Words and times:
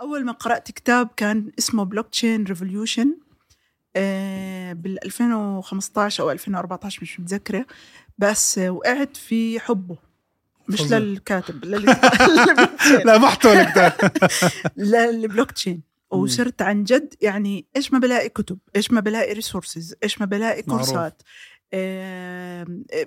أول 0.00 0.24
ما 0.24 0.32
قرأت 0.32 0.70
كتاب 0.70 1.08
كان 1.16 1.52
اسمه 1.58 1.84
Blockchain 1.84 2.44
Revolution 2.44 3.14
بال 4.74 5.04
2015 5.04 6.22
أو 6.24 6.30
2014 6.30 6.98
مش 7.02 7.20
متذكرة. 7.20 7.66
بس 8.18 8.58
وقعت 8.58 9.16
في 9.16 9.60
حبه. 9.60 9.96
مش 10.68 10.80
فظيع. 10.80 10.98
للكاتب 10.98 11.64
لل- 11.64 11.84
لا 13.06 13.18
محتوى 13.18 13.60
الكتاب 13.60 13.92
للبلوك 14.76 15.50
تشين 15.50 15.82
وصرت 16.10 16.62
عن 16.62 16.84
جد 16.84 17.14
يعني 17.20 17.66
إيش 17.76 17.92
ما 17.92 17.98
بلاقي 17.98 18.28
كتب 18.28 18.58
إيش 18.76 18.90
ما 18.90 19.00
بلاقي 19.00 19.32
resources 19.32 19.94
إيش 20.02 20.20
ما 20.20 20.26
بلاقي. 20.26 20.62
كورسات 20.62 21.22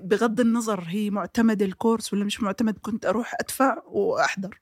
بغض 0.04 0.40
النظر 0.40 0.84
هي 0.88 1.10
معتمد 1.10 1.62
الكورس 1.62 2.14
ولا 2.14 2.26
مش 2.26 2.42
معتمد 2.44 2.78
كنت 2.82 3.06
أروح 3.06 3.34
أدفع 3.40 3.78
وأحضر. 3.86 4.60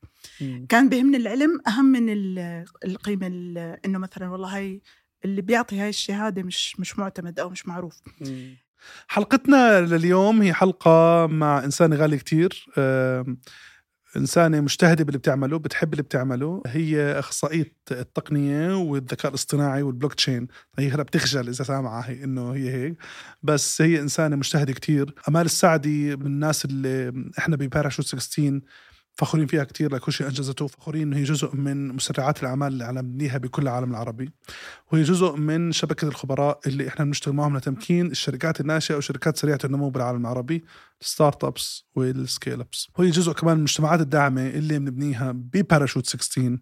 كان 0.70 0.90
بيهمني 0.90 1.18
العلم 1.18 1.62
أهم 1.68 1.86
من 1.86 2.10
ال- 2.10 2.66
القيمة 2.86 3.28
ال- 3.28 3.78
إنه 3.86 4.00
مثلا 4.00 4.30
والله 4.30 4.56
هاي 4.58 4.82
اللي 5.26 5.42
بيعطي 5.42 5.80
هاي 5.80 5.90
الشهادة 5.90 6.44
مش 6.44 6.80
مش 6.80 7.00
معتمد 7.00 7.40
أو 7.40 7.50
مش 7.50 7.68
معروف. 7.68 8.02
حلقتنا 9.08 9.82
لليوم 9.82 10.42
هي 10.42 10.54
حلقة 10.54 11.28
مع 11.28 11.64
إنسانة 11.64 11.96
غالية 11.96 12.18
كتير 12.18 12.66
آم، 14.16 14.22
إنسانة 14.22 14.62
مجتهدة 14.62 15.04
باللي 15.04 15.18
بتعمله 15.20 15.60
بتحب 15.60 15.92
اللي 15.94 16.04
بتعمله. 16.04 16.62
هي 16.68 17.20
أخصائية 17.20 17.74
التقنية 17.92 18.76
والذكاء 18.78 19.30
الاصطناعي 19.30 19.82
والبلوك 19.82 20.14
تشين 20.14 20.48
هي 20.80 20.90
هلا 20.92 21.04
بتخجل 21.04 21.48
إذا 21.50 21.64
سامعة 21.64 22.02
هي 22.02 22.24
إنه 22.24 22.52
هي 22.52 22.70
هيك. 22.72 22.98
بس 23.44 23.82
هي 23.82 24.00
إنسانة 24.00 24.36
مجتهدة 24.36 24.74
كتير. 24.74 25.14
أمال 25.30 25.46
السعدي 25.46 26.16
من 26.16 26.26
الناس 26.26 26.66
اللي 26.66 27.14
إحنا 27.40 27.56
بباراشوت 27.56 28.06
16 28.06 28.62
فخورين 29.20 29.48
فيها 29.48 29.64
كتير 29.64 29.96
لكل 29.96 30.14
شيء 30.14 30.28
أنجزته. 30.28 30.68
فخورين 30.68 31.02
إنه 31.02 31.18
هي 31.18 31.24
جزء 31.24 31.56
من 31.56 31.88
مسرعات 31.88 32.44
الأعمال 32.44 32.68
اللي 32.74 32.84
عملناها 32.84 33.38
بكل 33.38 33.62
العالم 33.62 33.92
العربي. 33.92 34.32
وهي 34.92 35.04
جزء 35.04 35.36
من 35.36 35.72
شبكة 35.72 36.08
الخبراء 36.08 36.60
اللي 36.68 36.88
إحنا 36.88 37.06
بنشتغل 37.06 37.34
معهم 37.36 37.58
لتمكين 37.58 38.12
الشركات 38.12 38.62
الناشئة 38.62 38.96
وشركات 38.96 39.38
سريعة 39.38 39.60
النمو 39.66 39.90
بالعالم 39.90 40.22
العربي 40.22 40.64
ال 41.02 41.44
startups 41.44 41.86
وال 41.96 42.60
scaleups. 42.60 42.88
وهي 43.00 43.10
جزء 43.10 43.32
كمان 43.32 43.54
من 43.54 43.60
المجتمعات 43.60 44.00
الداعمة 44.00 44.48
اللي 44.48 44.80
بنبنيها 44.80 45.32
بباراشوت 45.32 46.08
16 46.08 46.58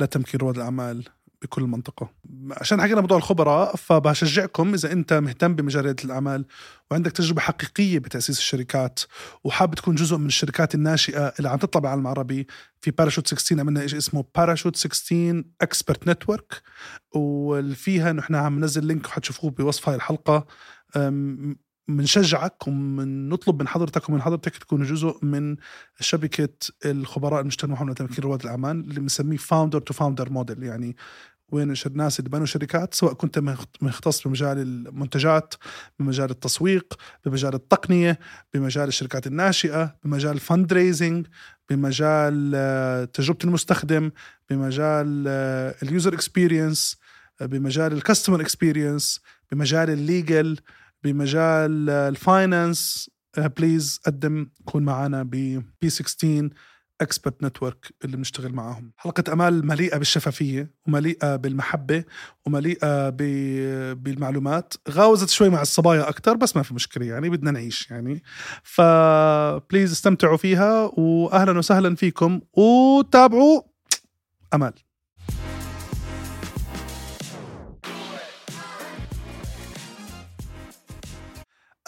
لتمكين 0.00 0.40
رواد 0.40 0.56
الأعمال. 0.56 1.04
بكل 1.42 1.62
المنطقة 1.62 2.10
عشان 2.50 2.82
حكينا 2.82 3.00
موضوع 3.00 3.16
الخبراء 3.16 3.76
فبشجعكم 3.76 4.74
إذا 4.74 4.92
أنت 4.92 5.12
مهتم 5.12 5.54
بمجال 5.54 5.84
ريادة 5.84 6.04
الأعمال 6.04 6.44
وعندك 6.90 7.12
تجربة 7.12 7.40
حقيقية 7.40 7.98
بتأسيس 7.98 8.38
الشركات 8.38 9.00
وحابب 9.44 9.74
تكون 9.74 9.94
جزء 9.94 10.16
من 10.16 10.26
الشركات 10.26 10.74
الناشئة 10.74 11.32
اللي 11.38 11.48
عم 11.48 11.58
تطلع 11.58 11.80
بالعالم 11.80 12.02
العربي 12.02 12.46
في 12.80 12.90
باراشوت 12.90 13.26
16 13.26 13.60
عملنا 13.60 13.86
شيء 13.86 13.98
اسمه 13.98 14.24
باراشوت 14.36 14.76
16 14.76 15.44
expert 15.60 16.08
network 16.08 16.62
وفيها 17.14 18.12
نحن 18.12 18.34
عم 18.34 18.58
ننزل 18.58 18.84
link 18.86 19.06
وحتشوفوه 19.06 19.50
بوصف 19.50 19.88
هاي 19.88 19.96
الحلقة. 19.96 20.46
بنشجعك 21.96 22.68
وبنطلب 22.68 23.60
من 23.60 23.68
حضرتك 23.68 24.08
ومن 24.08 24.22
حضرتك 24.22 24.56
تكونوا 24.56 24.86
جزء 24.86 25.18
من 25.22 25.56
شبكة 26.00 26.48
الخبراء 26.84 27.40
المجتمع 27.40 27.74
معهم 27.74 27.90
لتمكين 27.90 28.24
رواد 28.24 28.42
الأعمال 28.42 28.80
اللي 28.80 29.00
بنسميه 29.00 29.36
founder 29.36 29.80
to 29.80 29.94
founder 29.94 30.30
model 30.30 30.62
يعني 30.62 30.96
وين 31.52 31.74
الناس 31.86 32.18
اللي 32.18 32.30
بنوا 32.30 32.46
شركات 32.46 32.94
سواء 32.94 33.12
كنت 33.14 33.38
مخت- 33.38 33.82
مختص 33.82 34.26
بمجال 34.28 34.58
المنتجات 34.58 35.54
بمجال 35.98 36.30
التسويق 36.30 36.94
بمجال 37.24 37.54
التقنية 37.54 38.18
بمجال 38.54 38.88
الشركات 38.88 39.26
الناشئة 39.26 39.96
بمجال 40.04 40.32
ال 40.32 40.72
fundraising 40.72 41.26
بمجال 41.70 42.52
آه، 42.54 43.04
تجربة 43.04 43.38
المستخدم 43.44 44.10
بمجال 44.50 45.24
ال 45.82 45.88
user 45.88 46.14
experience 46.14 46.96
بمجال 47.40 47.92
ال 47.92 47.97
customer 47.97 48.40
experience 48.40 49.20
بمجال 49.52 49.90
ال 49.90 50.01
legal 50.01 50.56
بمجال 51.04 51.90
ال 51.90 52.05
finance 52.05 53.10
please 53.38 54.00
قدم 54.06 54.50
كون 54.64 54.82
معنا 54.82 55.22
ب 55.22 55.30
P16 55.80 55.90
expert 55.90 57.44
network 57.44 57.94
اللي 58.04 58.16
بنشتغل 58.16 58.52
معاهم. 58.52 58.92
حلقة 58.96 59.32
أمال 59.32 59.66
مليئة 59.66 59.98
بالشفافية 59.98 60.74
ومليئة 60.86 61.36
بالمحبة 61.36 62.04
ومليئة 62.46 63.08
بالمعلومات. 63.94 64.74
غاوزت 64.90 65.28
شوي 65.28 65.48
مع 65.48 65.62
الصبايا 65.62 66.08
أكتر 66.08 66.36
بس 66.36 66.56
ما 66.56 66.62
في 66.62 66.74
مشكلة 66.74 67.06
يعني 67.06 67.30
بدنا 67.30 67.50
نعيش 67.50 67.90
يعني. 67.90 68.22
ف 68.62 68.81
please 68.81 69.92
استمتعوا 69.92 70.36
فيها 70.36 70.90
وأهلا 70.98 71.58
وسهلا 71.58 71.94
فيكم 71.96 72.40
وتابعوا 72.52 73.62
أمال. 74.54 74.72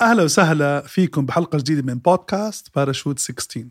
أهلا 0.03 0.23
وسهلا 0.23 0.81
فيكم 0.87 1.27
بحلقة 1.27 1.59
جديدة 1.59 1.83
من 1.83 1.99
بودكاست 1.99 2.69
باراشوت 2.75 3.19
16 3.19 3.67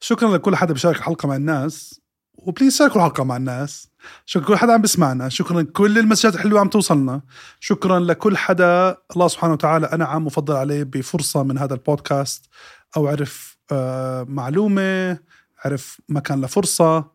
شكرا 0.00 0.36
لكل 0.36 0.56
حدا 0.56 0.72
بيشارك 0.72 0.96
الحلقة 0.96 1.28
مع 1.28 1.36
الناس 1.36 2.00
و 2.34 2.40
please 2.40 2.76
شاركوا 2.76 2.96
الحلقة 2.96 3.24
مع 3.24 3.36
الناس. 3.36 3.88
شكرا 4.26 4.44
لكل 4.44 4.56
حدا 4.56 4.72
عم 4.72 4.82
بسمعنا. 4.82 5.28
شكرا 5.28 5.62
لكل 5.62 5.98
ال 5.98 6.02
messages 6.02 6.34
الحلوة 6.34 6.60
عم 6.60 6.68
توصلنا. 6.68 7.22
شكرا 7.60 8.00
لكل 8.00 8.36
حدا 8.36 8.96
الله 9.14 9.28
سبحانه 9.28 9.52
وتعالى 9.52 9.86
انعم 9.86 10.26
وفضل 10.26 10.56
عليه 10.56 10.82
بفرصة 10.82 11.42
من 11.42 11.58
هذا 11.58 11.74
البودكاست 11.74 12.48
أو 12.96 13.06
عرف 13.08 13.56
آه 13.72 14.22
معلومة 14.22 15.18
عرف 15.64 16.00
مكان 16.08 16.40
لفرصة 16.40 17.10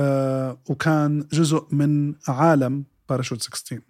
آه 0.00 0.58
وكان 0.68 1.28
جزء 1.32 1.66
من 1.70 2.14
عالم 2.28 2.84
باراشوت 3.08 3.42
16 3.42 3.80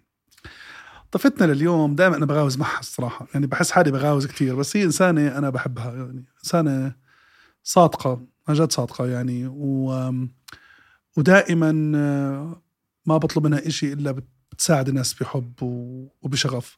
ضيفتنا 1.13 1.53
لليوم 1.53 1.95
دائما 1.95 2.17
أنا 2.17 2.25
بغاوز 2.25 2.57
معها 2.57 2.79
الصراحة. 2.79 3.27
يعني 3.33 3.47
بحس 3.47 3.71
حالي 3.71 3.91
بغاوز 3.91 4.27
كثير 4.27 4.55
بس 4.55 4.77
هي 4.77 4.83
إنسانة 4.83 5.37
أنا 5.37 5.49
بحبها 5.49 5.93
يعني 5.95 6.25
إنسانة 6.43 6.95
صادقة 7.63 8.25
عن 8.47 8.55
جد 8.55 8.71
صادقة 8.71 9.07
يعني. 9.07 9.47
و 9.47 10.13
ودائما 11.17 11.91
آه، 11.97 12.61
ما 13.05 13.17
بطلب 13.17 13.45
منها 13.47 13.67
إشي 13.67 13.93
إلا 13.93 14.21
بتساعد 14.51 14.89
الناس 14.89 15.13
بحب 15.13 15.53
وبشغف. 16.21 16.77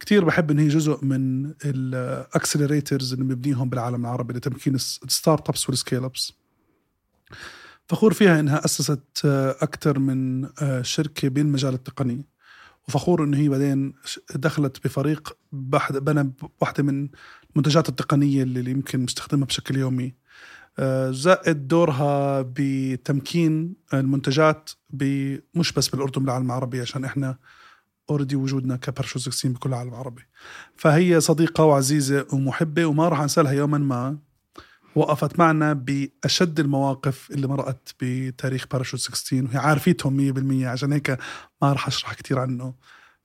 كتير 0.00 0.24
بحب 0.24 0.50
إن 0.50 0.58
هي 0.58 0.68
جزء 0.68 1.04
من 1.04 1.54
ال 1.64 1.75
accelerators 1.75 3.12
اللي 3.12 3.24
مبنيهم 3.24 3.68
بالعالم 3.68 4.00
العربي 4.00 4.34
لتمكين 4.34 4.74
ال 4.74 4.83
s- 4.83 5.00
ال 5.04 5.09
startups 5.09 5.48
وال 5.48 5.68
scaleups 5.68 6.32
فخور 7.86 8.12
فيها 8.12 8.40
إنها 8.40 8.64
أسست 8.64 9.24
أكثر 9.62 9.98
من 9.98 10.44
آه، 10.62 10.82
شركة 10.82 11.28
بالمجال 11.28 11.74
التقني. 11.74 12.24
وفخور 12.90 13.24
إنه 13.24 13.36
هي 13.36 13.48
بعدين 13.48 13.92
دخلت 14.34 14.84
بفريق 14.84 15.36
بنى 15.90 16.32
واحدة 16.60 16.82
من 16.82 17.08
المنتجات 17.50 17.88
التقنية 17.88 18.42
اللي 18.42 18.70
يمكن 18.70 19.00
مستخدمها 19.00 19.46
بشكل 19.46 19.76
يومي. 19.76 20.14
آه، 20.78 21.10
زائد 21.10 21.68
دورها 21.68 22.42
بتمكين 22.42 23.74
المنتجات 23.94 24.70
مش 25.54 25.72
بس 25.72 25.88
بالأردن 25.88 26.22
بالعالم 26.22 26.46
العربي 26.46 26.80
عشان 26.80 27.04
إحنا 27.04 27.38
already 28.10 28.36
وجودنا 28.36 28.76
كباراشوت 28.76 29.18
16 29.18 29.48
بكل 29.48 29.68
العالم 29.68 29.90
العربي. 29.90 30.22
فهي 30.76 31.20
صديقة 31.20 31.64
وعزيزة 31.64 32.26
ومحبة 32.32 32.86
وما 32.86 33.08
راح 33.08 33.20
انسالها 33.20 33.52
يوما 33.52 33.78
ما. 33.78 34.18
وقفت 34.94 35.38
معنا 35.38 35.72
بأشد 35.72 36.60
المواقف 36.60 37.30
اللي 37.30 37.46
مرقت 37.46 37.94
بتاريخ 38.00 38.66
باراشوت 38.70 39.00
16 39.00 39.44
وهي 39.44 39.58
عارفيتهم 39.58 40.16
100% 40.62 40.66
عشان 40.66 40.92
هيك 40.92 41.10
ما 41.62 41.72
راح 41.72 41.86
أشرح 41.86 42.14
كتير 42.14 42.38
عنه. 42.38 42.74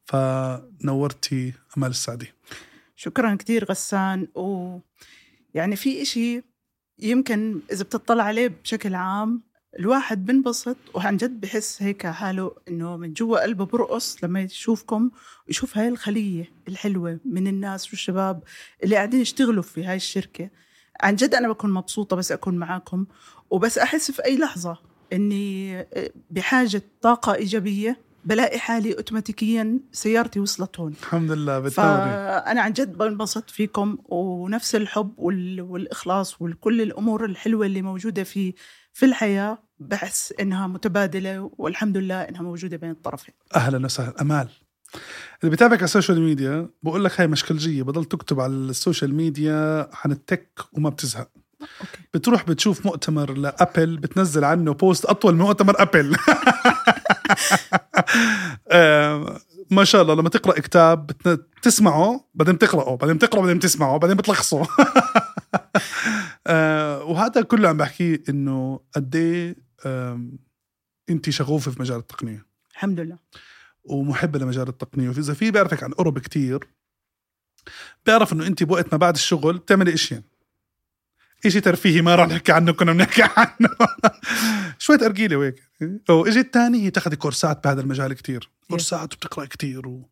فنورتي 0.06 1.54
أمال 1.78 1.90
السعدي. 1.90 2.34
شكرا 2.96 3.36
كتير 3.36 3.66
غسان. 3.66 4.28
و 4.36 4.78
يعني 5.54 5.76
في 5.76 6.02
إشي 6.02 6.42
يمكن 7.00 7.62
إذا 7.72 7.84
بتطلع 7.84 8.24
عليه 8.24 8.48
بشكل 8.64 8.96
عام 8.96 9.44
الواحد 9.80 10.26
بنبسط 10.26 10.78
وعن 10.94 11.18
جد 11.18 11.42
بحس 11.42 11.82
هيك 11.82 12.08
حاله 12.08 12.56
إنه 12.68 12.98
من 12.98 13.14
جوا 13.14 13.44
قلبه 13.44 13.66
برقص 13.66 14.24
لما 14.24 14.42
يشوفكم 14.42 15.12
ويشوف 15.48 15.78
هاي 15.78 15.88
الخلية 15.88 16.52
الحلوة 16.68 17.20
من 17.26 17.48
الناس 17.48 17.90
والشباب 17.90 18.44
اللي 18.84 18.96
قاعدين 18.96 19.22
يشتغلوا 19.22 19.64
في 19.64 19.84
هاي 19.84 19.96
الشركة. 19.96 20.50
عن 21.02 21.16
جد 21.16 21.36
أنا 21.36 21.48
بكون 21.50 21.72
مبسوطة 21.74 22.16
بس 22.16 22.32
أكون 22.32 22.56
معاكم 22.56 23.06
وبس 23.50 23.78
أحس 23.78 24.12
في 24.12 24.26
أي 24.26 24.38
لحظة 24.38 24.78
إني 25.14 25.86
بحاجة 26.32 26.82
طاقة 27.02 27.36
إيجابية 27.36 28.06
بلاقي 28.26 28.60
حالي 28.60 28.94
أوتوماتيكيا 28.98 29.80
سيارتي 29.92 30.40
وصلت 30.40 30.80
هون 30.80 30.92
الحمد 31.02 31.32
لله 31.32 31.60
بالتوري 31.60 31.88
فأنا 31.88 32.62
عن 32.62 32.74
جد 32.74 32.98
بنبسط 32.98 33.50
فيكم 33.50 33.98
ونفس 34.06 34.76
الحب 34.76 35.14
وال... 35.18 35.62
والإخلاص 35.62 36.42
وكل 36.42 36.82
الأمور 36.82 37.26
الحلوة 37.26 37.66
اللي 37.66 37.82
موجودة 37.82 38.24
في 38.24 38.54
في 38.94 39.06
الحياة 39.06 39.64
بحس 39.80 40.34
إنها 40.40 40.68
متبادلة 40.68 41.52
والحمد 41.58 41.98
لله 41.98 42.22
إنها 42.22 42.42
موجودة 42.42 42.78
بين 42.78 42.92
الطرفين. 42.92 43.34
أهلا 43.56 43.86
وسهلا. 43.86 44.22
أمال. 44.22 44.50
اللي 45.42 45.50
بيتابعك 45.50 45.78
على 45.80 45.86
ال 45.86 45.91
social 45.91 46.22
media 46.22 46.70
بقول 46.84 47.04
لك 47.06 47.22
هاي 47.22 47.28
مشكلجية 47.28 47.84
بضل 47.84 48.06
تكتب 48.06 48.40
على 48.40 48.54
السوشيال 48.54 49.16
ميديا 49.16 49.90
عن 49.94 50.12
التك 50.12 50.60
وما 50.74 50.90
بتزهق. 50.90 51.30
okay. 51.62 52.00
بتروح 52.14 52.44
بتشوف 52.44 52.86
مؤتمر 52.86 53.34
لأبل 53.34 53.98
بتنزل 53.98 54.44
عنه 54.44 54.74
بوست 54.74 55.06
أطول 55.06 55.36
من 55.36 55.42
مؤتمر 55.42 55.82
أبل. 55.82 56.18
ما 59.72 59.84
شاء 59.84 60.02
الله 60.02 60.14
لما 60.14 60.30
تقرأ 60.30 60.60
كتاب 60.60 61.08
بتسمعه 61.26 62.26
بعدين 62.36 62.58
تقرأه 62.58 62.96
بعدين 62.96 63.20
تقرأه 63.20 63.42
بعدين 63.42 63.60
تسمعه 63.60 63.98
بعدين 63.98 64.18
بتلخصه. 64.18 64.68
آه، 66.48 67.04
وهذا 67.04 67.42
كله 67.42 67.70
عم 67.70 67.78
بحكيه 67.78 68.24
إنه 68.30 68.80
قد 68.96 69.16
إيه 69.16 69.56
انت 71.10 71.30
شغوفة 71.30 71.72
في 71.72 71.82
مجال 71.82 71.98
التقنية. 71.98 72.46
الحمد 72.72 73.00
لله. 73.00 73.18
ومحبه 73.86 74.40
لمجال 74.40 74.68
التقنية. 74.68 75.10
وإذا 75.10 75.34
في 75.34 75.52
بيعرفك 75.52 75.84
عن 75.84 75.92
قرب 75.92 76.20
كتير 76.20 76.68
بيعرف 78.06 78.34
إنه 78.34 78.48
أنت 78.48 78.64
بوقت 78.64 78.94
ما 78.94 78.98
بعد 78.98 79.14
الشغل 79.14 79.58
بتعملي 79.58 79.94
اشياء 79.94 80.22
إشي 81.46 81.62
ترفيهي 81.62 82.02
ما 82.02 82.16
راح 82.16 82.28
نحكي 82.28 82.52
عنه 82.52 82.72
كنا 82.72 82.94
بنحكي 82.94 83.24
عنه. 83.24 83.70
شوية 84.80 85.00
أرجيلة 85.06 85.36
وهيك. 85.36 85.64
واجي 86.10 86.40
الثاني 86.40 86.84
هي 86.84 86.90
تاخذي 86.90 87.16
كورسات 87.16 87.64
بهذا 87.64 87.82
المجال 87.82 88.14
كتير. 88.14 88.50
كورسات 88.70 89.14
وبتقرأ 89.14 89.46
كتير 89.46 89.88
و... 89.88 90.10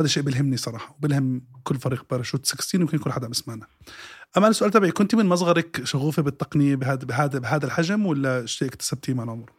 هذا 0.00 0.06
الشيء 0.06 0.22
بيلهمني 0.22 0.56
صراحة 0.56 0.94
وبيلهم 0.98 1.42
كل 1.64 1.74
فريق 1.74 2.06
باراشوت 2.10 2.46
16 2.46 2.80
يمكن 2.80 2.98
كل 2.98 3.12
حدا 3.12 3.28
بسمعنا. 3.28 3.66
أما 4.36 4.48
السؤال 4.48 4.70
تبعي 4.70 4.90
كنت 4.90 5.14
من 5.14 5.26
مصغرك 5.26 5.84
شغوفة 5.84 6.22
بالتقنية 6.22 6.74
بهذا 6.74 7.04
بهذا 7.04 7.38
بهذا 7.38 7.66
الحجم 7.66 8.06
ولا 8.06 8.46
شيء 8.46 8.68
اكتسبتيه 8.68 9.14
مع 9.14 9.22
العمر؟ 9.22 9.50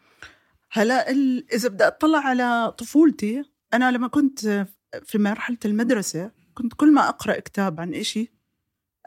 هلا 0.72 1.12
ال- 1.12 1.54
إذا 1.54 1.70
بدي 1.70 1.84
أطلع 1.88 2.20
على 2.20 2.72
طفولتي 2.78 3.44
أنا 3.74 3.92
لما 3.92 4.08
كنت 4.08 4.66
في 5.04 5.18
مرحلة 5.18 5.58
المدرسة 5.66 6.32
كنت 6.54 6.74
كل 6.74 6.94
ما 6.94 7.10
أقرأ 7.10 7.40
كتاب 7.40 7.80
عن 7.80 7.94
إشي 7.94 8.32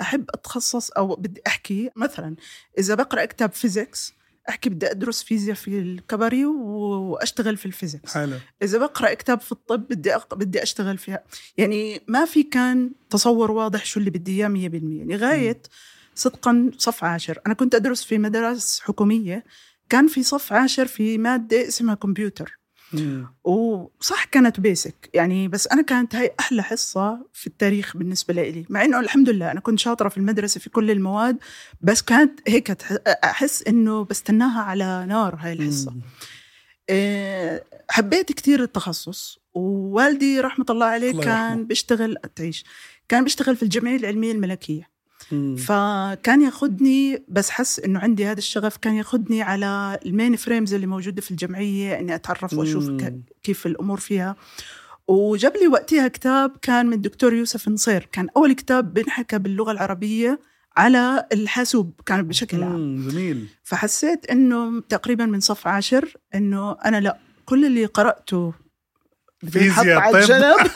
أحب 0.00 0.24
أتخصص 0.34 0.90
أو 0.90 1.16
بدي 1.16 1.40
أحكي 1.46 1.90
مثلا 1.96 2.36
إذا 2.78 2.94
بقرأ 2.94 3.24
كتاب 3.24 3.52
physics 3.52 4.14
أحكي 4.48 4.70
بدي 4.70 4.90
أدرس 4.90 5.22
فيزياء 5.22 5.56
في 5.56 5.78
الكبري 5.78 6.44
وأشتغل 6.44 7.56
في 7.56 7.66
ال 7.66 7.72
physics 7.72 8.14
حلو. 8.14 8.36
إذا 8.62 8.78
بقرأ 8.78 9.14
كتاب 9.14 9.40
في 9.40 9.52
الطب 9.52 9.80
بدي 9.88 10.14
أق... 10.14 10.34
بدي 10.34 10.62
أشتغل 10.62 10.98
فيها. 10.98 11.24
يعني 11.56 12.00
ما 12.08 12.24
في 12.24 12.42
كان 12.42 12.90
تصور 13.10 13.50
واضح 13.50 13.84
شو 13.84 14.00
اللي 14.00 14.10
بدي 14.10 14.36
إياه 14.36 14.48
100% 14.48 14.50
لغايه 15.12 15.62
صدقا 16.14 16.70
صف 16.78 17.04
عاشر. 17.04 17.38
أنا 17.46 17.54
كنت 17.54 17.74
أدرس 17.74 18.04
في 18.04 18.18
مدارس 18.18 18.80
حكومية 18.80 19.44
كان 19.90 20.06
في 20.06 20.22
صف 20.22 20.52
عاشر 20.52 20.86
في 20.86 21.18
مادة 21.18 21.68
اسمها 21.68 21.94
كمبيوتر. 21.94 22.60
وصح 23.44 24.24
كانت 24.24 24.60
بيسك 24.60 25.10
يعني 25.14 25.48
بس 25.48 25.66
أنا 25.66 25.82
كانت 25.82 26.14
هاي 26.14 26.30
أحلى 26.40 26.62
حصة 26.62 27.26
في 27.32 27.46
التاريخ 27.46 27.96
بالنسبة 27.96 28.34
لي 28.34 28.66
مع 28.68 28.84
إنه 28.84 29.00
الحمد 29.00 29.28
لله 29.28 29.50
أنا 29.50 29.60
كنت 29.60 29.78
شاطرة 29.78 30.08
في 30.08 30.16
المدرسة 30.16 30.60
في 30.60 30.70
كل 30.70 30.90
المواد 30.90 31.38
بس 31.80 32.02
كانت 32.02 32.40
هيك 32.48 32.70
أحس 33.24 33.62
إنه 33.62 34.04
بستناها 34.04 34.60
على 34.60 35.06
نار 35.08 35.34
هاي 35.38 35.52
الحصة. 35.52 35.94
إيه، 36.88 37.64
حبيت 37.90 38.32
كثير 38.32 38.62
التخصص 38.62 39.38
ووالدي 39.54 40.40
رحمة 40.40 40.66
الله 40.70 40.86
عليه 40.86 41.10
الله 41.10 41.24
كان. 41.24 41.66
بيشتغل 41.66 42.16
تعيش 42.36 42.64
كان 43.08 43.24
بيشتغل 43.24 43.56
في 43.56 43.62
الجمعية 43.62 43.96
العلمية 43.96 44.32
الملكية. 44.32 44.89
مم. 45.32 45.56
فكان 45.56 46.42
ياخذني 46.42 47.22
بس 47.28 47.50
حس 47.50 47.80
إنه 47.80 48.00
عندي 48.00 48.26
هذا 48.26 48.38
الشغف 48.38 48.76
كان 48.76 48.94
ياخذني 48.94 49.42
على 49.42 49.98
ال 50.06 50.36
mainframes 50.36 50.74
اللي 50.74 50.86
موجودة 50.86 51.22
في 51.22 51.30
الجمعية 51.30 51.98
إني 51.98 52.14
أتعرف 52.14 52.54
وأشوف. 52.54 52.90
كيف 53.42 53.66
الأمور 53.66 54.00
فيها 54.00 54.36
وجاب 55.08 55.56
لي 55.56 55.68
وقتها 55.68 56.08
كتاب 56.08 56.56
كان 56.62 56.86
من 56.86 56.92
الدكتور 56.92 57.34
يوسف 57.34 57.68
نصير 57.68 58.08
كان 58.12 58.28
أول 58.36 58.52
كتاب 58.52 58.94
بنحكى 58.94 59.38
باللغة 59.38 59.72
العربية 59.72 60.40
على 60.76 61.26
الحاسوب 61.32 61.92
كان 62.06 62.22
بشكل 62.22 62.62
عام. 62.62 63.08
جميل 63.08 63.46
فحسيت 63.64 64.26
إنه 64.26 64.80
تقريبا 64.80 65.26
من 65.26 65.40
صف 65.40 65.66
عاشر 65.66 66.14
إنه 66.34 66.76
أنا 66.84 67.00
لا 67.00 67.18
كل 67.44 67.64
اللي 67.64 67.84
قرأته 67.84 68.52
فيزياء، 69.50 69.98
على. 69.98 70.18
الجنب 70.18 70.56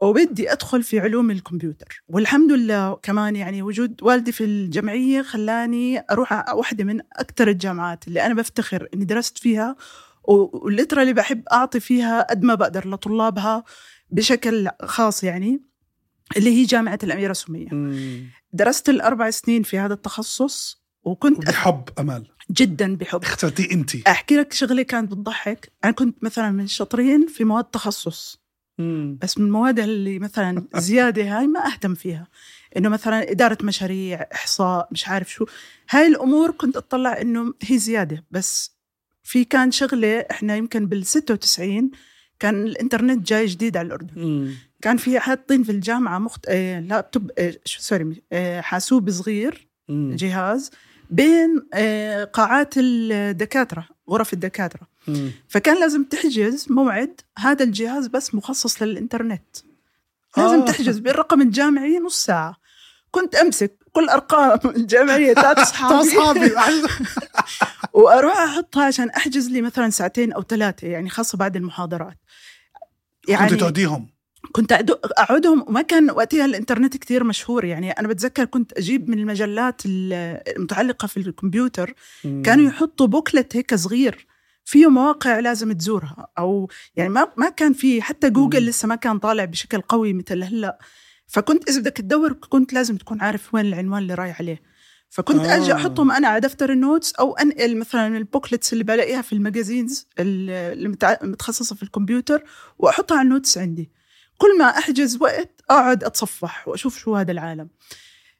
وبدي 0.00 0.52
أدخل 0.52 0.82
في 0.82 1.00
علوم 1.00 1.30
الكمبيوتر. 1.30 2.02
والحمد 2.08 2.52
لله 2.52 2.94
كمان 3.02 3.36
يعني 3.36 3.62
وجود 3.62 4.02
والدي 4.02 4.32
في 4.32 4.44
الجمعية 4.44 5.22
خلاني 5.22 6.04
أروح 6.10 6.54
واحدة 6.54 6.84
من 6.84 7.00
أكثر 7.12 7.48
الجامعات 7.48 8.08
اللي 8.08 8.26
أنا 8.26 8.34
بفتخر 8.34 8.88
إني 8.94 9.04
درست 9.04 9.38
فيها 9.38 9.76
والليترالي 10.24 11.12
بحب 11.12 11.42
أعطي 11.52 11.80
فيها 11.80 12.22
قد 12.30 12.42
ما 12.42 12.54
بقدر 12.54 12.88
لطلابها 12.88 13.64
بشكل 14.10 14.68
خاص 14.82 15.24
يعني 15.24 15.62
اللي 16.36 16.50
هي 16.50 16.64
جامعة 16.64 16.98
الأميرة 17.02 17.32
سمية. 17.32 17.68
مم. 17.72 18.26
درست 18.52 18.88
الأربع 18.88 19.30
سنين 19.30 19.62
في 19.62 19.78
هذا 19.78 19.94
التخصص 19.94 20.82
وكنت 21.02 21.38
وبحب 21.38 21.88
أمال. 21.98 22.30
جدا 22.50 22.96
بحب. 22.96 23.22
اخترتي 23.22 23.72
انت 23.72 23.96
أحكي 24.08 24.36
لك 24.36 24.52
شغلة 24.52 24.82
كانت 24.82 25.10
بتضحك. 25.12 25.72
أنا 25.84 25.92
كنت 25.92 26.24
مثلا 26.24 26.50
من 26.50 26.64
الشاطرين 26.64 27.26
في 27.26 27.44
مواد 27.44 27.64
تخصص. 27.64 28.40
بس 29.20 29.38
من 29.38 29.46
المواد 29.46 29.78
اللي 29.80 30.18
مثلا 30.18 30.66
زيادة 30.76 31.22
هاي 31.38 31.46
ما 31.46 31.66
أهتم 31.66 31.94
فيها. 31.94 32.26
إنه 32.76 32.88
مثلا 32.88 33.30
إدارة 33.30 33.58
مشاريع 33.62 34.26
إحصاء 34.34 34.88
مش 34.92 35.08
عارف 35.08 35.30
شو. 35.32 35.46
هاي 35.90 36.06
الأمور 36.06 36.50
كنت 36.50 36.76
أطلع 36.76 37.20
إنه 37.20 37.54
هي 37.62 37.78
زيادة. 37.78 38.24
بس 38.30 38.76
في 39.22 39.44
كان 39.44 39.70
شغلة 39.70 40.18
إحنا 40.30 40.56
يمكن 40.56 40.86
بال 40.86 41.06
96 41.06 41.90
كان 42.38 42.62
الإنترنت 42.66 43.28
جاي 43.28 43.46
جديد 43.46 43.76
على 43.76 43.86
الأردن. 43.86 44.22
مم. 44.22 44.54
كان 44.82 44.96
في 44.96 45.20
حاطين 45.20 45.62
في 45.62 45.72
الجامعة 45.72 46.18
مخت... 46.18 46.46
آه 46.48 46.80
لابتوب 46.80 47.30
آه 47.38 47.54
شو 47.64 47.80
سوري 47.82 48.22
آه 48.32 48.60
حاسوب 48.60 49.10
صغير 49.10 49.68
مم. 49.88 50.16
جهاز 50.16 50.70
بين 51.10 51.62
آه 51.74 52.24
قاعات 52.24 52.74
الدكاترة. 52.76 53.88
غرف 54.10 54.32
الدكاترة. 54.32 54.86
مم. 55.08 55.30
فكان 55.48 55.80
لازم 55.80 56.04
تحجز 56.04 56.66
موعد 56.70 57.20
هذا 57.38 57.64
الجهاز 57.64 58.06
بس 58.06 58.34
مخصص 58.34 58.82
للإنترنت. 58.82 59.56
لازم 60.36 60.60
آه. 60.60 60.64
تحجز 60.64 60.98
بالرقم 60.98 61.42
الجامعي 61.42 61.98
نص 61.98 62.24
ساعة. 62.24 62.56
كنت 63.10 63.34
أمسك 63.34 63.76
كل 63.92 64.08
أرقام 64.08 64.58
الجامعية 64.76 65.32
تاعت 65.32 65.58
اصحابي 65.58 66.10
وأروح 67.92 68.36
أحطها 68.36 68.84
عشان 68.84 69.10
أحجز 69.10 69.48
لي 69.48 69.62
مثلا 69.62 69.90
ساعتين 69.90 70.32
أو 70.32 70.42
ثلاثة 70.42 70.88
يعني 70.88 71.08
خاصة 71.08 71.38
بعد 71.38 71.56
المحاضرات. 71.56 72.18
كنت 73.26 73.54
تعديهم 73.54 74.10
كنت 74.52 74.72
أعودهم 75.18 75.64
وما 75.68 75.82
كان 75.82 76.10
وقتها 76.10 76.44
الإنترنت 76.44 76.96
كتير 76.96 77.24
مشهور. 77.24 77.64
يعني 77.64 77.90
أنا 77.90 78.08
بتذكر 78.08 78.44
كنت 78.44 78.72
أجيب 78.72 79.10
من 79.10 79.18
المجلات 79.18 79.82
المتعلقة 79.86 81.06
في 81.06 81.16
الكمبيوتر 81.16 81.94
كانوا 82.22 82.64
يحطوا 82.68 83.06
بوكلت 83.06 83.56
هيك 83.56 83.74
صغير 83.74 84.26
فيه 84.64 84.90
مواقع 84.90 85.38
لازم 85.38 85.72
تزورها. 85.72 86.28
أو 86.38 86.68
يعني 86.96 87.08
ما 87.08 87.28
ما 87.36 87.48
كان 87.48 87.72
في 87.72 88.02
حتى 88.02 88.30
جوجل. 88.30 88.66
لسه 88.66 88.88
ما 88.88 88.94
كان 88.94 89.18
طالع 89.18 89.44
بشكل 89.44 89.80
قوي 89.80 90.12
مثل 90.12 90.42
هلأ. 90.42 90.78
فكنت 91.26 91.68
إذا 91.68 91.80
بدك 91.80 91.96
تدور 91.96 92.32
كنت 92.32 92.72
لازم 92.72 92.96
تكون 92.96 93.20
عارف 93.20 93.54
وين 93.54 93.66
العنوان 93.66 94.02
اللي 94.02 94.14
رايح 94.14 94.40
عليه. 94.40 94.62
فكنت 95.08 95.44
آه. 95.44 95.56
أجي 95.56 95.74
أحطهم 95.74 96.10
أنا 96.10 96.28
على 96.28 96.40
دفتر 96.40 96.72
ال 96.72 96.79
notes 96.79 97.12
أو 97.12 97.32
انقل 97.36 97.76
مثلا 97.76 98.16
ال 98.16 98.22
booklets 98.22 98.72
اللي 98.72 98.84
بلاقيها 98.84 99.22
في 99.22 99.32
ال 99.32 99.40
magazines 99.40 100.08
اللي 100.18 100.88
متخصصه 101.22 101.76
في 101.76 101.82
الكمبيوتر 101.82 102.42
وأحطها 102.78 103.18
على 103.18 103.24
ال 103.24 103.30
notes 103.30 103.58
عندي. 103.58 103.90
كل 104.40 104.58
ما 104.58 104.64
أحجز 104.64 105.18
وقت 105.20 105.60
أقعد 105.70 106.04
أتصفح 106.04 106.68
وأشوف 106.68 106.98
شو 106.98 107.16
هذا 107.16 107.32
العالم. 107.32 107.68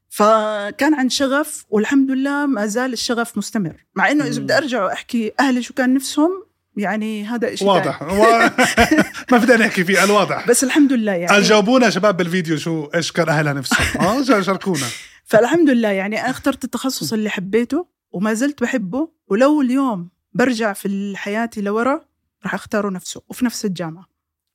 فكان 0.09 0.95
عن 0.95 1.09
شغف 1.09 1.65
والحمد 1.71 2.11
لله 2.11 2.47
ما 2.47 2.67
زال 2.67 2.93
الشغف 2.93 3.39
مستمر. 3.39 3.85
مع 3.95 4.11
إنه 4.11 4.25
إذا. 4.27 4.41
بدي 4.41 4.57
أرجع 4.57 4.85
وأحكي 4.85 5.33
أهلي 5.41 5.63
شو 5.63 5.75
كان 5.75 5.95
نفسهم 5.95 6.45
يعني 6.77 7.25
هذا 7.25 7.55
شيء 7.55 7.69
واضح. 7.71 8.03
ما 9.33 9.39
بدنا 9.39 9.67
نحكي 9.67 9.85
فيه 9.85 10.05
الواضح 10.05 10.49
بس 10.49 10.65
الحمد 10.65 10.93
لله 10.93 11.13
يعني. 11.13 11.43
جاوبونا 11.43 11.91
شباب 11.91 12.17
بالفيديو 12.17 12.57
شو 12.57 12.85
إيش 12.95 13.13
كان 13.13 13.29
أهلها 13.29 13.53
نفسهم. 13.53 14.01
آه 14.07 14.23
شا- 14.23 14.43
شاركونا. 14.43 14.87
فالحمد 15.25 15.71
لله 15.71 15.89
يعني 15.89 16.21
أنا 16.21 16.31
اخترت 16.31 16.65
التخصص 16.65 17.13
اللي 17.13 17.31
حبيته 17.31 17.87
وما 18.13 18.35
زلت 18.35 18.63
بحبه 18.63 19.09
ولو 19.29 19.61
اليوم 19.61 20.11
برجع 20.35 20.73
في 20.73 21.13
حياتي 21.17 21.61
لورا 21.61 22.01
راح 22.45 22.55
أختاره 22.55 22.91
نفسه 22.91 23.23
وفي 23.29 23.45
نفس 23.45 23.65
الجامعة. 23.65 24.07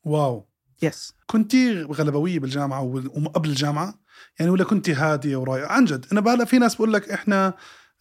واو. 0.04 0.46
يس 0.82 1.14
كنتي 1.28 1.82
غلبوية 1.84 2.40
بالجامعة 2.40 2.82
وقبل 2.82 3.50
الجامعة؟ 3.50 3.94
يعني 4.40 4.52
ولا 4.52 4.64
كنتي 4.64 4.94
هادية 4.94 5.38
ورايقة؟ 5.38 5.68
عن 5.72 5.86
جد 5.86 6.06
أنا 6.12 6.22
بقى 6.22 6.46
في 6.46 6.60
ناس 6.60 6.76
بقول 6.76 6.94
لك 6.94 7.10
إحنا 7.10 7.54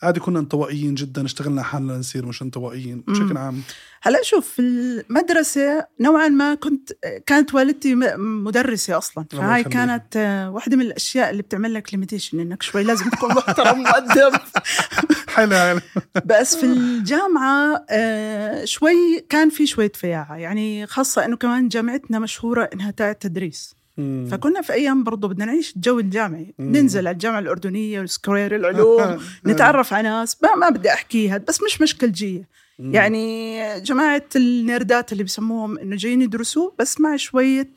عادي 0.03 0.21
كنا 0.21 0.39
انطوائيين 0.39 0.95
جدا 0.95 1.25
اشتغلنا 1.25 1.63
حالنا 1.63 1.93
لنصير 1.93 2.27
مش 2.27 2.43
انطوائيين 2.43 3.01
بشكل. 3.09 3.37
عام. 3.37 3.63
هلا 4.03 4.19
شوف 4.23 4.49
في 4.49 4.63
المدرسة 4.63 5.87
نوعا 6.01 6.29
ما 6.29 6.55
كنت 6.55 6.93
كانت 7.27 7.55
والدتي 7.55 7.95
م- 7.95 8.45
مدرسة 8.45 8.99
أصلا. 8.99 9.25
الله 9.33 9.43
فهاي. 9.47 9.65
كانت 9.65 10.17
آه، 10.17 10.51
واحدة 10.51 10.77
من 10.77 10.83
الأشياء 10.83 11.31
اللي 11.31 11.43
بتعمل 11.43 11.75
لك 11.75 11.95
limitation 11.95 12.41
إنك 12.41 12.63
شوي 12.63 12.83
لازم 12.83 13.11
تكون 13.11 13.31
محترم 13.39 13.79
مؤدب 13.79 14.33
حلو 15.29 15.57
حلو. 15.57 15.81
بس 16.25 16.57
في 16.57 16.67
الجامعة 16.67 17.85
آه، 17.91 18.65
شوي 18.65 19.27
كان 19.29 19.51
في 19.51 19.67
شوية 19.67 19.93
فياعة. 19.95 20.37
يعني 20.37 20.87
خاصة 20.87 21.25
إنه 21.25 21.37
كمان 21.37 21.69
جامعتنا 21.69 22.19
مشهورة 22.19 22.71
إنها 22.75 22.91
تاع 22.91 23.11
التدريس 23.11 23.75
مم. 23.97 24.29
فكنا 24.31 24.63
في 24.63 24.73
أيام 24.73 25.05
برضه 25.05 25.29
بدنا 25.29 25.45
نعيش 25.45 25.77
الجو 25.77 25.99
الجامعي. 25.99 26.55
مم. 26.59 26.77
ننزل 26.77 26.99
على 27.07 27.11
الجامعة 27.15 27.39
الأردنية 27.39 28.01
وال 28.00 28.14
square 28.14 28.57
العلوم 28.57 29.21
نتعرف 29.47 29.93
على 29.95 30.09
ناس. 30.09 30.37
ما, 30.43 30.55
ما 30.55 30.69
بدي 30.69 30.93
احكيها 30.93 31.39
بس 31.39 31.63
مش 31.63 31.81
مشكلجيه 31.83 32.49
مم. 32.79 32.95
يعني 32.95 33.61
جماعة 33.81 34.23
النيردات 34.37 35.13
اللي 35.13 35.25
بسموهم 35.25 35.79
إنه 35.79 35.97
جايين 35.97 36.23
يدرسوا 36.23 36.71
بس 36.79 37.01
مع 37.01 37.17
شوية 37.17 37.71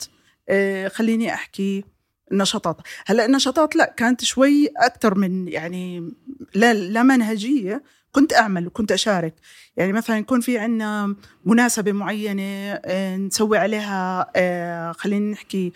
آه 0.48 0.88
خليني 0.88 1.34
أحكي 1.34 1.84
نشاطات. 2.32 2.76
هلأ 3.06 3.24
النشاطات 3.26 3.76
لأ 3.76 3.94
كانت 3.96 4.24
شوي 4.24 4.68
أكثر 4.76 5.14
من 5.14 5.48
يعني 5.48 6.12
لا 6.54 6.74
لا 6.74 7.02
منهجية. 7.02 7.82
كنت 8.12 8.34
أعمل 8.34 8.66
وكنت 8.66 8.92
أشارك. 8.92 9.34
يعني 9.76 9.92
مثلا 9.92 10.18
يكون 10.18 10.40
في 10.40 10.58
عندنا 10.58 11.14
مناسبة 11.44 11.92
معينة 11.92 12.42
آه، 12.84 13.16
نسوي 13.16 13.58
عليها 13.58 14.30
آه، 14.36 14.92
خلينا 14.92 15.32
نحكي 15.32 15.72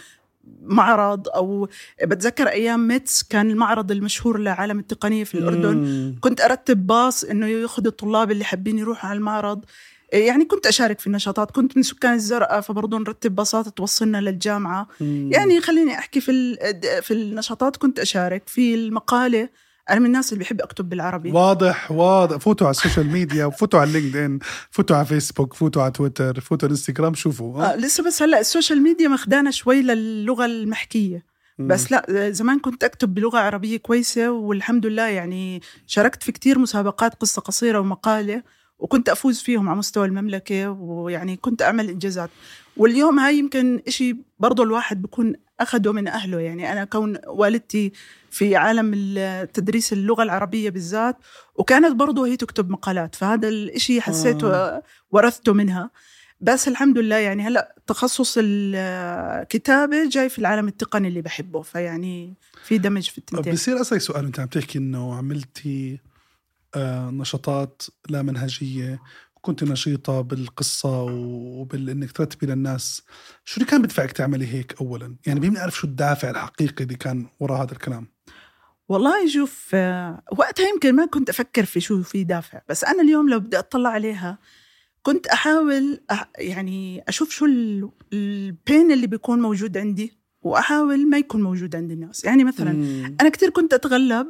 معرض 0.62 1.28
أو 1.28 1.68
بتذكر 2.04 2.48
أيام 2.48 2.88
ميتس 2.88 3.22
كان 3.22 3.50
المعرض 3.50 3.90
المشهور 3.90 4.38
لعالم 4.38 4.78
التقنية 4.78 5.24
في 5.24 5.34
الأردن 5.34 5.76
مم. 5.76 6.16
كنت 6.20 6.40
أرتب 6.40 6.86
باص 6.86 7.24
إنه 7.24 7.46
يأخذ 7.46 7.86
الطلاب 7.86 8.30
اللي 8.30 8.44
حابين 8.44 8.78
يروحوا 8.78 9.10
على 9.10 9.16
المعرض 9.16 9.64
يعني 10.12 10.44
كنت 10.44 10.66
أشارك 10.66 11.00
في 11.00 11.06
النشاطات 11.06 11.50
كنت 11.50 11.76
من 11.76 11.82
سكان 11.82 12.14
الزرقاء 12.14 12.60
فبرضه 12.60 12.98
نرتب 12.98 13.34
باصات 13.34 13.68
توصلنا 13.68 14.20
للجامعة 14.20 14.88
مم. 15.00 15.30
يعني 15.32 15.60
خليني 15.60 15.94
أحكي 15.98 16.20
في 16.20 16.56
في 17.02 17.14
النشاطات 17.14 17.76
كنت 17.76 17.98
أشارك 17.98 18.48
في 18.48 18.74
المقالة 18.74 19.48
أنا 19.92 20.00
من 20.00 20.06
الناس 20.06 20.32
اللي 20.32 20.44
بحب 20.44 20.60
أكتب 20.60 20.88
بالعربي. 20.88 21.32
واضح 21.32 21.90
واضح. 21.90 22.36
فوتوا 22.36 22.66
على 22.66 22.74
السوشيال 22.74 23.06
ميديا 23.06 23.48
فوتوا 23.48 23.80
على 23.80 23.92
LinkedIn 23.92 24.38
فوتوا 24.70 24.96
على 24.96 25.06
فيسبوك 25.06 25.54
فوتوا 25.54 25.82
على 25.82 25.92
تويتر 25.92 26.40
فوتوا 26.40 26.68
على 26.68 26.72
إنستغرام 26.72 27.14
شوفوا 27.14 27.72
آه 27.72 27.76
لسه 27.76 28.04
بس 28.04 28.22
هلأ 28.22 28.40
السوشيال 28.40 28.82
ميديا 28.82 29.08
ماخدانا 29.08 29.50
شوي 29.50 29.82
للغة 29.82 30.44
المحكية. 30.44 31.32
بس 31.58 31.92
لأ 31.92 32.30
زمان 32.30 32.58
كنت 32.58 32.84
أكتب 32.84 33.14
بلغة 33.14 33.38
عربية 33.38 33.76
كويسة 33.76 34.30
والحمد 34.30 34.86
لله 34.86 35.06
يعني 35.06 35.62
شاركت 35.86 36.22
في 36.22 36.32
كتير 36.32 36.58
مسابقات 36.58 37.14
قصة 37.14 37.42
قصيرة 37.42 37.78
ومقالة 37.80 38.42
وكنت 38.78 39.08
أفوز 39.08 39.40
فيهم 39.40 39.68
على 39.68 39.78
مستوى 39.78 40.06
المملكة 40.06 40.70
ويعني 40.70 41.36
كنت 41.36 41.62
أعمل 41.62 41.88
إنجازات. 41.88 42.30
واليوم 42.76 43.18
هاي 43.18 43.38
يمكن 43.38 43.82
إشي 43.88 44.16
برضه 44.38 44.62
الواحد 44.62 45.02
بكون 45.02 45.32
أخده 45.60 45.92
من 45.92 46.08
أهله. 46.08 46.40
يعني 46.40 46.72
أنا 46.72 46.84
كون 46.84 47.16
والدتي 47.26 47.92
في 48.32 48.56
عالم 48.56 48.92
التدريس 48.94 49.92
اللغة 49.92 50.22
العربية 50.22 50.70
بالذات 50.70 51.16
وكانت 51.54 51.96
برضه 51.96 52.26
هي 52.26 52.36
تكتب 52.36 52.70
مقالات 52.70 53.14
فهذا 53.14 53.48
الإشي 53.48 54.00
حسيته 54.00 54.54
آه. 54.54 54.82
ورثته 55.10 55.52
منها 55.52 55.90
بس 56.40 56.68
الحمد 56.68 56.98
لله 56.98 57.16
يعني 57.16 57.42
هلأ 57.42 57.76
تخصص 57.86 58.38
الكتابه 58.42 60.08
جاي 60.08 60.28
في 60.28 60.38
العالم 60.38 60.68
التقني 60.68 61.08
اللي 61.08 61.22
بحبه 61.22 61.62
فيعني 61.62 62.34
في 62.64 62.78
دمج 62.78 63.10
في 63.10 63.18
التنتين 63.18 63.52
بصير 63.52 63.80
أسألك 63.80 64.00
سؤال 64.00 64.24
أنت 64.24 64.40
عم 64.40 64.46
تحكي 64.46 64.78
إنه 64.78 65.14
عملتي 65.14 66.00
آه 66.74 67.10
نشاطات 67.10 67.82
لا 68.08 68.22
منهجية 68.22 69.02
وكنت 69.42 69.64
نشيطة 69.64 70.20
بالقصة 70.20 71.02
وبالإنك 71.02 72.12
ترتبي 72.12 72.46
للناس 72.46 73.02
شو 73.44 73.60
اللي 73.60 73.70
كان 73.70 73.82
بدفعك 73.82 74.12
تعملي 74.12 74.46
هيك 74.46 74.74
اولا؟ 74.80 75.16
يعني 75.26 75.40
بيهمني 75.40 75.58
أعرف 75.60 75.76
شو 75.76 75.86
الدافع 75.86 76.30
الحقيقي 76.30 76.84
اللي 76.84 76.94
كان 76.94 77.26
وراء 77.40 77.62
هذا 77.62 77.72
الكلام. 77.72 78.06
والله 78.88 79.28
شوف 79.28 79.70
آه، 79.74 80.22
وقتها 80.38 80.68
يمكن 80.68 80.94
ما 80.96 81.06
كنت 81.06 81.28
أفكر 81.28 81.64
في 81.64 81.80
شو 81.80 82.02
في 82.02 82.24
دافع 82.24 82.60
بس 82.68 82.84
أنا 82.84 83.02
اليوم 83.02 83.28
لو 83.30 83.40
بدي 83.40 83.58
أطلع 83.58 83.90
عليها 83.90 84.38
كنت 85.02 85.26
أحاول 85.26 86.00
أح 86.10 86.30
يعني 86.38 87.04
أشوف 87.08 87.30
شو 87.30 87.44
ال- 87.44 87.90
البين 88.12 88.92
اللي 88.92 89.06
بيكون 89.06 89.40
موجود 89.40 89.78
عندي 89.78 90.18
وأحاول 90.42 91.08
ما 91.10 91.18
يكون 91.18 91.42
موجود 91.42 91.76
عند 91.76 91.90
الناس. 91.90 92.24
يعني 92.24 92.44
مثلا 92.44 92.72
مم. 92.72 93.16
أنا 93.20 93.28
كثير 93.28 93.50
كنت 93.50 93.72
أتغلب 93.74 94.26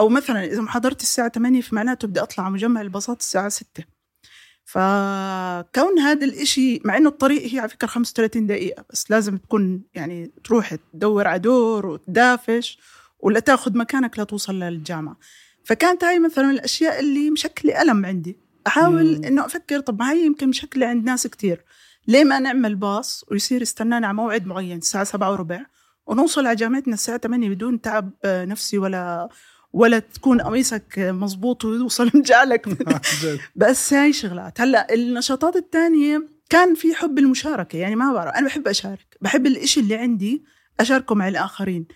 أو 0.00 0.08
مثلا 0.08 0.44
إذا 0.44 0.60
محاضرتي 0.60 1.02
الساعة 1.04 1.28
8 1.28 1.60
فمعناته 1.60 2.08
بدي 2.08 2.20
على 2.38 2.50
مجمع 2.50 2.80
الباصات 2.80 3.20
الساعة 3.20 3.48
6 3.48 3.84
فكون 4.70 5.98
هذا 5.98 6.24
الإشي 6.24 6.80
مع 6.84 6.96
إنه 6.96 7.08
الطريق 7.08 7.52
هي 7.52 7.58
على 7.58 7.68
فكرة 7.68 7.86
35 7.86 8.46
دقيقة 8.46 8.84
بس 8.90 9.10
لازم 9.10 9.36
تكون 9.36 9.82
يعني 9.94 10.32
تروح 10.44 10.74
تدور 10.74 11.26
على 11.26 11.38
دور 11.38 11.86
وتدافش 11.86 12.78
ولا 13.20 13.40
تاخذ 13.40 13.78
مكانك 13.78 14.18
لتوصل 14.18 14.54
للجامعة. 14.54 15.16
فكانت 15.64 16.04
هاي 16.04 16.18
مثلا 16.18 16.44
من 16.44 16.54
الأشياء 16.54 17.00
اللي 17.00 17.30
مشكلة 17.30 17.82
ألم 17.82 18.06
عندي. 18.06 18.36
أحاول 18.66 19.18
مم. 19.18 19.24
إنه 19.24 19.46
أفكر 19.46 19.80
طب 19.80 19.98
ما 19.98 20.12
هي 20.12 20.26
يمكن 20.26 20.48
مشكلة 20.48 20.86
عند 20.86 21.04
ناس 21.04 21.26
كتير. 21.26 21.64
ليه 22.08 22.24
ما 22.24 22.38
نعمل 22.38 22.74
باص 22.74 23.24
ويصير 23.30 23.62
يستنانا 23.62 24.06
على 24.06 24.16
موعد 24.16 24.46
معين؟ 24.46 24.78
الساعة 24.78 25.04
7 25.04 25.32
وربع 25.32 25.60
ونوصل 26.06 26.46
على 26.46 26.56
جامعتنا 26.56 26.94
الساعة 26.94 27.18
8 27.18 27.48
بدون 27.48 27.80
تعب 27.80 28.10
آه، 28.24 28.44
نفسي 28.44 28.78
ولا 28.78 29.28
ولا 29.72 29.98
تكون 29.98 30.40
قميصك 30.40 30.98
مزبوط 30.98 31.64
ويوصل 31.64 32.10
مجعلك 32.14 32.68
جد. 33.22 33.40
بس 33.56 33.92
هاي 33.94 34.12
شغلات. 34.12 34.60
هلأ 34.60 34.94
النشاطات 34.94 35.56
الثانية 35.56 36.28
كان 36.50 36.74
في 36.74 36.94
حب 36.94 37.18
المشاركة 37.18 37.76
يعني 37.76 37.96
ما 37.96 38.12
بعرف 38.12 38.34
أنا 38.34 38.46
بحب 38.46 38.68
أشارك. 38.68 39.16
بحب 39.20 39.46
الإشي 39.46 39.80
اللي 39.80 39.94
عندي 39.94 40.44
أشاركه 40.80 41.14
مع 41.14 41.28
الآخرين. 41.28 41.86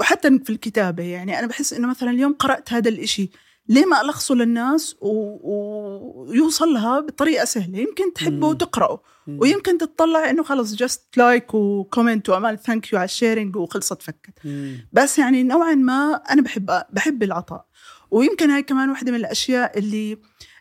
وحتى 0.00 0.38
في 0.38 0.50
الكتابة 0.50 1.02
يعني 1.02 1.38
أنا 1.38 1.46
بحس 1.46 1.72
إنه 1.72 1.88
مثلا 1.88 2.10
اليوم 2.10 2.34
قرأت 2.34 2.72
هذا 2.72 2.88
الإشي 2.88 3.30
ليه 3.68 3.86
ما 3.86 4.00
ألخصه 4.00 4.34
للناس 4.34 4.96
ويوصل 5.00 6.68
لها 6.68 7.00
بطريقة 7.00 7.44
سهلة؟ 7.44 7.78
يمكن 7.78 8.12
تحبه 8.12 8.36
مم. 8.36 8.44
وتقرأه. 8.44 9.02
ويمكن 9.28 9.78
تطلع 9.78 10.30
إنه 10.30 10.42
خلص 10.42 10.74
just 10.74 11.16
like 11.16 11.54
و 11.54 11.63
comment 11.63 12.28
وعمل 12.28 12.58
thank 12.58 12.92
you 12.92 12.98
على 12.98 13.04
ال 13.04 13.11
sharing 13.11 13.56
وخلصت 13.56 14.02
فكت. 14.02 14.46
بس 14.92 15.18
يعني 15.18 15.42
نوعا 15.42 15.74
ما 15.74 16.14
أنا 16.30 16.42
بحب 16.42 16.82
بحب 16.92 17.22
العطاء. 17.22 17.66
ويمكن 18.10 18.50
هاي 18.50 18.62
كمان 18.62 18.90
واحدة 18.90 19.12
من 19.12 19.18
الأشياء 19.18 19.78
اللي 19.78 20.18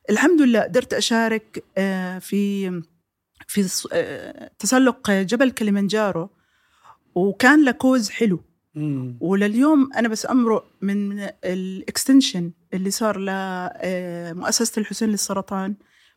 الحمد 0.10 0.42
لله 0.42 0.60
قدرت 0.62 0.94
أشارك 0.94 1.64
آه، 1.78 2.20
في 2.20 2.70
في 3.48 3.88
آه، 3.94 4.52
تسلق 4.60 5.12
جبل 5.12 5.52
كليمنجارو 5.52 6.30
وكان 7.16 7.66
ل 7.66 7.73
cause 7.73 8.10
حلو. 8.10 8.44
مم. 8.76 9.18
ولليوم 9.22 9.90
أنا 9.94 10.08
بس 10.08 10.26
أمرق 10.26 10.66
من 10.82 11.28
ال 11.46 11.56
extension 11.56 12.52
اللي 12.74 12.92
صار 12.92 13.18
لمؤسسة 13.20 14.80
الحسين 14.80 15.10
للسرطان 15.10 15.76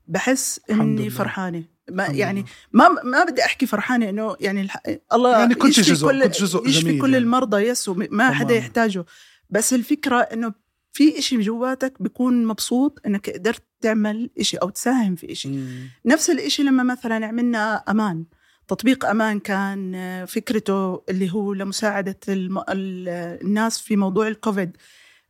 بحس 0.08 0.60
لله. 0.70 1.08
فرحانة 1.08 1.62
ما 1.90 2.06
يعني. 2.06 2.44
ما 2.72 2.88
ما 2.88 3.24
بدي 3.24 3.44
أحكي 3.44 3.66
فرحانة 3.66 4.08
إنه 4.08 4.36
يعني. 4.40 4.68
الله 5.12 5.38
يعني 5.38 5.54
كنت 5.54 5.80
جزء- 5.80 6.06
كل 6.06 6.24
كنت 6.24 6.40
جزء 6.40 6.68
يشفي 6.68 6.82
جميل 6.84 7.00
كل 7.00 7.12
يعني. 7.12 7.24
المرضى 7.24 7.56
يس 7.56 7.88
وما 7.88 8.30
حدا. 8.32 8.54
يحتاجه 8.54 9.04
بس 9.50 9.74
الفكرة 9.74 10.16
إنه 10.20 10.52
في 10.92 11.18
إشي 11.18 11.36
جواتك 11.40 12.02
بيكون 12.02 12.46
مبسوط 12.46 13.00
إنك 13.06 13.30
قدرت 13.30 13.62
تعمل 13.80 14.30
إشي 14.40 14.56
أو 14.56 14.68
تساهم 14.70 15.14
في 15.14 15.32
إشي 15.32 15.48
مم. 15.48 15.88
نفس 16.06 16.30
الإشي 16.30 16.62
لما 16.62 16.82
مثلا 16.82 17.26
عملنا 17.26 17.74
أمان 17.88 18.24
تطبيق 18.68 19.04
أمان 19.06 19.38
كان 19.40 19.94
آه، 19.94 20.24
فكرته 20.24 21.02
اللي 21.08 21.32
هو 21.32 21.52
لمساعدة 21.52 22.16
الم... 22.28 22.58
ال- 22.58 23.08
الناس 23.42 23.78
في 23.78 23.96
موضوع 23.96 24.28
الكوفيد 24.28 24.76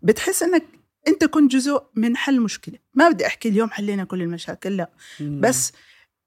بتحس 0.02 0.42
إنك 0.42 0.62
أنت 1.08 1.24
كنت 1.24 1.52
جزء 1.52 1.82
من 1.94 2.16
حل 2.16 2.40
مشكلة 2.40 2.78
ما 2.94 3.08
بدي 3.10 3.26
أحكي 3.26 3.48
اليوم 3.48 3.70
حلينا 3.70 4.04
كل 4.04 4.22
المشاكل 4.22 4.76
لا 4.76 4.90
مم. 5.20 5.40
بس 5.40 5.72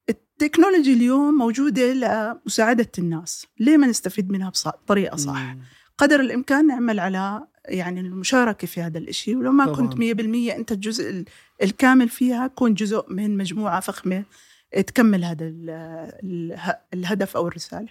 التكنولوجي 0.09 0.93
اليوم 0.93 1.33
موجودة 1.33 1.93
لمساعدة 1.93 2.91
الناس 2.99 3.45
ليه 3.59 3.77
ما 3.77 3.87
نستفيد 3.87 4.31
منها 4.31 4.51
بطريقة 4.65 5.17
صح 5.17 5.37
مم. 5.39 5.59
قدر 5.97 6.19
الإمكان 6.19 6.67
نعمل 6.67 6.99
على 6.99 7.47
يعني 7.65 7.99
المشاركة 7.99 8.67
في 8.67 8.81
هذا 8.81 8.97
الإشي 8.97 9.35
ولو 9.35 9.51
ما 9.51 9.65
طبعاً. 9.65 9.75
كنت 9.75 9.97
مية 9.99 10.13
بالمية 10.13 10.55
أنت 10.55 10.71
الجزء 10.71 11.09
ال- 11.09 11.25
الكامل 11.63 12.09
فيها 12.09 12.47
كون 12.47 12.73
جزء 12.73 13.05
من 13.13 13.37
مجموعة 13.37 13.79
فخمة 13.79 14.23
تكمل 14.71 15.23
هذا 15.25 15.45
ال- 15.45 15.69
اله- 16.23 16.79
الهدف 16.93 17.35
أو 17.37 17.47
الرسالة. 17.47 17.87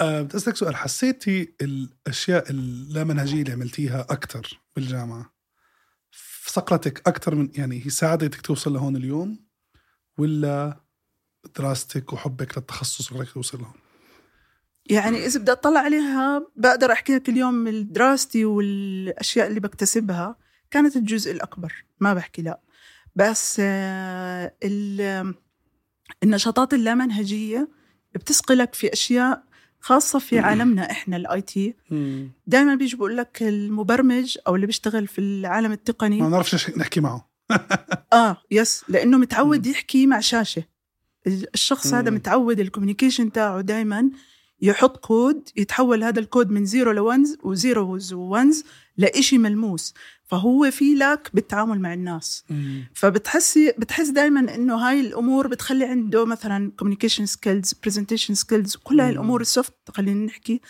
آه، 0.00 0.22
بدي 0.22 0.36
أسألك 0.36 0.56
سؤال. 0.56 0.76
حسيتي 0.76 1.54
الأشياء 1.60 2.50
اللامنهجيه 2.50 3.42
اللي 3.42 3.52
عملتيها 3.52 4.00
أكثر 4.00 4.60
بالجامعة 4.76 5.32
صقلتك 6.46 7.08
أكثر 7.08 7.34
من 7.34 7.48
يعني 7.54 7.86
هي 7.86 7.90
ساعدتك 7.90 8.40
توصل 8.40 8.72
لهون 8.72 8.96
اليوم 8.96 9.38
ولا 10.18 10.80
دراستك 11.56 12.12
وحبك 12.12 12.58
للتخصص 12.58 13.08
خلك 13.12 13.30
توصل 13.32 13.58
لهون؟ 13.58 13.74
يعني 14.90 15.26
إذا 15.26 15.40
بدي 15.40 15.52
أطلع 15.52 15.80
عليها 15.80 16.46
بقدر 16.56 16.92
أحكي 16.92 17.14
لك 17.14 17.28
اليوم 17.28 17.68
دراستي 17.92 18.44
والأشياء 18.44 19.46
اللي 19.46 19.60
بكتسبها 19.60 20.36
كانت 20.70 20.96
الجزء 20.96 21.32
الأكبر. 21.32 21.84
ما 22.00 22.14
بحكي 22.14 22.42
لا. 22.42 22.60
بس 23.16 23.56
آه، 23.64 24.54
ال- 24.62 25.34
النشاطات 26.22 26.74
اللامنهجية 26.74 27.68
بتصقلك 28.14 28.74
في 28.74 28.92
أشياء 28.92 29.42
خاصة 29.80 30.18
في 30.18 30.38
عالمنا 30.38 30.90
إحنا 30.90 31.16
ال 31.16 31.40
IT. 31.40 31.74
دائما 32.46 32.74
بيجي 32.74 32.96
بقول 32.96 33.16
لك 33.16 33.42
المبرمج 33.42 34.38
أو 34.46 34.54
اللي 34.54 34.66
بيشتغل 34.66 35.06
في 35.06 35.20
العالم 35.20 35.68
التقني 35.68 36.20
نعرفش 36.20 36.54
إيش 36.54 36.70
نحكي 36.70 37.00
معه. 37.00 37.30
آه 38.12 38.36
yes 38.50 38.84
لأنه 38.88 39.18
متعود. 39.18 39.66
يحكي 39.66 40.06
مع 40.06 40.20
شاشة. 40.20 40.64
الشخص 41.26 41.94
هذا. 41.94 42.10
متعود 42.10 42.60
ال 42.60 42.65
communication 42.65 43.32
تاعه 43.32 43.60
دائما 43.60 44.10
يحط 44.62 44.96
كود 44.96 45.48
يتحول 45.56 46.04
هذا 46.04 46.20
الكود 46.20 46.50
من 46.50 46.64
zero 46.64 46.92
ل 46.92 47.01
ones 47.01 47.36
و 47.42 47.54
zeros 47.54 48.12
و 48.12 48.22
ones 48.22 48.64
لإشي 48.96 49.38
ملموس. 49.38 49.94
فهو 50.32 50.70
في 50.70 50.94
لك 50.94 51.30
بالتعامل 51.34 51.80
مع 51.80 51.94
الناس 51.94 52.44
مم. 52.50 52.84
فبتحسي 52.94 53.72
بتحس 53.78 54.08
دائما 54.08 54.54
إنه 54.54 54.74
هاي 54.76 55.00
الأمور 55.00 55.46
بتخلي 55.46 55.84
عنده 55.84 56.24
مثلا 56.26 56.72
communication 56.78 57.26
skills 57.26 57.74
presentation 57.84 58.34
skills 58.34 58.76
كل 58.76 59.00
هاي. 59.00 59.10
الأمور 59.10 59.40
ال 59.40 59.47
soft 59.47 59.74
خلينا 59.88 60.26
نحكي 60.26 60.60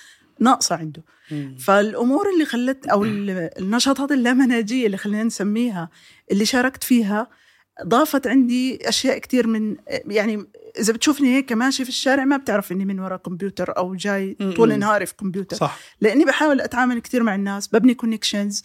ناقصة 0.41 0.77
عنده 0.77 1.03
مم. 1.31 1.57
فالأمور 1.59 2.31
اللي 2.35 2.45
خلت 2.45 2.87
أو 2.87 3.05
ال- 3.05 3.51
النشاطات 3.59 4.13
اللامنهجيه 4.13 4.87
اللي 4.87 4.97
خلينا 4.97 5.25
نسميها 5.25 5.89
اللي 6.33 6.45
شاركت 6.45 6.85
فيها 6.85 7.31
ضافت 7.85 8.27
عندي 8.27 8.89
أشياء 8.89 9.19
كتير 9.19 9.47
من 9.47 9.77
يعني 9.89 10.45
إذا 10.81 10.93
بتشوفني 10.93 11.37
هيك 11.37 11.53
ماشي 11.53 11.83
في 11.85 11.91
الشارع 11.91 12.25
ما 12.25 12.37
بتعرف 12.37 12.73
إني 12.73 12.85
من 12.85 13.01
وراء 13.01 13.19
كمبيوتر 13.19 13.77
أو 13.77 13.95
جاي. 13.95 14.37
طول 14.57 14.79
نهاري 14.79 15.07
في 15.07 15.15
كمبيوتر 15.17 15.57
صح 15.57 15.79
لأني 16.01 16.25
بحاول 16.25 16.61
أتعامل 16.61 16.99
كثير 16.99 17.23
مع 17.23 17.35
الناس 17.35 17.69
ببني 17.69 17.95
كونكشنز 17.95 18.65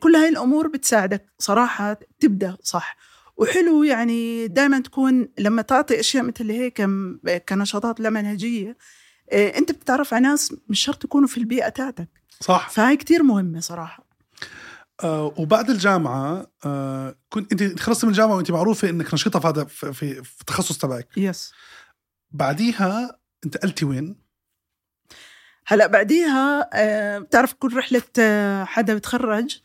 كل 0.00 0.16
هاي 0.16 0.28
الأمور 0.28 0.68
بتساعدك 0.68 1.32
صراحة 1.38 2.00
تبدأ 2.20 2.56
صح. 2.62 2.96
وحلو 3.36 3.82
يعني 3.84 4.48
دائما 4.48 4.80
تكون 4.80 5.28
لما 5.38 5.62
تعطي 5.62 6.00
أشياء 6.00 6.24
مثل 6.24 6.50
هيك 6.50 6.82
كنشاطات 7.48 8.00
لا 8.00 8.10
منهجية 8.10 8.76
آه، 9.32 9.58
أنت 9.58 9.72
بتتعرف 9.72 10.14
على 10.14 10.22
ناس 10.22 10.54
مش 10.68 10.80
شرط 10.80 11.04
يكونوا 11.04 11.28
في 11.28 11.38
البيئة 11.38 11.68
تاعتك. 11.68 12.08
صح. 12.40 12.68
فهاي 12.70 12.96
كتير 12.96 13.22
مهمة 13.22 13.60
صراحة. 13.60 14.08
آه 15.04 15.34
وبعد 15.36 15.70
الجامعة 15.70 16.46
آه 16.64 17.14
كنت 17.28 17.62
أنت 17.62 17.80
خلصت 17.80 18.04
من 18.04 18.10
الجامعة 18.10 18.36
وأنت 18.36 18.50
معروفة 18.50 18.90
إنك 18.90 19.14
نشيطة 19.14 19.40
في 19.40 19.46
هذا 19.46 19.64
في, 19.64 19.92
في, 19.92 20.22
في 20.24 20.40
التخصص 20.40 20.78
تبعك. 20.78 21.08
يس 21.16 21.52
بعديها 22.30 23.18
انتقلتي 23.44 23.84
وين؟ 23.84 24.16
هلا 25.70 25.86
بعديها 25.86 26.70
آه، 26.74 27.18
بتعرف 27.18 27.52
كل 27.52 27.76
رحلة 27.76 28.02
آه، 28.18 28.64
حدا 28.64 28.94
بتخرج 28.94 29.58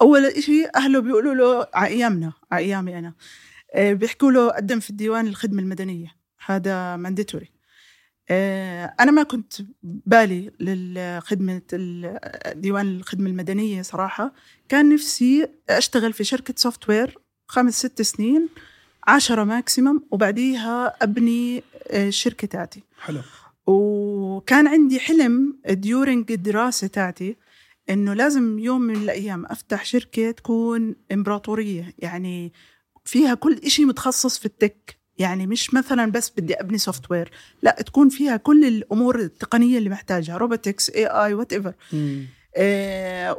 أول 0.00 0.24
إشي 0.26 0.66
أهله 0.76 1.00
بيقولوا 1.00 1.34
له 1.34 1.66
على 1.74 1.88
أيامنا 1.88 2.32
على 2.52 2.64
أيامي 2.64 2.98
أنا 2.98 3.12
آه، 3.74 3.92
بيحكوا 3.92 4.32
له 4.32 4.48
قدم 4.50 4.80
في 4.80 4.90
الديوان 4.90 5.26
الخدمة 5.26 5.62
المدنية 5.62 6.14
هذا 6.46 6.96
mandatory 6.96 7.50
أنا 9.00 9.10
ما 9.10 9.22
كنت 9.22 9.52
بالي 9.82 10.50
للخدمة 10.60 11.62
ال- 11.72 12.20
ديوان 12.60 12.86
الخدمة 12.96 13.30
المدنية 13.30 13.82
صراحة. 13.82 14.32
كان 14.68 14.94
نفسي 14.94 15.48
أشتغل 15.70 16.12
في 16.12 16.24
شركة 16.24 16.54
software 16.56 17.18
خمس 17.46 17.78
ست 17.78 18.02
سنين 18.02 18.48
عشرة 19.06 19.44
maximum 19.44 20.02
وبعديها 20.10 20.94
أبني 21.02 21.62
آه، 21.90 22.08
الشركة 22.08 22.46
تاعتي. 22.46 22.82
حلو. 23.00 23.20
وكان 23.70 24.66
عندي 24.66 25.00
حلم 25.00 25.58
during 25.70 26.32
الدراسة 26.32 26.86
تاعتي 26.86 27.36
إنه 27.90 28.14
لازم 28.14 28.58
يوم 28.58 28.80
من 28.80 28.96
الأيام 28.96 29.46
أفتح 29.46 29.84
شركة 29.84 30.30
تكون 30.30 30.96
إمبراطورية. 31.12 31.94
يعني 31.98 32.52
فيها 33.04 33.34
كل 33.34 33.60
إشي 33.64 33.84
متخصص 33.84 34.38
في 34.38 34.46
ال 34.46 34.55
tech. 34.55 34.98
يعني 35.18 35.46
مش 35.46 35.74
مثلا 35.74 36.10
بس 36.10 36.32
بدي 36.36 36.54
أبني 36.54 36.78
software 36.78 37.30
لا 37.62 37.70
تكون 37.86 38.08
فيها 38.08 38.36
كل 38.36 38.64
الأمور 38.64 39.20
التقنية 39.20 39.78
اللي 39.78 39.90
محتاجها. 39.90 40.36
robotics 40.36 40.90
AI 40.90 41.06
whatever. 41.06 41.74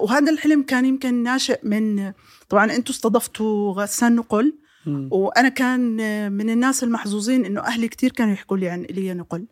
وهذا 0.03 0.31
الحلم 0.31 0.63
كان 0.63 0.85
يمكن 0.85 1.23
ناشئ 1.23 1.59
من 1.63 2.13
طبعا 2.49 2.75
أنتم 2.75 2.93
استضفتوا 2.93 3.73
غسان 3.73 4.15
نقل. 4.15 4.53
مم. 4.85 5.09
وأنا 5.11 5.49
كان 5.49 5.81
من 6.31 6.49
الناس 6.49 6.83
المحظوظين 6.83 7.45
إنه 7.45 7.61
أهلي 7.61 7.87
كتير 7.87 8.11
كانوا 8.11 8.33
يحكوا 8.33 8.57
لي 8.57 8.69
عن 8.69 8.83
ايليا 8.83 9.13
نقل. 9.13 9.45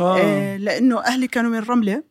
آه. 0.00 0.18
آه، 0.18 0.56
لأنه 0.56 1.00
أهلي 1.00 1.26
كانوا 1.28 1.50
من 1.50 1.58
رملة 1.58 2.02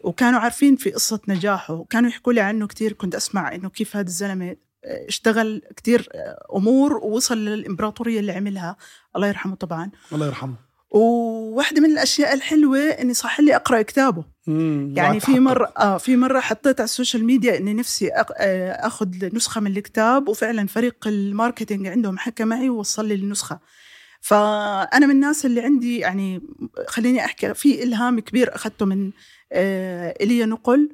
وكانوا 0.00 0.40
عارفين 0.40 0.76
في 0.76 0.90
قصة 0.90 1.20
نجاحه 1.28 1.74
وكانوا 1.74 2.10
يحكوا 2.10 2.32
لي 2.32 2.40
عنه 2.40 2.66
كثير 2.66 2.92
كنت 2.92 3.14
أسمع 3.14 3.54
إنه 3.54 3.68
كيف 3.68 3.96
هذا 3.96 4.06
الزلمة 4.06 4.56
آه، 4.84 5.08
اشتغل 5.08 5.62
كثير 5.76 6.08
أمور 6.56 6.96
ووصل 6.96 7.38
للإمبراطورية 7.38 8.20
اللي 8.20 8.32
عملها 8.32 8.76
الله 9.16 9.28
يرحمه 9.28 9.54
طبعا 9.54 9.90
الله 10.12 10.26
يرحمه 10.26 10.54
وواحدة 10.94 11.80
من 11.80 11.90
الأشياء 11.90 12.34
الحلوة 12.34 12.78
إني 12.78 13.14
صح 13.14 13.40
لي 13.40 13.56
أقرأ 13.56 13.82
كتابه 13.82 14.24
مم. 14.46 14.94
يعني 14.96 15.20
في. 15.20 15.40
مرة 15.40 15.72
آه 15.78 15.98
في 15.98 16.16
مرة 16.16 16.40
حطيت 16.40 16.80
على 16.80 16.84
السوشيال 16.84 17.24
ميديا 17.24 17.56
إني 17.56 17.74
نفسي 17.74 18.10
آه، 18.12 18.86
أخذ 18.86 19.08
نسخة 19.32 19.60
من 19.60 19.76
الكتاب 19.76 20.28
وفعلا 20.28 20.66
فريق 20.66 20.96
ال 21.06 21.14
marketing 21.14 21.86
عندهم 21.86 22.18
حكى 22.18 22.44
معي 22.44 22.68
ووصل 22.68 23.08
لي 23.08 23.14
النسخة 23.14 23.60
فأنا 24.24 25.06
من 25.06 25.10
الناس 25.10 25.46
اللي 25.46 25.60
عندي 25.60 25.98
يعني 25.98 26.42
خليني 26.86 27.24
أحكي 27.24 27.54
في 27.54 27.82
إلهام 27.82 28.20
كبير 28.20 28.54
أخذته 28.54 28.86
من 28.86 29.10
آه، 29.52 30.14
ايليا 30.20 30.46
نقل 30.46 30.90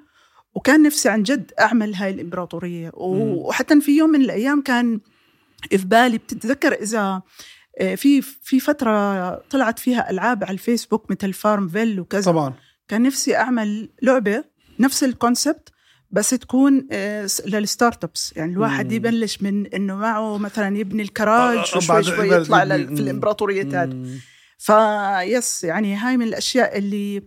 وكان 0.55 0.83
نفسي 0.83 1.09
عن 1.09 1.23
جد 1.23 1.53
أعمل 1.61 1.95
هاي 1.95 2.11
الإمبراطورية. 2.11 2.91
وحتى 2.95 3.81
في 3.81 3.97
يوم 3.97 4.11
من 4.11 4.21
الأيام 4.21 4.63
كان 4.63 5.01
في 5.71 5.85
بالي 5.85 6.19
بتتذكر 6.19 6.73
إذا 6.73 7.23
آه، 7.81 7.95
في 7.95 8.23
في 8.23 8.61
فترة 8.61 9.35
طلعت 9.35 9.79
فيها 9.79 10.11
ألعاب 10.11 10.45
على 10.45 10.53
الفيسبوك 10.53 11.11
مثل 11.11 11.33
FarmVille 11.33 12.01
وكذا. 12.01 12.33
طبعا. 12.33 12.55
كان 12.89 13.03
نفسي 13.03 13.37
أعمل 13.37 13.89
لعبة 14.03 14.45
نفس 14.81 15.05
ال 15.05 15.13
concept 15.13 15.69
بس 16.11 16.31
تكون 16.31 16.87
آه، 16.93 17.29
لل 17.47 18.05
startups 18.05 18.33
يعني 18.37 18.53
الواحد 18.53 18.87
مم. 18.87 18.93
يبلش 18.93 19.43
من 19.43 19.67
إنه 19.67 19.97
معه 19.97 20.39
مثلا 20.39 20.79
يبني 20.79 21.03
الكراج 21.03 21.57
آه، 21.59 21.61
آه، 21.61 21.77
وشوي 21.77 22.03
شوي 22.03 22.29
يطلع 22.29 22.65
في 23.71 23.77
هذه. 23.77 23.95
مم. 23.95 24.19
ف 24.59 24.85
yes 24.85 25.65
يعني 25.65 25.95
هاي 25.95 26.17
من 26.17 26.27
الأشياء 26.27 26.79
اللي 26.79 27.23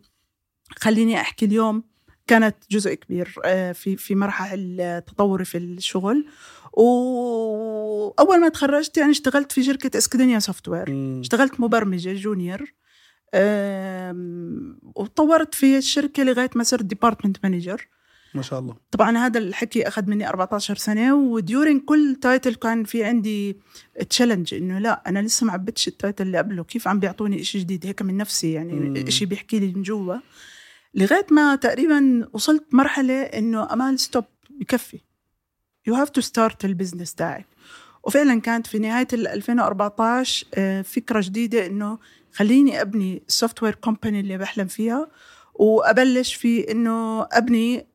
خليني 0.78 1.22
أحكي 1.22 1.46
اليوم. 1.46 1.84
كانت 2.28 2.56
جزء 2.72 2.93
كبير 2.93 3.26
في 3.74 3.96
في 3.98 4.15
مراحل 4.15 5.02
تطوري 5.08 5.46
في 5.46 5.58
الشغل. 5.58 6.26
وأول 6.74 8.41
ما 8.41 8.50
تخرجت 8.50 8.98
يعني 8.98 9.12
اشتغلت 9.12 9.52
في 9.52 9.63
شركة 9.63 9.98
اسكادينيا 9.98 10.39
Software. 10.39 11.20
اشتغلت 11.19 11.60
مبرمجة 11.60 12.13
junior 12.13 12.74
آم، 13.34 14.80
وطورت 14.96 15.56
في 15.56 15.78
الشركة 15.78 16.24
لغاية 16.24 16.50
ما 16.56 16.63
صرت 16.63 16.84
department 16.84 17.38
manager 17.44 17.88
ما 18.36 18.41
شاء 18.41 18.60
الله. 18.60 18.76
طبعا 18.91 19.17
هذا 19.17 19.39
الحكي 19.39 19.88
أخذ 19.88 20.10
مني 20.10 20.30
14 20.30 20.76
سنة 20.76 21.15
و 21.16 21.25
during 21.25 21.80
كل 21.80 22.15
title 22.22 22.56
كان 22.56 22.84
في 22.84 23.04
عندي 23.04 23.58
challenge 24.10 24.54
إنه 24.54 24.80
لا 24.80 25.04
أنا 25.08 25.19
لسه 25.19 25.46
ما 25.46 25.54
عبتش 25.54 25.88
ال 25.88 25.94
title 25.94 26.28
اللي 26.28 26.38
قبله 26.38 26.63
كيف 26.63 26.88
عم 26.88 27.00
بيعطوني 27.00 27.43
شيء 27.43 27.62
جديد؟ 27.62 27.86
هيك 27.86 28.02
من 28.02 28.17
نفسي. 28.17 28.54
يعني 28.54 29.12
شيء 29.12 29.28
بيحكي 29.28 29.60
لي 29.60 29.74
من 29.74 29.82
جوا. 29.84 30.15
لغاية 30.93 31.26
ما 31.32 31.56
تقريبا 31.56 32.30
وصلت 32.34 32.63
مرحلة 32.72 33.22
إنه 33.22 33.74
أمال 33.74 34.00
stop 34.00 34.26
بكفي 34.50 35.00
you 35.88 35.96
have 35.96 36.10
to 36.10 36.22
start 36.22 36.66
ال 36.66 36.71
business 36.71 37.13
تاعك. 37.15 37.46
وفعلا 38.04 38.41
كانت 38.41 38.67
في 38.67 38.80
نهاية 38.80 39.08
ال 39.13 39.28
2014 39.28 40.48
آه، 40.56 40.82
فكرة 40.82 41.22
جديدة 41.22 41.65
إنه 41.65 42.00
خليني 42.34 42.82
أبني 42.82 43.24
ال 43.28 43.63
software 43.63 43.76
company 43.76 44.20
اللي 44.19 44.38
بحلم 44.38 44.67
فيها 44.67 45.08
وأبلش 45.54 46.34
في 46.34 46.72
إنه 46.72 47.28
أبني 47.32 47.88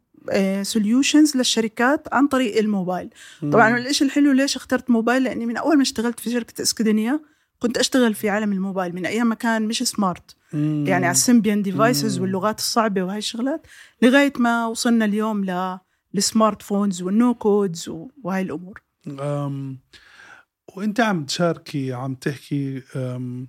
solutions 0.62 1.36
للشركات 1.36 2.14
عن 2.14 2.28
طريق 2.28 2.58
الموبايل. 2.58 3.10
طبعا 3.40 3.78
الشيء 3.78 4.06
الحلو 4.06 4.32
ليش 4.32 4.56
اخترت 4.56 4.90
موبايل؟ 4.90 5.22
لأني 5.24 5.46
من 5.46 5.56
أول 5.56 5.76
ما 5.76 5.82
اشتغلت 5.82 6.20
في 6.20 6.30
شركة 6.30 6.62
اسكادينيا 6.62 7.20
كنت 7.58 7.78
أشتغل 7.78 8.14
في 8.14 8.28
عالم 8.28 8.52
الموبايل 8.52 8.94
من 8.94 9.06
أيام 9.06 9.26
ما 9.26 9.34
كان 9.34 9.68
مش 9.68 9.82
smart 9.82 10.36
مم. 10.52 10.84
يعني 10.86 11.06
على 11.06 11.12
ال 11.12 11.18
Symbian 11.18 11.62
devices. 11.62 12.18
واللغات 12.18 12.58
الصعبة 12.58 13.02
وهي 13.02 13.18
الشغلات 13.18 13.66
لغاية 14.02 14.32
ما 14.38 14.66
وصلنا 14.66 15.04
اليوم 15.04 15.44
لل 16.14 16.62
smartphones 16.62 17.02
وال 17.02 17.18
no 17.18 17.34
codes 17.34 17.88
وهاي 18.22 18.42
الأمور. 18.42 18.82
أم 19.08 19.78
وإنت 20.76 21.00
عم 21.00 21.24
تشاركي 21.24 21.92
عم 21.92 22.14
تحكي 22.14 22.82
أم 22.96 23.48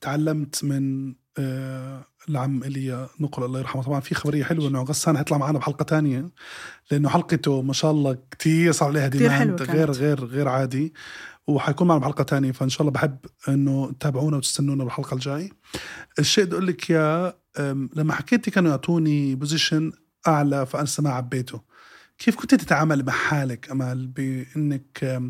تعلمت 0.00 0.64
من 0.64 1.14
العم 1.38 2.62
ايليا 2.62 3.08
نقل 3.20 3.44
الله 3.44 3.60
يرحمه. 3.60 3.82
طبعا 3.82 4.00
في 4.00 4.14
خبرية 4.14 4.44
حلوة 4.44 4.68
إنه 4.68 4.82
غسان 4.82 5.16
حيطلع 5.18 5.38
معنا 5.38 5.58
بحلقة 5.58 5.82
تانية 5.82 6.30
لأنه 6.90 7.08
حلقته 7.08 7.62
ما 7.62 7.72
شاء 7.72 7.90
الله 7.90 8.18
كتير 8.30 8.72
صار 8.72 8.88
عليها 8.88 9.08
demand. 9.08 9.62
غير 9.62 9.90
غير 9.90 10.24
غير 10.24 10.48
عادي 10.48 10.94
وحيكون 11.46 11.88
معنا 11.88 12.00
بحلقة 12.00 12.24
تانية. 12.24 12.52
فإن 12.52 12.68
شاء 12.68 12.80
الله 12.80 12.92
بحب 12.92 13.16
إنه 13.48 13.92
تتابعونا 13.92 14.36
وتستنونا 14.36 14.84
بالحلقة 14.84 15.14
الجاي. 15.14 15.52
الشيء 16.18 16.44
بدي 16.44 16.54
أقول 16.54 16.66
لك 16.66 16.90
أم، 17.58 17.90
لما 17.96 18.12
حكيتي 18.14 18.50
كانوا 18.50 18.70
يعطوني 18.70 19.34
position 19.34 19.92
أعلى 20.28 20.66
فأنا 20.66 20.86
ما 20.98 21.10
عبيته. 21.10 21.60
كيف 22.18 22.36
كنت 22.36 22.54
تتعامل 22.54 23.04
مع 23.04 23.12
حالك 23.12 23.70
أمال 23.70 24.06
بإنك 24.06 25.20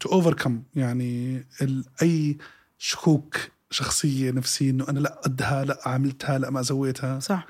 to 0.00 0.08
overcome 0.12 0.62
يعني 0.74 1.44
ال- 1.62 1.84
أي 2.02 2.38
شكوك 2.78 3.36
شخصية 3.70 4.30
نفسية 4.30 4.70
إنه 4.70 4.88
أنا 4.88 4.98
لا 4.98 5.20
قدها 5.24 5.64
لا 5.64 5.80
عملتها 5.86 6.38
لا 6.38 6.50
ما 6.50 6.62
سويتها. 6.62 7.20
صح. 7.20 7.46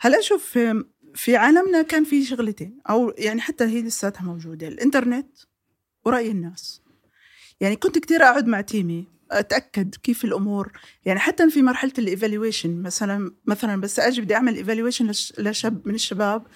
هلا 0.00 0.20
شوف 0.20 0.58
في 1.14 1.36
عالمنا 1.36 1.82
كان 1.82 2.04
في 2.04 2.24
شغلتين 2.24 2.78
أو 2.90 3.14
يعني 3.18 3.40
حتى 3.40 3.64
هي 3.64 3.82
لساتها 3.82 4.22
موجودة 4.22 4.68
الإنترنت 4.68 5.38
ورأي 6.04 6.30
الناس. 6.30 6.82
يعني 7.60 7.76
كنت 7.76 7.98
كتير 7.98 8.22
أقعد 8.22 8.46
مع 8.46 8.60
team 8.60 8.97
ي 8.97 9.06
أتأكد 9.30 9.94
كيف 9.94 10.24
الأمور. 10.24 10.72
يعني 11.04 11.18
حتى 11.18 11.50
في 11.50 11.62
مرحلة 11.62 11.92
ال 11.98 12.06
evaluation 12.06 12.82
مثلا 12.82 13.34
مثلا 13.46 13.80
بس 13.80 14.00
أجي 14.00 14.20
بدي 14.20 14.34
أعمل 14.34 14.56
evaluation 14.56 15.12
لشاب 15.38 15.88
من 15.88 15.94
الشباب 15.94 16.46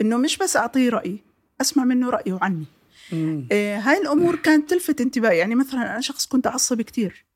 إنه 0.00 0.16
مش 0.16 0.36
بس 0.38 0.56
أعطيه 0.56 0.88
رأي 0.88 1.18
أسمع 1.60 1.84
منه 1.84 2.10
رأيه 2.10 2.38
عني. 2.42 2.66
إيه 3.12 3.78
هاي 3.78 3.98
الأمور 3.98 4.36
كانت 4.36 4.70
تلفت 4.70 5.00
انتباهي. 5.00 5.38
يعني 5.38 5.54
مثلا 5.54 5.92
أنا 5.92 6.00
شخص 6.00 6.26
كنت 6.26 6.46
أعصب 6.46 6.82
كثير 6.82 7.27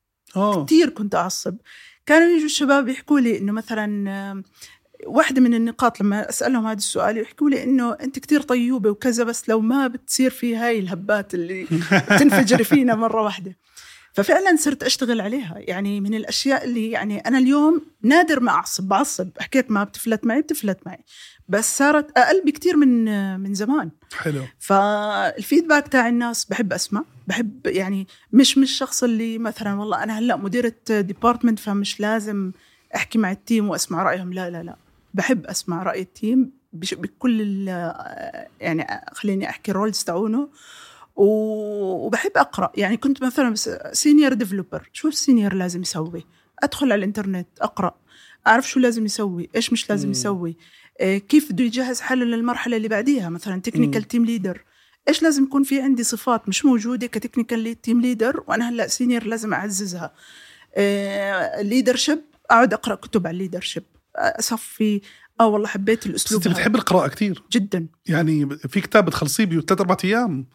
كثير 0.67 0.89
كنت 0.89 1.15
أعصب. 1.15 1.57
كانوا 2.07 2.29
يجوا 2.29 2.47
الشباب 2.47 2.89
يحكوا 2.89 3.21
لي 3.21 3.39
إنه 3.39 3.53
مثلا 3.53 4.43
واحدة 5.07 5.41
من 5.41 5.55
النقاط 5.55 6.01
لما 6.01 6.29
أسألهم 6.29 6.67
هذا 6.67 6.79
السؤال 6.79 7.19
يحكوا 7.19 7.51
لي 7.51 7.63
إنه 7.63 7.93
أنت 7.93 8.19
كتير 8.19 8.43
طيوبة 8.43 8.91
وكذا 8.91 9.25
بس 9.25 9.49
لو 9.49 9.61
ما 9.61 9.87
بتصير 9.87 10.31
في 10.31 10.57
هاي 10.57 10.79
الهبات 10.79 11.35
اللي 11.35 11.67
تنفجر 12.21 12.65
فينا 12.65 12.95
مرة 12.95 13.23
واحدة. 13.23 13.57
ففعلا 14.13 14.57
صرت 14.57 14.83
أشتغل 14.83 15.21
عليها. 15.21 15.55
يعني 15.59 16.01
من 16.01 16.15
الأشياء 16.15 16.65
اللي 16.65 16.91
يعني 16.91 17.19
أنا 17.19 17.39
اليوم 17.39 17.83
نادر 18.03 18.41
ما 18.41 18.51
أعصب 18.53 18.89
بعصب. 18.89 19.31
حكيت 19.41 19.71
ما 19.71 19.85
بتفلت 19.85 20.27
معي 20.27 20.43
بتفلت 20.43 20.79
معي. 20.87 21.05
بس 21.49 21.79
صارت 21.79 22.19
أقل 22.19 22.43
بكتير 22.47 22.77
من 22.77 23.05
من 23.41 23.55
زمان. 23.55 23.91
حلو. 24.13 24.43
فال 24.59 24.85
feedback 24.85 25.89
تاع 25.89 26.09
الناس 26.09 26.45
بحب 26.45 26.73
أسمع. 26.73 27.05
بحب 27.29 27.67
يعني 27.67 28.07
مش 28.33 28.59
مش 28.59 28.71
الشخص 28.71 29.03
اللي 29.03 29.39
مثلا 29.39 29.81
والله 29.81 30.03
أنا 30.03 30.19
هلأ 30.19 30.37
مديرة 30.37 30.75
department 30.91 31.59
فمش 31.59 32.01
لازم 32.01 32.53
أحكي 32.95 33.19
مع 33.19 33.31
ال 33.31 33.38
team 33.38 33.69
وأسمع 33.69 34.03
رأيهم. 34.03 34.33
لا 34.33 34.51
لا 34.51 34.63
لا. 34.63 34.77
بحب 35.15 35.47
أسمع 35.47 35.83
رأي 35.83 36.01
ال 36.01 36.11
team 36.11 36.51
بكل 36.73 37.69
يعني 38.61 38.87
خليني 39.13 39.49
أحكي 39.51 39.71
ال 39.71 39.76
roles 39.76 40.03
تاعونه. 40.03 40.49
وبحب 41.17 42.31
أقرأ. 42.37 42.73
يعني 42.77 42.97
كنت 42.97 43.23
مثلا 43.23 43.55
senior 43.93 44.33
developer 44.33 44.91
شو 44.93 45.09
ال 45.09 45.15
senior 45.15 45.55
لازم 45.55 45.83
يسوي؟ 45.83 46.27
أدخل 46.63 46.87
على 46.87 46.95
الإنترنت 46.99 47.49
أقرأ. 47.61 47.95
أعرف 48.47 48.69
شو 48.69 48.81
لازم 48.81 49.05
يسوي؟ 49.05 49.49
إيش 49.57 49.73
مش 49.73 49.91
لازم 49.91 50.11
يسوي؟ 50.11 50.51
آه، 50.51 50.55
كيف 51.01 51.53
بده 51.53 51.65
يجهز 51.65 52.01
حاله 52.01 52.25
للمرحلة 52.25 52.77
اللي 52.77 52.89
بعديها؟ 52.89 53.29
مثلا 53.29 53.61
technical 53.61 54.03
team 54.03 54.25
leader 54.25 54.65
إيش 55.09 55.23
لازم 55.23 55.45
يكون 55.45 55.63
في 55.63 55.81
عندي 55.81 56.05
صفات 56.05 56.49
مش 56.49 56.65
موجودة 56.65 57.07
ك 57.07 57.14
technical 57.14 57.81
team 57.81 58.01
leader 58.01 58.45
وأنا 58.47 58.69
هلأ 58.69 58.87
senior 58.87 59.25
لازم 59.25 59.55
أعززها. 59.55 60.13
leadership 61.63 62.19
آه، 62.19 62.55
أقعد 62.55 62.73
أقرأ 62.73 62.95
كتب 62.95 63.27
على 63.27 63.35
ال 63.35 63.39
leadership 63.39 63.83
أصفي. 64.17 65.01
آه 65.41 65.47
والله 65.47 65.69
حبيت 65.69 66.07
الأسلوب 66.07 66.43
أنت 66.47 66.55
بتحب 66.55 66.77
القراءة 66.77 67.09
كثير 67.09 67.43
جدا. 67.53 67.87
يعني 68.07 68.49
في 68.69 68.81
كتاب 68.81 69.05
بتخلصيه 69.05 69.45
بثلاث 69.45 69.81
أربع 69.81 69.97
أيام. 70.05 70.47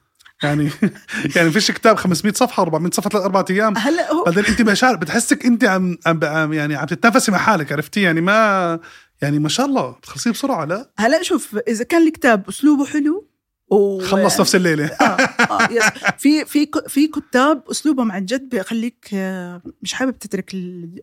يعني 0.43 0.69
يعني 1.36 1.52
فيش 1.52 1.71
كتاب 1.71 1.95
500 1.95 2.34
صفحة 2.34 2.63
400 2.63 2.91
صفحة 2.91 3.10
ثلاث 3.10 3.23
أربع 3.23 3.45
أيام. 3.50 3.78
هلأ 3.78 4.12
هو 4.13 4.23
بعدين 4.23 4.45
أنت 4.45 4.62
مشاعر 4.62 4.95
بتحسك 4.95 5.45
أنت 5.45 5.63
عم, 5.63 5.97
عم 6.06 6.54
يعني 6.54 6.76
عم 6.76 6.86
تتنافسي 6.86 7.32
مع 7.32 7.38
حالك 7.38 7.71
عرفتي؟ 7.71 8.02
يعني 8.02 8.21
ما 8.21 8.80
يعني 9.21 9.39
ما 9.39 9.49
شاء 9.49 9.65
الله 9.65 9.91
بتخلصيه 9.91 10.32
بسرعة 10.32 10.65
لا. 10.65 10.91
هلا 10.97 11.23
شوف 11.23 11.58
إذا 11.67 11.84
كان 11.84 12.08
الكتاب 12.08 12.47
أسلوبه 12.49 12.86
حلو 12.86 13.27
و... 13.69 13.99
خلص 13.99 14.39
نفس 14.39 14.56
الليلة. 14.56 14.86
آه 14.86 15.03
آه 15.03 15.71
يس. 15.71 15.84
في 16.17 16.45
في 16.45 16.69
في 16.88 17.08
كتاب 17.08 17.63
اسلوبهم 17.71 18.12
عن 18.12 18.25
جد 18.25 18.49
بيخليك 18.49 19.10
آه، 19.13 19.62
مش 19.82 19.93
حابب 19.93 20.19
تترك 20.19 20.53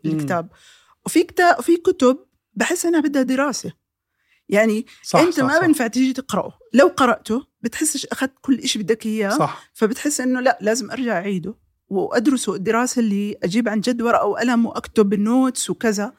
الكتاب. 0.04 0.48
وفي 1.06 1.22
كتاب 1.22 1.60
في 1.60 1.76
كتب 1.76 2.18
بحس 2.54 2.86
إنها 2.86 3.00
بدها 3.00 3.22
دراسة. 3.22 3.72
يعني 4.48 4.86
صح 5.02 5.20
أنت 5.20 5.34
صح 5.34 5.42
ما 5.42 5.60
بينفع 5.60 5.86
تيجي 5.86 6.12
تقرأه. 6.12 6.58
لو 6.74 6.86
قرأته 6.86 7.46
بتحسش 7.60 7.95
إنك 7.95 8.06
أخذت 8.06 8.32
كل 8.40 8.68
شيء 8.68 8.82
بدك 8.82 9.06
إياه. 9.06 9.38
صح. 9.38 9.70
فبتحس 9.74 10.20
إنه 10.20 10.40
لا 10.40 10.58
لازم 10.60 10.90
أرجع 10.90 11.12
أعيده 11.12 11.54
وأدرسه. 11.88 12.54
الدراسة 12.54 13.00
اللي 13.00 13.36
أجيب 13.42 13.68
عن 13.68 13.80
جد 13.80 14.02
ورقة 14.02 14.26
وقلم 14.26 14.66
وأكتب 14.66 15.12
ال 15.12 15.22
notes 15.22 15.70
وكذا. 15.70 16.12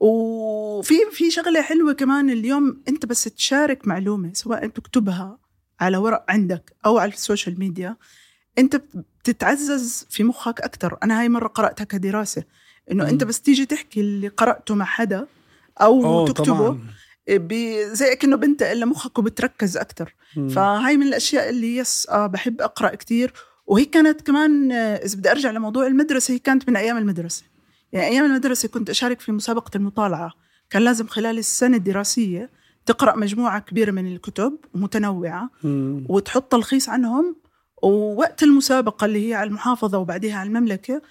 وفي 0.00 0.94
في 1.12 1.30
شغلة 1.30 1.62
حلوة 1.62 1.92
كمان 1.92 2.30
اليوم 2.30 2.82
أنت 2.88 3.06
بس 3.06 3.24
تشارك 3.24 3.88
معلومة 3.88 4.30
سواء 4.34 4.66
تكتبها 4.66 5.38
على 5.80 5.96
ورق 5.96 6.24
عندك 6.28 6.76
أو 6.86 6.98
على 6.98 7.12
ال 7.12 7.19
social 7.19 7.58
media 7.58 7.96
أنت 8.58 8.82
بتتعزز 9.20 10.06
في 10.10 10.24
مخك 10.24 10.60
أكثر 10.60 10.98
أنا 11.02 11.20
هاي 11.20 11.28
مرة 11.28 11.48
قرأتها 11.48 11.84
كدراسة 11.84 12.44
إنه 12.90 13.04
أنت 13.10 13.24
بس 13.24 13.40
تيجي 13.40 13.66
تحكي 13.66 14.00
اللي 14.00 14.28
قرأته 14.28 14.74
مع 14.74 14.84
حدا 14.84 15.26
أو 15.80 16.26
تكتبه 16.26 16.78
زي 17.92 18.16
كأنه 18.16 18.36
بنتقل 18.36 18.80
لمخك 18.80 19.18
وبتركز 19.18 19.76
أكتر. 19.76 20.14
فهاي 20.50 20.96
من 20.96 21.06
الأشياء 21.06 21.48
اللي 21.48 21.76
يس 21.76 22.06
آه 22.10 22.26
بحب 22.26 22.60
أقرأ 22.60 22.94
كتير. 22.94 23.32
وهي 23.66 23.84
كانت 23.84 24.20
كمان 24.20 24.72
إذا 24.72 25.16
بدي 25.16 25.30
أرجع 25.30 25.50
لموضوع 25.50 25.86
المدرسة 25.86 26.34
هي 26.34 26.38
كانت 26.38 26.68
من 26.68 26.76
أيام 26.76 26.96
المدرسة. 26.96 27.44
يعني 27.92 28.06
أيام 28.06 28.24
المدرسة 28.24 28.68
كنت 28.68 28.90
أشارك 28.90 29.20
في 29.20 29.32
مسابقة 29.32 29.70
المطالعة. 29.76 30.32
كان 30.70 30.82
لازم 30.82 31.06
خلال 31.06 31.38
السنة 31.38 31.76
الدراسية 31.76 32.50
تقرأ 32.86 33.16
مجموعة 33.16 33.58
كبيرة 33.58 33.90
من 33.90 34.06
الكتب 34.06 34.58
متنوعة 34.74 35.50
وتحط 36.08 36.52
تلخيص 36.52 36.88
عنهم. 36.88 37.36
ووقت 37.82 38.42
المسابقة 38.42 39.04
اللي 39.04 39.28
هي 39.28 39.34
على 39.34 39.48
المحافظة 39.48 39.98
وبعدها 39.98 40.34
على 40.34 40.48
المملكة 40.48 41.02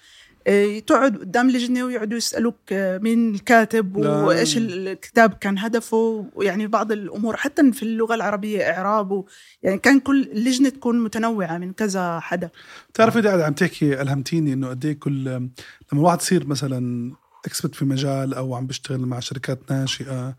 تقعد 0.86 1.16
قدام 1.16 1.50
لجنة 1.50 1.84
ويقعدوا 1.84 2.16
يسألوك 2.16 2.56
آه، 2.72 2.98
مين 2.98 3.34
الكاتب 3.34 3.96
وإيش 3.96 4.56
الكتاب 4.56 5.34
كان 5.34 5.58
هدفه 5.58 6.30
ويعني 6.34 6.66
بعض 6.66 6.92
الأمور 6.92 7.36
حتى 7.36 7.72
في 7.72 7.82
اللغة 7.82 8.14
العربية 8.14 8.62
إعراب 8.62 9.24
يعني 9.62 9.78
كان 9.78 10.00
كل 10.00 10.22
اللجنة 10.22 10.68
تكون 10.68 11.00
متنوعة 11.00 11.58
من 11.58 11.72
كذا 11.72 12.20
حدا. 12.20 12.50
بتعرفي 12.90 13.20
قاعد 13.20 13.40
عم 13.40 13.52
تحكي 13.52 14.02
ألهمتيني 14.02 14.52
إنه 14.52 14.68
قد 14.68 14.84
إيه 14.84 14.98
كل 14.98 15.24
لما 15.24 15.50
الواحد 15.92 16.20
يصير 16.20 16.46
مثلا 16.46 17.12
اكسبت 17.46 17.74
في 17.74 17.84
مجال 17.84 18.34
أو 18.34 18.54
عم 18.54 18.66
بيشتغل 18.66 19.00
مع 19.00 19.20
شركات 19.20 19.70
ناشئة 19.70 20.36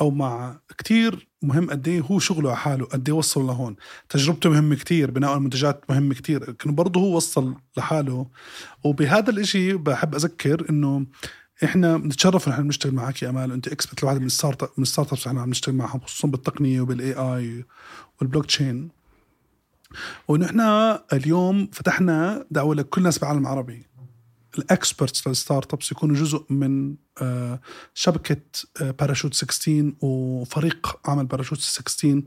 أو 0.00 0.10
مع 0.10 0.60
كتير 0.78 1.28
مهم 1.42 1.70
قد 1.70 1.88
إيه 1.88 2.00
هو 2.00 2.18
شغله 2.18 2.48
على 2.48 2.58
حاله 2.58 2.84
قد 2.84 3.08
إيه 3.08 3.16
وصل 3.16 3.46
لهون. 3.46 3.76
تجربته 4.08 4.50
مهمة 4.50 4.74
كتير 4.74 5.10
بناء 5.10 5.36
المنتجات 5.36 5.84
مهمة 5.90 6.14
كتير 6.14 6.50
لكن 6.50 6.74
برضه 6.74 7.00
هو 7.00 7.16
وصل 7.16 7.54
لحاله. 7.76 8.26
وبهذا 8.84 9.30
الإشي 9.30 9.72
بحب 9.72 10.14
أذكر 10.14 10.70
إنه 10.70 11.06
إحنا 11.64 11.96
بنتشرف 11.96 12.48
نحن 12.48 12.62
بنشتغل 12.62 12.94
معك 12.94 13.22
يا 13.22 13.30
آمال. 13.30 13.52
أنت 13.52 13.68
expert 13.68 14.02
لواحد 14.02 14.20
من 14.20 14.26
ال 14.26 14.32
start 14.32 14.62
من 14.78 14.82
ال 14.82 15.12
startups 15.12 15.26
إحنا 15.26 15.42
عم 15.42 15.50
نشتغل 15.50 15.74
معهم 15.74 16.00
خصوصا 16.00 16.28
بالتقنية 16.28 16.80
وبال 16.80 17.12
AI 17.12 17.64
وال 18.20 18.46
blockchain 18.46 18.88
ونحن 20.28 20.60
اليوم 21.12 21.68
فتحنا 21.72 22.46
دعوة 22.50 22.74
لكل 22.74 23.00
الناس 23.00 23.18
بالعالم 23.18 23.40
العربي. 23.42 23.86
ال 24.58 24.65
experts 24.65 25.14
لل 25.14 25.28
startups 25.28 25.92
يكونوا 25.92 26.16
جزء 26.16 26.44
من 26.50 26.94
آه، 27.22 27.60
شبكة 27.94 28.42
باراشوت 28.80 29.32
آه، 29.32 29.36
16 29.36 29.92
وفريق 30.00 31.00
عمل 31.04 31.26
باراشوت 31.26 31.58
16 31.58 32.22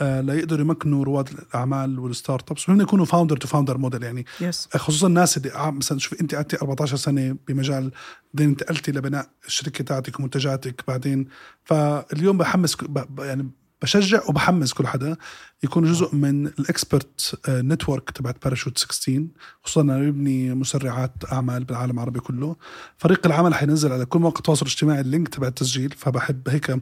ليقدروا 0.00 0.60
يمكنوا 0.60 1.04
رواد 1.04 1.28
الأعمال 1.28 1.98
وال 1.98 2.50
startups 2.50 2.68
وهن 2.68 2.80
يكونوا 2.80 3.04
founder 3.04 3.36
to 3.36 3.48
founder 3.48 3.78
model 3.78 4.02
يعني. 4.02 4.24
Yes. 4.40 4.76
خصوصا 4.76 5.06
الناس 5.06 5.36
اللي 5.36 5.72
مثلا 5.72 5.98
شوف 5.98 6.20
أنت 6.20 6.34
قعدتي 6.34 6.56
14 6.56 6.96
سنة 6.96 7.36
بمجال 7.48 7.92
بعدين 8.34 8.48
انتقلتي 8.48 8.92
لبناء 8.92 9.28
الشركة 9.46 9.84
تاعتك 9.84 10.20
ومنتجاتك 10.20 10.84
بعدين. 10.88 11.28
فاليوم 11.64 12.38
بحمس 12.38 12.76
يعني 13.18 13.50
بشجع 13.82 14.20
وبحمس 14.28 14.72
كل 14.72 14.86
حدا 14.86 15.16
يكون 15.62 15.84
جزء 15.84 16.14
من 16.14 16.46
ال 16.46 16.59
expert 16.59 17.40
network 17.48 18.10
تبعت 18.10 18.44
باراشوت 18.44 18.78
16 18.78 19.26
خصوصا 19.62 19.80
انه 19.80 19.98
يبني 19.98 20.54
مسرعات 20.54 21.12
أعمال 21.32 21.64
بالعالم 21.64 21.92
العربي 21.92 22.20
كله. 22.20 22.56
فريق 22.98 23.26
العمل 23.26 23.54
حينزل 23.54 23.92
على 23.92 24.06
كل 24.06 24.18
مواقع 24.18 24.38
التواصل 24.38 24.66
الاجتماعي 24.66 25.00
ال 25.00 25.06
link 25.06 25.28
تبع 25.28 25.46
التسجيل 25.48 25.90
فبحب 25.96 26.48
هيك 26.48 26.76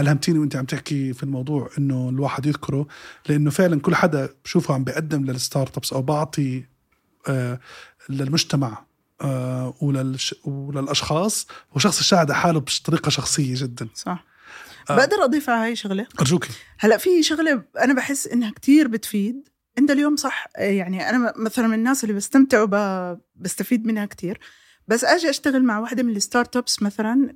ألهمتيني 0.00 0.38
وأنت 0.38 0.56
عم 0.56 0.64
تحكي 0.64 1.12
في 1.12 1.22
الموضوع 1.22 1.70
إنه 1.78 2.08
الواحد 2.08 2.46
يذكره 2.46 2.86
لأنه 3.28 3.50
فعلا 3.50 3.80
كل 3.80 3.94
حدا 3.94 4.28
بشوفه 4.44 4.74
عم 4.74 4.84
بيقدم 4.84 5.24
لل 5.24 5.76
startups 5.76 5.92
أو 5.92 6.02
بعطي 6.02 6.64
آه 7.28 7.60
للمجتمع 8.08 8.84
آه 9.20 9.74
وللش 9.80 10.34
وللأشخاص 10.44 11.46
هو 11.72 11.78
شخص 11.78 12.00
يساعد 12.00 12.32
حاله 12.32 12.60
بطريقه 12.60 13.08
شخصية 13.08 13.54
جدا. 13.56 13.88
صح. 13.94 14.24
آه. 14.90 14.96
بقدر 14.96 15.24
أضيف 15.24 15.50
على 15.50 15.66
هاي 15.66 15.76
شغلة؟ 15.76 16.06
أرجوكي. 16.20 16.48
هلأ 16.78 16.96
في 16.96 17.22
شغلة 17.22 17.62
أنا 17.78 17.94
بحس 17.94 18.26
إنها 18.26 18.50
كتير 18.50 18.88
بتفيد. 18.88 19.48
أنت 19.78 19.90
اليوم 19.90 20.16
صح 20.16 20.46
يعني 20.58 21.10
أنا 21.10 21.32
مثلا 21.36 21.66
من 21.66 21.74
الناس 21.74 22.04
اللي 22.04 22.14
بستمتع 22.14 22.66
وبستفيد 22.70 23.86
منها 23.86 24.06
كتير. 24.06 24.40
بس 24.88 25.04
أجي 25.04 25.30
أشتغل 25.30 25.64
مع 25.64 25.78
واحدة 25.78 26.02
من 26.02 26.16
ال 26.16 26.56
startups 26.56 26.82
مثلا 26.82 27.34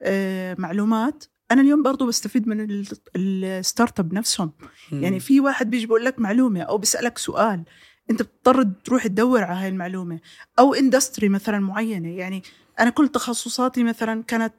كمعلومات 0.00 1.24
آه، 1.24 1.28
أنا 1.54 1.62
اليوم 1.62 1.82
برضو 1.82 2.06
بستفيد 2.06 2.48
من 2.48 2.84
ال 3.16 4.00
startup 4.00 4.14
نفسهم. 4.14 4.52
يعني 4.92 5.20
في 5.20 5.40
واحد 5.40 5.70
بيجي 5.70 5.86
بيقول 5.86 6.04
لك 6.04 6.18
معلومة 6.18 6.60
أو 6.60 6.78
بيسألك 6.78 7.18
سؤال 7.18 7.64
أنت 8.10 8.22
بتضطر 8.22 8.62
تروح 8.62 9.06
تدور 9.06 9.44
على 9.44 9.58
هاي 9.58 9.68
المعلومة. 9.68 10.20
أو 10.58 10.74
industry 10.74 11.28
مثلا 11.28 11.58
معينة. 11.58 12.08
يعني 12.08 12.42
أنا 12.80 12.90
كل 12.90 13.08
تخصصاتي 13.08 13.84
مثلا 13.84 14.22
كانت 14.22 14.52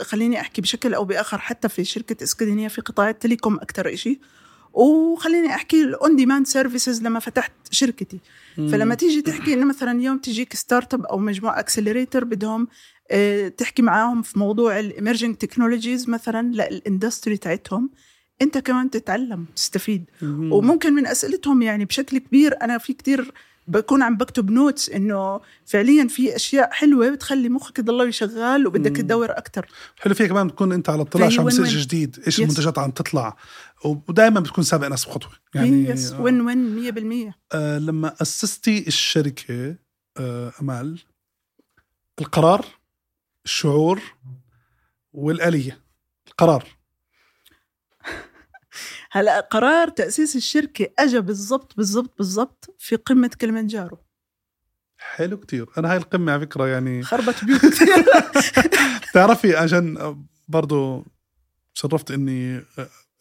خليني 0.00 0.40
أحكي 0.40 0.60
بشكل 0.62 0.94
أو 0.94 1.04
بآخر 1.04 1.38
حتى 1.38 1.68
في 1.68 1.84
شركة 1.84 2.22
اسكندنيه 2.24 2.68
في 2.68 2.80
قطاع 2.80 3.10
ال 3.10 3.15
telecom 3.15 3.54
أكثر 3.54 3.96
شيء 3.96 4.18
وخليني 4.72 5.54
أحكي 5.54 5.82
ال 5.82 5.93
on 5.93 6.16
demand 6.16 6.46
services 6.46 7.02
لما 7.02 7.20
فتحت 7.20 7.52
شركتي. 7.70 8.20
فلما 8.56 8.94
تيجي 8.94 9.22
تحكي 9.22 9.54
إنه 9.54 9.64
مثلا 9.64 10.02
يوم 10.02 10.18
تجيك 10.18 10.56
startup 10.56 11.06
أو 11.06 11.18
مجموعة 11.18 11.58
accelerator 11.58 12.24
بدهم 12.24 12.68
آه، 13.10 13.48
تحكي 13.48 13.82
معاهم 13.82 14.22
في 14.22 14.38
موضوع 14.38 14.78
ال 14.78 14.84
emerging 14.84 15.36
technologies 15.36 16.08
مثلا 16.10 16.52
لل 16.52 16.69
industry 16.69 17.36
تاعتهم 17.36 17.90
أنت 18.42 18.58
كمان 18.58 18.90
تتعلم 18.90 19.46
تستفيد. 19.56 20.04
وممكن 20.22 20.92
من 20.92 21.06
أسئلتهم 21.06 21.62
يعني 21.62 21.84
بشكل 21.84 22.18
كبير 22.18 22.62
أنا 22.62 22.78
في 22.78 22.92
كتير 22.92 23.32
بكون 23.68 24.02
عم 24.02 24.16
بكتب 24.16 24.50
notes 24.50 24.90
إنه 24.90 25.40
فعليا 25.64 26.08
في 26.08 26.36
أشياء 26.36 26.70
حلوة 26.72 27.10
بتخلي 27.10 27.48
مخك 27.48 27.78
يضل 27.78 28.14
شغال 28.14 28.66
وبدك 28.66 28.96
تدور 28.96 29.30
أكثر 29.30 29.66
حلو 29.96 30.14
فيها 30.14 30.26
كمان 30.26 30.50
تكون 30.50 30.72
أنت 30.72 30.88
على 30.88 31.02
اطلاع 31.02 31.28
شو 31.28 31.40
عم 31.40 31.46
بيصير 31.46 31.66
جديد 31.66 32.22
إيش 32.26 32.40
المنتجات 32.40 32.78
عم 32.78 32.90
تطلع. 32.90 33.36
ودائما 33.84 34.40
بتكون 34.40 34.64
سابق 34.64 34.86
ناس 34.86 35.04
بخطوة. 35.04 35.30
يعني 35.54 35.84
يس 35.84 36.12
وين 36.12 36.40
وين 36.40 37.30
100% 37.30 37.34
آه 37.52 37.78
لما 37.78 38.14
أسستي 38.22 38.86
الشركة 38.86 39.76
آه 40.16 40.52
أمال 40.62 40.98
القرار 42.20 42.66
الشعور 43.44 44.00
والآلية. 45.12 45.78
القرار. 46.28 46.64
هلا 49.16 49.40
قرار 49.40 49.88
تأسيس 49.88 50.36
الشركة 50.36 50.88
أجا 50.98 51.20
بالضبط 51.20 51.76
بالضبط 51.76 52.18
بالضبط 52.18 52.74
في 52.78 52.96
قمة 52.96 53.30
كلمنجارو. 53.40 53.98
حلو 54.98 55.36
كتير. 55.36 55.66
أنا 55.78 55.90
هاي 55.92 55.96
القمة 55.96 56.32
على 56.32 56.40
فكرة 56.40 56.66
يعني 56.66 57.02
خربت 57.02 57.44
بيوت 57.44 57.60
كثير 57.60 58.04
تعرفي 59.14 59.56
عشان 59.56 60.16
برضو 60.48 61.04
شرفت 61.74 62.10
إني 62.10 62.62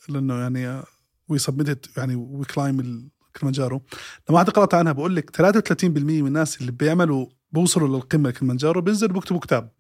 لأنه 0.10 0.41
يعني 0.41 0.84
we 1.27 1.38
summited 1.38 1.85
يعني 1.97 2.15
we 2.15 2.45
climb 2.45 3.09
كلمنجارو 3.39 3.81
لما 4.29 4.38
واحد 4.38 4.49
قرأت 4.49 4.73
عنها 4.73 4.91
بقول 4.91 5.15
لك 5.15 5.41
33% 5.41 5.86
من 5.86 6.27
الناس 6.27 6.62
اللي 6.62 6.71
بيعملوا 6.71 7.27
بوصلوا 7.51 7.88
للقمة 7.88 8.31
كلمنجارو 8.31 8.81
بينزلوا 8.81 9.13
بيكتبوا 9.13 9.39
كتاب. 9.39 9.71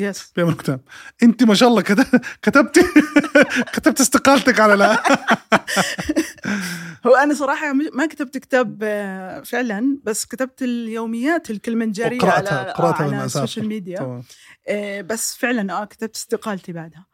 yes 0.00 0.32
بيعمل 0.36 0.54
كتاب. 0.54 0.80
انت 1.22 1.42
ما 1.42 1.54
شاء 1.54 1.68
الله 1.68 1.82
كتبتي 2.42 2.80
كتبت 3.74 4.00
استقالتك 4.00 4.60
على 4.60 4.74
لا. 4.74 5.02
هو 7.06 7.14
أنا 7.14 7.34
صراحة 7.34 7.72
ما 7.72 8.06
كتبت 8.06 8.38
كتاب 8.38 8.78
آه، 8.82 9.40
فعلا 9.40 9.98
بس 10.04 10.24
كتبت 10.24 10.62
اليوميات 10.62 11.50
الكلمنجارية 11.50 12.22
على 12.22 12.72
قرأتها 12.76 13.04
على 13.04 13.24
ال 13.24 13.30
social 13.30 13.68
media 13.68 13.98
طبعا. 13.98 14.22
آه، 14.68 15.00
بس 15.00 15.36
فعلا 15.36 15.72
آه 15.72 15.84
كتبت 15.84 16.16
استقالتي 16.16 16.72
بعدها. 16.72 17.06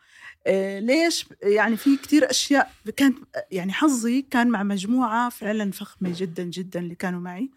آه، 0.47 0.79
ليش؟ 0.79 1.27
يعني 1.43 1.77
في 1.77 1.97
كتير 1.97 2.31
أشياء 2.31 2.71
كانت 2.97 3.19
يعني 3.51 3.73
حظي 3.73 4.23
كان 4.23 4.49
مع 4.49 4.63
مجموعة 4.63 5.29
فعلا 5.29 5.71
فخمة 5.71 6.13
جدا 6.17 6.43
جدا 6.43 6.81
اللي 6.81 6.95
كانوا 6.95 7.21
معي. 7.21 7.51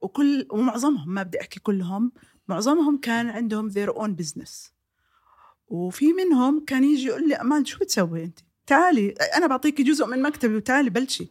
وكل 0.00 0.46
ومعظمهم 0.50 1.14
ما 1.14 1.22
بدي 1.22 1.40
أحكي 1.40 1.60
كلهم. 1.60 2.12
معظمهم 2.48 2.96
كان 2.96 3.30
عندهم 3.30 3.70
their 3.70 3.90
own 3.90 4.22
business. 4.22 4.70
وفي 5.68 6.12
منهم 6.12 6.64
كان 6.64 6.84
يجي 6.84 7.06
يقول 7.06 7.28
لي 7.28 7.34
آمال 7.34 7.64
شو 7.64 7.78
بتسوي 7.78 8.24
أنت؟ 8.24 8.38
تعالي 8.66 9.08
أنا 9.36 9.46
بعطيكي 9.46 9.82
جزء 9.82 10.06
من 10.06 10.22
مكتبي 10.22 10.56
وتعالي 10.56 10.90
بلشي. 10.90 11.28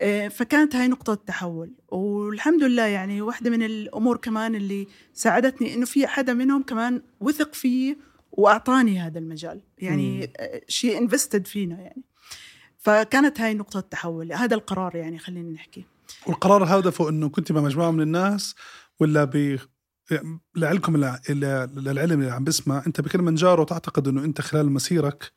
آه، 0.00 0.28
فكانت 0.28 0.76
هاي 0.76 0.88
نقطة 0.88 1.14
تحول 1.14 1.72
والحمد 1.88 2.62
لله 2.62 2.82
يعني 2.82 3.22
واحدة 3.22 3.50
من 3.50 3.62
الأمور 3.62 4.16
كمان 4.16 4.54
اللي 4.54 4.86
ساعدتني 5.12 5.74
إنه 5.74 5.86
في 5.86 6.06
حدا 6.06 6.32
منهم 6.32 6.62
كمان 6.62 7.02
وثق 7.20 7.54
فيي 7.54 7.98
وأعطاني 8.32 9.00
هذا 9.00 9.18
المجال. 9.18 9.62
يعني 9.78 10.32
شيء 10.68 10.98
انفستد 10.98 11.46
فينا 11.46 11.80
يعني. 11.80 12.02
فكانت 12.78 13.40
هاي 13.40 13.54
نقطة 13.54 13.80
تحول 13.80 14.32
هذا 14.32 14.54
القرار 14.54 14.96
يعني 14.96 15.18
خلينا 15.18 15.50
نحكي. 15.50 15.84
والقرار 16.26 16.64
هدفه 16.64 17.08
إنه 17.08 17.28
كنت 17.28 17.52
مع 17.52 17.60
مجموعة 17.60 17.90
من 17.90 18.00
الناس 18.00 18.54
ولا 19.00 19.24
لعلكم 20.56 20.96
للعلم 20.96 22.20
اللي 22.20 22.32
عم 22.32 22.44
بسمع 22.44 22.82
أنت 22.86 23.00
بكلمنجارو 23.00 23.64
تعتقد 23.64 24.08
إنه 24.08 24.24
أنت 24.24 24.40
خلال 24.40 24.72
مسيرك 24.72 25.32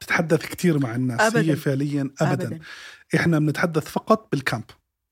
تتحدث 0.00 0.46
كثير 0.46 0.78
مع 0.78 0.94
الناس 0.94 1.20
أبداً. 1.20 1.40
هي 1.40 1.56
فعليا 1.56 2.10
ابدا, 2.20 2.46
أبداً. 2.46 2.58
إحنا 3.14 3.38
بنتحدث 3.38 3.84
فقط 3.84 4.28
بالكامب 4.32 4.64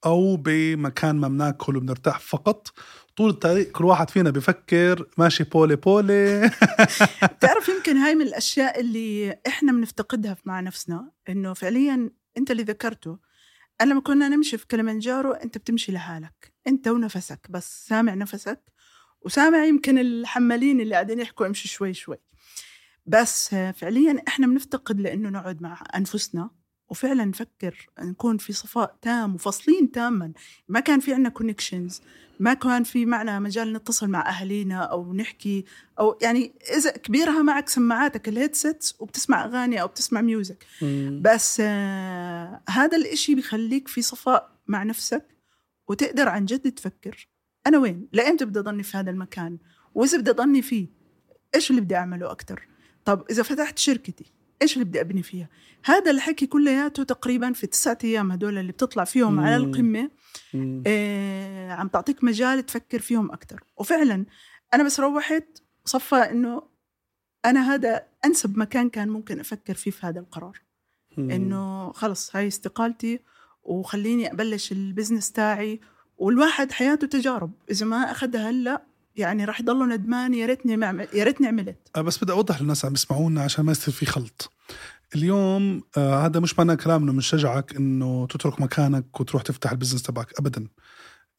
أو 0.06 0.36
بمكان 0.36 1.16
ما 1.16 1.28
بناكل 1.28 1.76
وبنرتاح 1.76 2.20
فقط 2.20 2.72
طول 3.16 3.30
الطريق 3.30 3.72
كل 3.72 3.84
واحد 3.84 4.10
فينا 4.10 4.30
بفكر 4.30 5.08
ماشي 5.18 5.44
بولي 5.44 5.76
بولي 5.76 6.50
بتعرف 7.32 7.68
يمكن 7.68 7.96
هاي 7.96 8.14
من 8.14 8.22
الأشياء 8.26 8.80
اللي 8.80 9.38
إحنا 9.46 9.72
بنفتقدها 9.72 10.36
مع 10.44 10.60
نفسنا 10.60 11.10
إنه 11.28 11.54
فعليا 11.54 12.10
أنت 12.38 12.50
اللي 12.50 12.62
ذكرته 12.62 13.18
أنا 13.80 13.92
لما 13.92 14.00
كنا 14.00 14.28
نمشي 14.28 14.58
في 14.58 14.66
كلمنجارو 14.66 15.32
أنت 15.32 15.58
بتمشي 15.58 15.92
لحالك 15.92 16.52
أنت 16.66 16.88
ونفسك 16.88 17.46
بس 17.50 17.86
سامع 17.86 18.14
نفسك 18.14 18.62
وسامع 19.22 19.64
يمكن 19.64 19.98
الحمالين 19.98 20.80
اللي 20.80 20.94
قاعدين 20.94 21.20
يحكوا 21.20 21.46
امشي 21.46 21.68
شوي 21.68 21.94
شوي. 21.94 22.16
بس 23.06 23.48
فعليا 23.48 24.22
إحنا 24.28 24.46
بنفتقد 24.46 25.00
لإنه 25.00 25.28
نقعد 25.28 25.62
مع 25.62 25.82
أنفسنا 25.96 26.50
وفعلا 26.88 27.24
نفكر 27.24 27.86
نكون 28.00 28.38
في 28.38 28.52
صفاء 28.52 28.96
تام 29.02 29.34
وفاصلين 29.34 29.90
تاما. 29.90 30.32
ما 30.68 30.80
كان 30.80 31.00
في 31.00 31.14
عنا 31.14 31.28
connections 31.28 32.00
ما 32.40 32.54
كان 32.54 32.82
في 32.84 33.06
معنا 33.06 33.38
مجال 33.38 33.72
نتصل 33.72 34.08
مع 34.08 34.28
اهالينا 34.30 34.78
أو 34.82 35.14
نحكي 35.14 35.64
أو 36.00 36.18
يعني 36.22 36.52
إذا 36.76 36.90
كبيرها 36.90 37.42
معك 37.42 37.68
سماعاتك 37.68 38.28
ال 38.28 38.36
headsets 38.36 38.96
وبتسمع 39.00 39.44
أغاني 39.44 39.82
أو 39.82 39.86
بتسمع 39.86 40.20
music 40.20 40.66
بس 41.22 41.62
آه 41.64 42.60
هذا 42.68 42.96
الإشي 42.96 43.34
بيخليك 43.34 43.88
في 43.88 44.02
صفاء 44.02 44.50
مع 44.66 44.82
نفسك 44.82 45.26
وتقدر 45.88 46.28
عن 46.28 46.44
جد 46.44 46.72
تفكر. 46.72 47.28
أنا 47.66 47.78
وين؟ 47.78 48.08
لايمتى 48.12 48.44
بدي 48.44 48.58
اضلني 48.58 48.82
في 48.82 48.96
هذا 48.96 49.10
المكان؟ 49.10 49.58
وإذا 49.94 50.18
بدي 50.18 50.30
اضلني 50.30 50.62
فيه 50.62 50.88
إيش 51.54 51.70
اللي 51.70 51.80
بدي 51.80 51.96
أعمله 51.96 52.30
أكثر 52.30 52.68
طب 53.04 53.24
إذا 53.30 53.42
فتحت 53.42 53.78
شركتي 53.78 54.32
إيش 54.62 54.74
اللي 54.74 54.84
بدي 54.84 55.00
أبني 55.00 55.22
فيها؟ 55.22 55.48
هذا 55.84 56.10
الحكي 56.10 56.46
كلياته 56.46 57.02
تقريبا 57.02 57.52
في 57.52 57.64
التسعة 57.64 57.98
أيام 58.04 58.32
هدول 58.32 58.58
اللي 58.58 58.72
بتطلع 58.72 59.04
فيهم 59.04 59.32
مم. 59.32 59.40
على 59.40 59.56
القمه 59.56 60.10
آه 60.86 61.72
عم 61.72 61.88
تعطيك 61.88 62.24
مجال 62.24 62.66
تفكر 62.66 62.98
فيهم 62.98 63.32
أكثر 63.32 63.64
وفعلا 63.76 64.26
أنا 64.74 64.82
بس 64.82 65.00
روحت 65.00 65.62
صفى 65.84 66.16
إنه 66.16 66.62
أنا 67.44 67.74
هذا 67.74 68.06
أنسب 68.24 68.58
مكان 68.58 68.90
كان 68.90 69.08
ممكن 69.08 69.40
أفكر 69.40 69.74
فيه 69.74 69.90
في 69.90 70.06
هذا 70.06 70.20
القرار. 70.20 70.60
إنه 71.18 71.92
خلص 71.92 72.36
هاي 72.36 72.48
استقالتي 72.48 73.20
وخليني 73.62 74.32
أبلش 74.32 74.72
البزنس 74.72 75.32
تاعي 75.32 75.80
والواحد 76.18 76.72
حياته 76.72 77.06
تجارب. 77.06 77.52
إذا 77.70 77.86
ما 77.86 77.96
أخذها 77.96 78.50
هلا 78.50 78.82
يعني 79.16 79.44
راح 79.44 79.60
يضلوا 79.60 79.86
ندمان 79.86 80.34
يا 80.34 80.46
ريتني 80.46 80.76
ما 80.76 81.06
يا 81.14 81.24
ريتني 81.24 81.46
عملت. 81.46 81.76
أه، 81.96 82.00
بس 82.00 82.24
بدي 82.24 82.32
أوضح 82.32 82.60
للناس 82.60 82.84
عم 82.84 82.92
يسمعونا 82.92 83.42
عشان 83.42 83.64
ما 83.64 83.72
يصير 83.72 83.94
في 83.94 84.06
خلط. 84.06 84.52
اليوم 85.14 85.82
آه 85.96 86.26
هذا 86.26 86.40
مش 86.40 86.58
معناه 86.58 86.74
كلام 86.74 87.02
إنه 87.02 87.12
بنشجعك 87.12 87.76
إنه 87.76 88.26
تترك 88.26 88.60
مكانك 88.60 89.20
وتروح 89.20 89.42
تفتح 89.42 89.70
البزنس 89.70 90.02
تبعك 90.02 90.38
ابدا. 90.38 90.68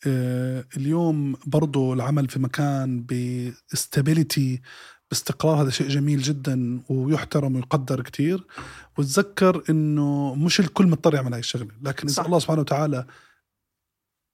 آه 0.07 0.65
اليوم 0.77 1.35
برضو 1.45 1.93
العمل 1.93 2.29
في 2.29 2.39
مكان 2.39 3.01
ب 3.01 3.17
stability 3.17 4.61
باستقرار 5.09 5.61
هذا 5.61 5.69
شيء 5.69 5.87
جميل 5.87 6.21
جدا 6.21 6.81
ويحترم 6.89 7.55
ويقدر 7.55 8.01
كتير. 8.01 8.45
وتذكر 8.97 9.63
إنه 9.69 10.35
مش 10.35 10.59
الكل 10.59 10.87
مضطر 10.87 11.15
يعمل 11.15 11.31
هاي 11.31 11.39
الشغلة. 11.39 11.71
لكن 11.81 12.07
إذا 12.07 12.25
الله 12.25 12.39
سبحانه 12.39 12.61
وتعالى 12.61 13.05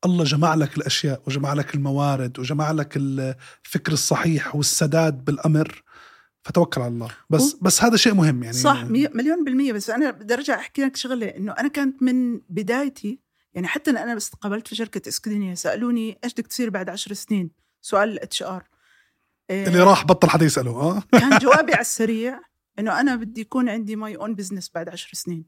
الله 0.06 0.24
جمع 0.24 0.56
لك 0.56 0.78
الأشياء 0.78 1.22
وجمع 1.28 1.54
لك 1.54 1.76
الموارد 1.76 2.40
وجمع 2.40 2.72
لك 2.72 2.98
الفكر 2.98 3.92
الصحيح 3.92 4.56
والسداد 4.56 5.26
بالأمر. 5.26 5.84
فتوكل 6.44 6.82
على 6.82 6.94
الله. 6.94 7.10
بس 7.30 7.56
بس 7.62 7.84
هذا 7.84 7.98
شيء 7.98 8.14
مهم 8.14 8.44
يعني. 8.44 8.58
صح 8.58 8.84
مليون 8.84 9.44
بالمية. 9.44 9.74
بس 9.74 9.90
أنا 9.90 10.12
بدي 10.12 10.34
أرجع 10.34 10.56
أحكي 10.56 10.82
لك 10.82 10.96
شغلة 10.96 11.28
إنه 11.28 11.52
أنا 11.52 11.68
كانت 11.68 12.04
من 12.04 12.42
بدايتي 12.50 13.20
يعني 13.54 13.68
حتى 13.68 13.92
أنا 13.92 14.16
بس 14.16 14.30
قابلت 14.30 14.68
في 14.68 14.76
شركة 14.76 15.10
اسكدينيا 15.10 15.56
سألوني 15.56 16.20
إيش 16.24 16.34
بدك 16.34 16.48
تصير 16.48 16.70
بعد 16.70 16.90
عشر 16.90 17.14
سنين؟ 17.14 17.52
سؤال 17.82 18.10
ال 18.10 18.44
HR 18.44 18.64
إيه 19.50 19.68
اللي 19.68 19.80
راح 19.80 20.06
بطل 20.06 20.30
حدا 20.30 20.46
يسأله 20.46 20.72
آه؟ 20.72 21.04
كان 21.12 21.38
جوابي 21.38 21.74
على 21.74 21.82
السريع 21.82 22.40
إنه 22.80 23.00
أنا 23.00 23.16
بدي 23.16 23.42
يكون 23.42 23.70
عندي 23.70 23.96
my 23.96 24.16
own 24.16 24.36
business 24.36 24.72
بعد 24.76 24.90
عشر 24.90 25.10
سنين. 25.14 25.46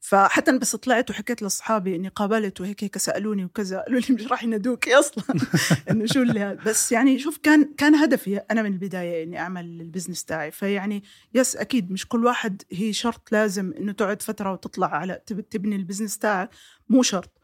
فحتى 0.00 0.58
بس 0.58 0.76
طلعت 0.76 1.10
وحكيت 1.10 1.42
لأصحابي 1.42 1.96
إني 1.96 2.08
قابلت 2.08 2.60
وهيك 2.60 2.84
هيك 2.84 2.98
سألوني 2.98 3.44
وكذا 3.44 3.80
قالوا 3.80 4.00
لي 4.00 4.14
مش 4.14 4.26
راح 4.26 4.44
ينادوكي 4.44 4.94
أصلا. 4.94 5.24
إنه 5.90 6.06
شو 6.06 6.22
اللي 6.22 6.40
هذا 6.40 6.58
بس 6.66 6.92
يعني 6.92 7.18
شوف 7.18 7.38
كان 7.42 7.74
كان 7.78 7.94
هدفي 7.94 8.36
أنا 8.36 8.62
من 8.62 8.72
البداية 8.72 9.24
إني 9.24 9.38
أعمل 9.38 9.64
ال 9.64 9.71
business 9.71 10.24
تاعي. 10.24 10.50
فيعني 10.50 11.02
yes 11.34 11.56
أكيد 11.56 11.92
مش 11.92 12.08
كل 12.08 12.24
واحد 12.24 12.62
هي 12.72 12.92
شرط 12.92 13.32
لازم 13.32 13.72
إنه 13.78 13.92
تقعد 13.92 14.22
فترة 14.22 14.52
وتطلع 14.52 14.94
على 14.94 15.20
تبني 15.50 15.76
ال 15.76 15.81
business 15.81 16.18
تاعك. 16.18 16.50
مو 16.88 17.02
شرط. 17.02 17.40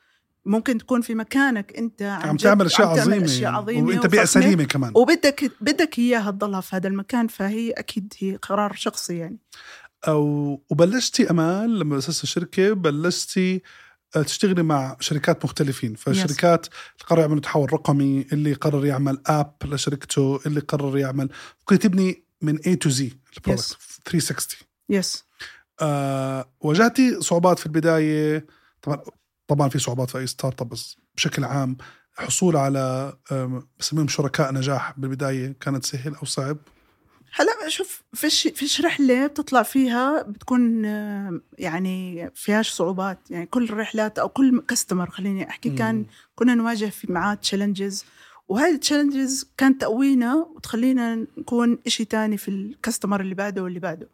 ممكن 0.47 0.79
تكون 0.79 1.01
في 1.01 1.15
مكانك 1.15 1.77
أنت 1.79 2.03
عم, 2.03 2.29
عم 2.29 2.37
تعمل 2.37 2.67
أشياء 2.67 2.89
عظيمه, 2.89 3.05
تعمل 3.05 3.25
أشياء 3.25 3.53
عظيمة 3.53 3.89
وأنت 3.89 4.07
بيئة 4.07 4.25
سليمة 4.25 4.65
كمان. 4.65 4.93
وبدك 4.95 5.53
بدك 5.61 5.99
إياها 5.99 6.31
تضلها 6.31 6.61
في 6.61 6.77
هذا 6.77 6.89
المكان 6.89 7.27
فهي 7.27 7.71
أكيد 7.71 8.15
هي 8.19 8.37
قرار 8.37 8.73
شخصي 8.73 9.17
يعني. 9.19 9.39
أو 10.09 10.53
وبلشتي 10.71 11.31
امال 11.31 11.79
لما 11.79 11.99
أسست 11.99 12.23
الشركة 12.23 12.73
بلشتي 12.73 13.63
آه، 14.17 14.23
تشتغلي 14.23 14.63
مع 14.63 14.97
شركات 15.01 15.45
مختلفين. 15.45 15.95
فشركات 15.95 16.67
قرروا 17.07 17.23
يعملوا 17.23 17.41
تحول 17.41 17.73
رقمي 17.73 18.27
اللي 18.33 18.53
قرر 18.53 18.87
يعمل 18.87 19.19
app 19.27 19.55
لشركته 19.65 20.41
اللي 20.47 20.61
قرر 20.61 20.99
يعمل 20.99 21.29
كنت 21.65 21.83
تبني 21.83 22.25
من 22.43 22.59
A 22.59 22.61
to 22.61 22.91
Z 22.91 23.03
ال 23.37 23.42
product 23.42 23.77
360 24.05 24.59
yes 24.89 25.25
آه 25.81 26.51
واجهتي 26.61 27.21
صعوبات 27.21 27.59
في 27.59 27.67
البداية. 27.67 28.47
طبعا 28.83 29.03
طبعا 29.49 29.69
في 29.69 29.79
صعوبات 29.79 30.11
في 30.11 30.19
أي 30.19 30.27
startup 30.27 30.69
بس 30.69 30.97
بشكل 31.17 31.45
عام 31.45 31.77
الحصول 32.21 32.57
على 32.57 33.17
بسميهم 33.79 34.09
شركاء 34.09 34.53
نجاح 34.53 34.99
بالبداية 34.99 35.57
كانت 35.61 35.85
سهل 35.85 36.15
أو 36.15 36.25
صعب. 36.25 36.59
هلا 37.39 37.69
شوف 37.69 38.03
فيش 38.15 38.49
فيش 38.49 38.81
رحلة 38.81 39.27
بتطلع 39.27 39.63
فيها 39.63 40.23
بتكون 40.23 40.85
آه، 40.85 41.41
يعني 41.59 42.31
فيهاش 42.35 42.71
صعوبات. 42.71 43.19
يعني 43.31 43.47
كل 43.47 43.65
الرحلات 43.65 44.19
أو 44.19 44.29
كل 44.29 44.63
customer 44.69 45.11
خليني 45.11 45.49
أحكي 45.49 45.71
كان 45.71 46.07
كنا 46.35 46.55
نواجه 46.55 46.87
في 46.87 47.13
معاه 47.13 47.35
challenges 47.35 48.05
وهذه 48.49 48.75
ال 48.75 48.82
challenges 48.82 49.51
كانت 49.57 49.81
تقوينا 49.81 50.35
وتخلينا 50.35 51.27
نكون 51.39 51.79
إشي 51.87 52.05
تاني 52.05 52.37
في 52.37 52.49
ال 52.49 52.57
customer 52.57 53.21
اللي 53.21 53.35
بعده 53.35 53.63
واللي 53.63 53.81
بعده. 53.81 54.09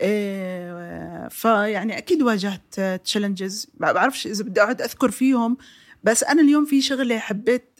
إيه 0.00 1.28
فيعني 1.28 1.98
أكيد 1.98 2.22
واجهت 2.22 2.80
challenges 3.04 3.66
ما 3.80 3.92
بعرفش 3.92 4.26
إذا 4.26 4.44
بدي 4.44 4.62
أقعد 4.62 4.82
أذكر 4.82 5.10
فيهم 5.10 5.56
بس 6.04 6.24
أنا 6.24 6.42
اليوم 6.42 6.64
في 6.64 6.80
شغلة 6.80 7.18
حبيت 7.18 7.75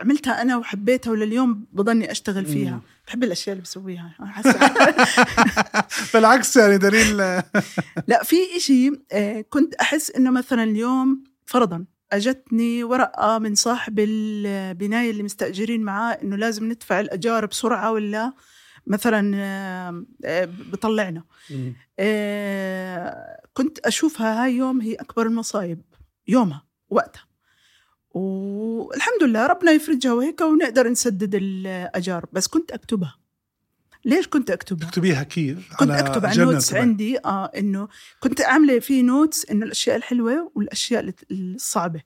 عملتها 0.00 0.42
أنا 0.42 0.56
وحبيتها 0.56 1.10
ولليوم 1.10 1.66
بضلني 1.72 2.10
أشتغل 2.10 2.46
فيها. 2.46 2.70
مم. 2.74 2.80
بحب 3.06 3.24
الأشياء 3.24 3.52
اللي 3.52 3.62
بسويها. 3.62 4.14
بالعكس 6.14 6.56
يعني 6.56 6.78
دليل. 6.78 7.16
لا 8.10 8.22
في 8.24 8.36
إشي 8.56 8.90
آه، 9.12 9.40
كنت 9.40 9.74
أحس 9.74 10.10
إنه 10.10 10.30
مثلا 10.30 10.62
اليوم 10.62 11.24
فرضا 11.46 11.84
أجتني 12.12 12.84
ورقة 12.84 13.38
من 13.38 13.54
صاحب 13.54 13.98
البناية 13.98 15.10
اللي 15.10 15.22
مستأجرين 15.22 15.82
معاه 15.82 16.12
إنه 16.12 16.36
لازم 16.36 16.64
ندفع 16.64 17.00
الأجار 17.00 17.46
بسرعة 17.46 17.92
ولا 17.92 18.32
مثلا 18.86 19.32
آه، 20.24 20.48
بطلعنا. 20.72 21.24
كنت 23.52 23.78
أشوفها 23.78 24.44
هاي 24.44 24.54
يوم 24.56 24.80
هي 24.80 24.94
أكبر 24.94 25.26
المصايب 25.26 25.82
يومها 26.28 26.66
وقتها. 26.90 27.29
والحمد 28.10 29.22
لله 29.22 29.46
ربنا 29.46 29.70
يفرجها 29.70 30.12
وهيك 30.12 30.40
ونقدر 30.40 30.88
نسدد 30.88 31.34
الأجار. 31.34 32.26
بس 32.32 32.46
كنت 32.46 32.72
أكتبها. 32.72 33.16
ليش 34.04 34.28
كنت 34.28 34.50
أكتبها؟ 34.50 34.88
تكتبيها 34.88 35.22
كيف؟ 35.22 35.74
كنت 35.76 35.90
اكتب 35.90 36.26
على 36.26 36.44
notes 36.44 36.74
عندي 36.74 37.18
آه 37.18 37.44
إنه 37.44 37.88
كنت 38.20 38.40
عامله 38.40 38.78
في 38.78 39.02
notes 39.02 39.50
إنه 39.50 39.66
الأشياء 39.66 39.96
الحلوة 39.96 40.52
والأشياء 40.54 41.14
الصعبة. 41.30 42.02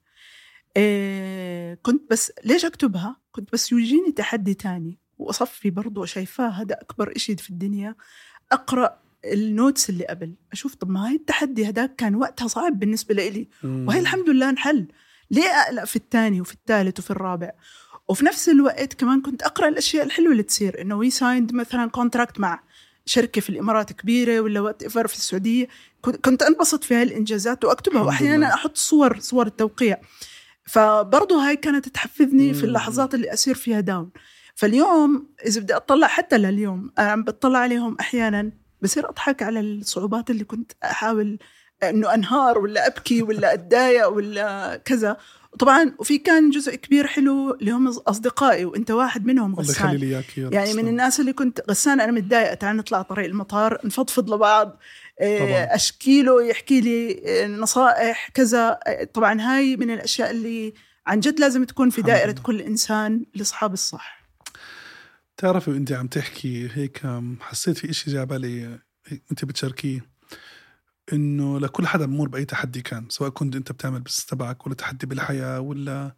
إيه 0.77 1.75
كنت 1.83 2.11
بس 2.11 2.33
ليش 2.45 2.64
أكتبها؟ 2.64 3.17
كنت 3.33 3.53
بس 3.53 3.73
يجيني 3.73 4.12
تحدي 4.12 4.55
تاني. 4.55 4.99
وأصفي 5.19 5.71
برضه 5.71 6.05
شايفاه 6.05 6.49
هذا 6.49 6.75
أكبر 6.75 7.12
إشي 7.17 7.37
في 7.37 7.51
الدنيا. 7.51 7.95
أقرأ 8.53 9.01
ال 9.25 9.36
notes 9.36 9.90
اللي 9.90 10.05
قبل. 10.07 10.35
أشوف 10.53 10.75
طب 10.75 10.90
ما 10.90 11.09
هاي 11.09 11.14
التحدي 11.14 11.67
هذاك 11.67 11.97
كان 11.97 12.14
وقتها 12.14 12.49
صعب 12.49 12.79
بالنسبة 12.79 13.14
لي 13.14 13.49
وهي 13.64 14.01
الحمد 14.01 14.31
لله 14.31 14.51
انحل. 14.51 14.87
ليه 15.31 15.49
أقلق 15.49 15.85
في 15.85 15.97
الثاني 15.97 16.41
وفي 16.41 16.53
الثالث 16.53 16.99
وفي 16.99 17.11
الرابع؟ 17.11 17.51
وفي 18.09 18.25
نفس 18.25 18.49
الوقت 18.49 18.95
كمان 18.95 19.23
كنت 19.23 19.43
أقرأ 19.43 19.69
الأشياء 19.69 20.05
الحلوة 20.05 20.33
اللي 20.33 20.43
تصير 20.43 20.81
إنه 20.81 20.95
we 20.95 21.11
signed 21.11 21.55
مثلا 21.55 21.91
contract 21.90 22.40
مع 22.41 22.63
شركة 23.07 23.41
في 23.41 23.51
الإمارات 23.51 23.93
كبيرة 23.93 24.41
ولا 24.41 24.61
whatever 24.61 25.07
في 25.07 25.15
السعودية. 25.15 25.69
كنت 26.25 26.43
أنبسط 26.43 26.85
في 26.85 26.95
هاي 26.95 27.03
الانجازات 27.03 27.65
واكتبها 27.65 28.03
واحيانا 28.03 28.55
أحط 28.55 28.77
صور 28.77 29.19
صور 29.21 29.47
التوقيع. 29.47 30.01
فبرضه 30.67 31.49
هاي 31.49 31.57
كانت 31.57 31.89
تحفزني 31.89 32.55
في 32.55 32.65
اللحظات 32.65 33.15
اللي 33.15 33.33
أصير 33.33 33.55
فيها 33.55 33.81
down 33.81 34.11
فاليوم 34.55 35.29
إذا 35.47 35.61
بدي 35.61 35.77
أطلع 35.77 36.07
حتى 36.07 36.39
لليوم 36.39 36.93
أنا 36.99 37.11
عم 37.11 37.25
بطلع 37.25 37.59
عليهم 37.59 37.97
أحيانا 38.01 38.53
بصير 38.83 39.09
أضحك 39.09 39.43
على 39.43 39.61
الصعوبات 39.61 40.31
اللي 40.31 40.45
كنت 40.45 40.73
أحاول 40.85 41.39
إنه 41.90 42.14
أنهار 42.14 42.59
ولا 42.59 42.87
أبكي 42.87 43.23
ولا 43.23 43.55
أتضايق 43.55 44.09
ولا 44.09 44.77
كذا. 44.85 45.16
طبعا 45.59 45.94
وفي 45.99 46.18
كان 46.18 46.51
جزء 46.51 46.75
كبير 46.75 47.07
حلو 47.07 47.55
اللي 47.55 47.70
هم 47.70 47.88
أصدقائي 47.88 48.64
وأنت 48.64 48.90
واحد 48.90 49.27
منهم 49.27 49.55
غسان. 49.55 49.90
الله 49.90 50.23
لي 50.37 50.55
يعني 50.55 50.75
من 50.75 50.88
الناس 50.88 51.20
اللي 51.20 51.33
كنت 51.33 51.61
غسان 51.70 52.01
أنا 52.01 52.12
متضايقة 52.12 52.55
تعال 52.55 52.77
نطلع 52.77 53.03
طريق 53.03 53.27
المطار 53.27 53.79
نفضفض 53.85 54.35
لبعض 54.35 54.79
آه، 55.20 55.75
أشكي 55.75 56.23
له 56.23 56.44
يحكي 56.44 56.81
لي 56.81 57.23
آه، 57.27 57.47
نصائح 57.47 58.29
كذا. 58.35 58.79
طبعا 59.14 59.40
هاي 59.40 59.77
من 59.77 59.90
الأشياء 59.90 60.31
اللي 60.31 60.75
عن 61.07 61.20
جد 61.20 61.40
لازم 61.40 61.64
تكون 61.64 61.90
في 61.90 62.03
دائرة 62.03 62.35
كل 62.42 62.61
إنسان 62.61 63.25
لأصحاب 63.35 63.73
الصح. 63.73 64.25
تعرفي 65.37 65.70
وأنت 65.70 65.92
عم 65.92 66.07
تحكي 66.07 66.68
هيك 66.75 67.03
حسيت 67.40 67.79
في 67.79 67.90
إشي 67.90 68.11
جاء 68.11 68.25
بالي 68.25 68.79
أنت 69.31 69.44
بتشاركيه. 69.44 70.13
إنه 71.12 71.61
لكل 71.61 71.87
حدا 71.87 72.07
بمر 72.07 72.29
بأي 72.29 72.45
تحدي 72.45 72.83
كان 72.83 73.07
سواء 73.09 73.31
كنت 73.31 73.57
أنت 73.57 73.73
بتعمل 73.73 74.01
بس 74.01 74.27
تبعك 74.27 74.67
ولا 74.67 74.75
تحدي 74.75 75.07
بالحياة 75.07 75.61
ولا 75.61 76.17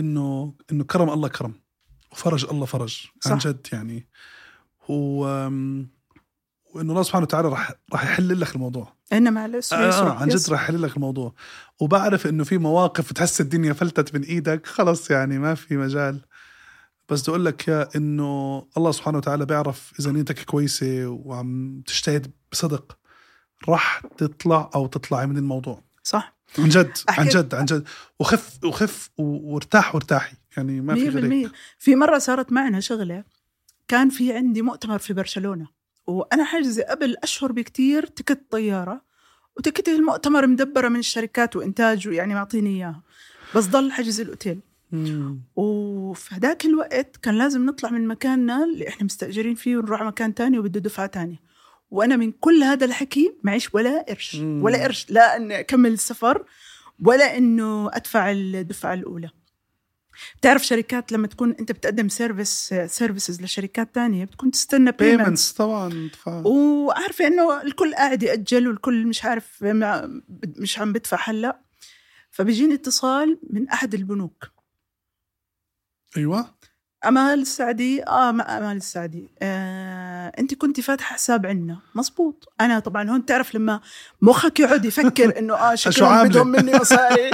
إنه 0.00 0.54
إنه 0.72 0.84
كرم 0.84 1.10
الله 1.10 1.28
كرم 1.28 1.54
وفرج 2.12 2.46
الله 2.50 2.66
فرج 2.66 3.06
صح. 3.20 3.30
عن 3.30 3.38
جد 3.38 3.66
يعني. 3.72 4.08
و 4.88 5.24
وإنه 6.74 6.92
الله 6.92 7.02
سبحانه 7.02 7.22
وتعالى 7.22 7.48
راح 7.48 7.72
راح 7.92 8.04
يحل 8.04 8.40
لك 8.40 8.54
الموضوع. 8.54 8.92
انما 9.12 9.40
على 9.40 9.60
آه, 9.72 9.74
آه 9.74 10.12
عن 10.12 10.28
جد 10.28 10.50
راح 10.50 10.62
يحل 10.62 10.82
لك 10.82 10.96
الموضوع. 10.96 11.34
وبعرف 11.80 12.26
إنه 12.26 12.44
في 12.44 12.58
مواقف 12.58 13.12
تحس 13.12 13.40
الدنيا 13.40 13.72
فلتت 13.72 14.14
من 14.14 14.22
إيدك 14.22 14.66
خلص 14.66 15.10
يعني 15.10 15.38
ما 15.38 15.54
في 15.54 15.76
مجال. 15.76 16.20
بس 17.08 17.22
بدي 17.22 17.30
أقول 17.30 17.44
لك 17.44 17.68
يا 17.68 17.88
إنه 17.96 18.66
الله 18.76 18.92
سبحانه 18.92 19.18
وتعالى 19.18 19.46
بيعرف 19.46 19.92
إذا 20.00 20.12
نيتك 20.12 20.44
كويسة 20.44 21.06
وعم 21.06 21.82
تجتهد 21.86 22.32
بصدق. 22.52 22.99
راح 23.68 24.02
تطلع 24.18 24.70
أو 24.74 24.86
تطلعي 24.86 25.26
من 25.26 25.36
الموضوع. 25.36 25.82
صح. 26.02 26.36
عن 26.58 26.68
جد 26.68 26.92
عن 27.08 27.28
جد 27.28 27.54
عن 27.54 27.64
جد. 27.64 27.84
وخف 28.20 28.64
وخف 28.64 29.10
وارتاح 29.18 29.94
وارتاحي. 29.94 30.36
يعني 30.56 30.80
ما 30.80 30.94
في 30.94 31.08
غير 31.08 31.50
في 31.78 31.96
مرة 31.96 32.18
صارت 32.18 32.52
معنا 32.52 32.80
شغلة 32.80 33.24
كان 33.88 34.08
في 34.08 34.32
عندي 34.32 34.62
مؤتمر 34.62 34.98
في 34.98 35.12
برشلونة 35.12 35.66
وأنا 36.06 36.44
حاجزة 36.44 36.82
قبل 36.82 37.16
أشهر 37.22 37.52
بكتير 37.52 38.06
تكت 38.06 38.40
طيارة 38.50 39.00
وتكت 39.56 39.88
المؤتمر 39.88 40.46
مدبرة 40.46 40.88
من 40.88 40.98
الشركات 40.98 41.56
وإنتاج 41.56 42.08
ويعني 42.08 42.34
معطيني 42.34 42.70
إياها. 42.70 43.02
بس 43.56 43.66
ضل 43.66 43.92
حجز 43.92 44.20
الأوتيل. 44.20 44.60
وفي 45.56 46.34
هذاك 46.34 46.66
الوقت 46.66 47.16
كان 47.16 47.38
لازم 47.38 47.66
نطلع 47.66 47.90
من 47.90 48.08
مكاننا 48.08 48.64
اللي 48.64 48.88
إحنا 48.88 49.04
مستأجرين 49.04 49.54
فيه 49.54 49.76
ونروح 49.76 50.02
مكان 50.02 50.34
تاني 50.34 50.58
وبده 50.58 50.80
دفعة 50.80 51.06
تانية. 51.06 51.49
وأنا 51.90 52.16
من 52.16 52.32
كل 52.32 52.62
هذا 52.62 52.84
الحكي 52.84 53.34
معيش 53.42 53.74
ولا 53.74 54.04
قرش 54.08 54.34
ولا 54.40 54.82
قرش 54.82 55.06
لا 55.10 55.36
إني 55.36 55.60
أكمل 55.60 55.92
السفر 55.92 56.44
ولا 57.04 57.36
إنه 57.38 57.90
أدفع 57.92 58.30
الدفعة 58.30 58.94
الأولى. 58.94 59.30
بتعرف 60.38 60.66
شركات 60.66 61.12
لما 61.12 61.26
تكون 61.26 61.54
أنت 61.60 61.72
بتقدم 61.72 62.08
service 62.08 62.74
services 62.86 63.42
لشركات 63.42 63.94
تانية 63.94 64.24
بتكون 64.24 64.50
تستنى 64.50 64.92
payments 64.92 65.52
طبعا 65.52 66.10
وعارفة 66.26 67.26
إنه 67.26 67.62
الكل 67.62 67.94
قاعد 67.94 68.22
يأجل 68.22 68.68
والكل 68.68 69.06
مش 69.06 69.24
عارف 69.24 69.64
مش 70.58 70.78
عم 70.78 70.92
بدفع 70.92 71.18
هلأ. 71.24 71.60
فبيجيني 72.30 72.74
اتصال 72.74 73.38
من 73.50 73.68
أحد 73.68 73.94
البنوك. 73.94 74.50
أيوه. 76.16 76.54
أمال 77.06 77.40
السعدي 77.40 78.06
آه 78.06 78.30
أمال 78.30 78.76
السعدي 78.76 79.30
آه، 79.42 79.99
أنت 80.38 80.54
كنت 80.54 80.80
فاتحة 80.80 81.14
حساب 81.14 81.46
عندنا 81.46 81.78
مزبوط 81.94 82.52
أنا 82.60 82.78
طبعا 82.78 83.10
هون 83.10 83.26
تعرف 83.26 83.54
لما 83.54 83.80
مخك 84.22 84.60
يقعد 84.60 84.84
يفكر 84.84 85.38
إنه 85.38 85.54
آه 85.54 85.74
شكرا 85.74 86.24
بدهم 86.24 86.48
مني 86.48 86.76
مصاري 86.76 87.30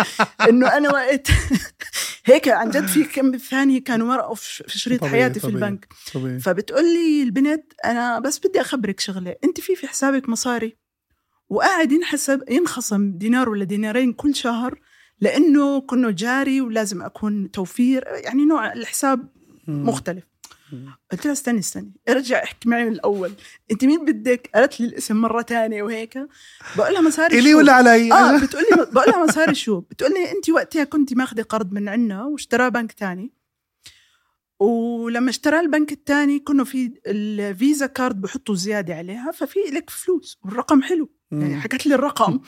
إنه 0.49 0.77
أنا 0.77 0.93
وقت 0.93 1.29
هيك 2.27 2.49
عن 2.49 2.71
جد 2.71 2.87
في 2.87 3.05
كم 3.05 3.37
ثانية 3.37 3.85
كانوا 3.85 4.07
مرقوا 4.07 4.35
في 4.35 4.79
شريط 4.79 5.01
طبيعي 5.01 5.15
حياتي 5.15 5.41
طبيعي 5.41 5.59
في 5.59 5.65
البنك. 5.65 5.89
طبيعي. 6.15 6.39
فبتقول 6.39 6.85
لي 6.85 7.23
البنت 7.23 7.73
أنا 7.85 8.19
بس 8.19 8.39
بدي 8.39 8.61
أخبرك 8.61 9.01
شغلة. 9.01 9.37
أنت 9.45 9.61
في 9.61 9.77
في 9.77 9.87
حسابك 9.87 10.29
مصاري. 10.29 10.77
وقاعد 11.49 11.93
ينحسب 11.93 12.43
ينخصم 12.51 13.13
دينار 13.13 13.49
ولا 13.49 13.65
دينارين 13.65 14.13
كل 14.13 14.35
شهر 14.35 14.81
لأنه 15.21 15.81
كنه 15.81 16.11
جاري 16.11 16.61
ولازم 16.61 17.03
أكون 17.03 17.51
توفير. 17.51 18.05
يعني 18.07 18.45
نوع 18.45 18.73
الحساب 18.73 19.29
مختلف. 19.69 20.25
قلت 21.13 21.25
لها 21.25 21.33
استني 21.33 21.59
استني 21.59 21.93
ارجع 22.09 22.43
احكي 22.43 22.69
معي 22.69 22.85
من 22.85 22.93
الأول. 22.93 23.33
أنت 23.73 23.85
مين 23.85 24.05
بدك؟ 24.05 24.51
قالت 24.55 24.81
لي 24.81 24.87
الاسم 24.87 25.17
مرة 25.17 25.43
تانية 25.43 25.83
وهيك. 25.83 26.19
بقول 26.77 26.93
لها 26.93 27.01
مصاري 27.01 27.39
إلي 27.39 27.55
ولا 27.55 27.73
علي؟ 27.73 28.13
آه 28.13 28.45
بتقول 28.45 28.63
لي 28.71 28.87
بقول 28.93 29.07
لها 29.09 29.25
مصاري 29.25 29.55
شو؟ 29.55 29.81
بتقول 29.81 30.13
لي 30.13 30.31
أنت 30.33 30.51
وقتها 30.51 30.85
كنت 30.85 31.15
ماخذه 31.15 31.43
قرض 31.43 31.73
من 31.73 31.89
عنا 31.89 32.25
واشتراه 32.25 32.69
بنك 32.69 32.93
تاني. 32.93 33.33
ولما 34.61 35.31
اشترى 35.31 35.61
البنك 35.61 35.93
الثاني 35.93 36.39
كنا 36.39 36.65
في 36.65 36.93
الفيزا 37.07 37.87
كارد 37.87 38.21
بحطوا 38.21 38.55
زيادة 38.55 38.95
عليها 38.95 39.31
ففي 39.33 39.59
لك 39.73 39.91
فلوس 39.91 40.39
والرقم 40.45 40.83
حلو. 40.83 41.11
يعني. 41.33 41.61
حكت 41.61 41.87
لي 41.87 41.95
الرقم. 41.95 42.41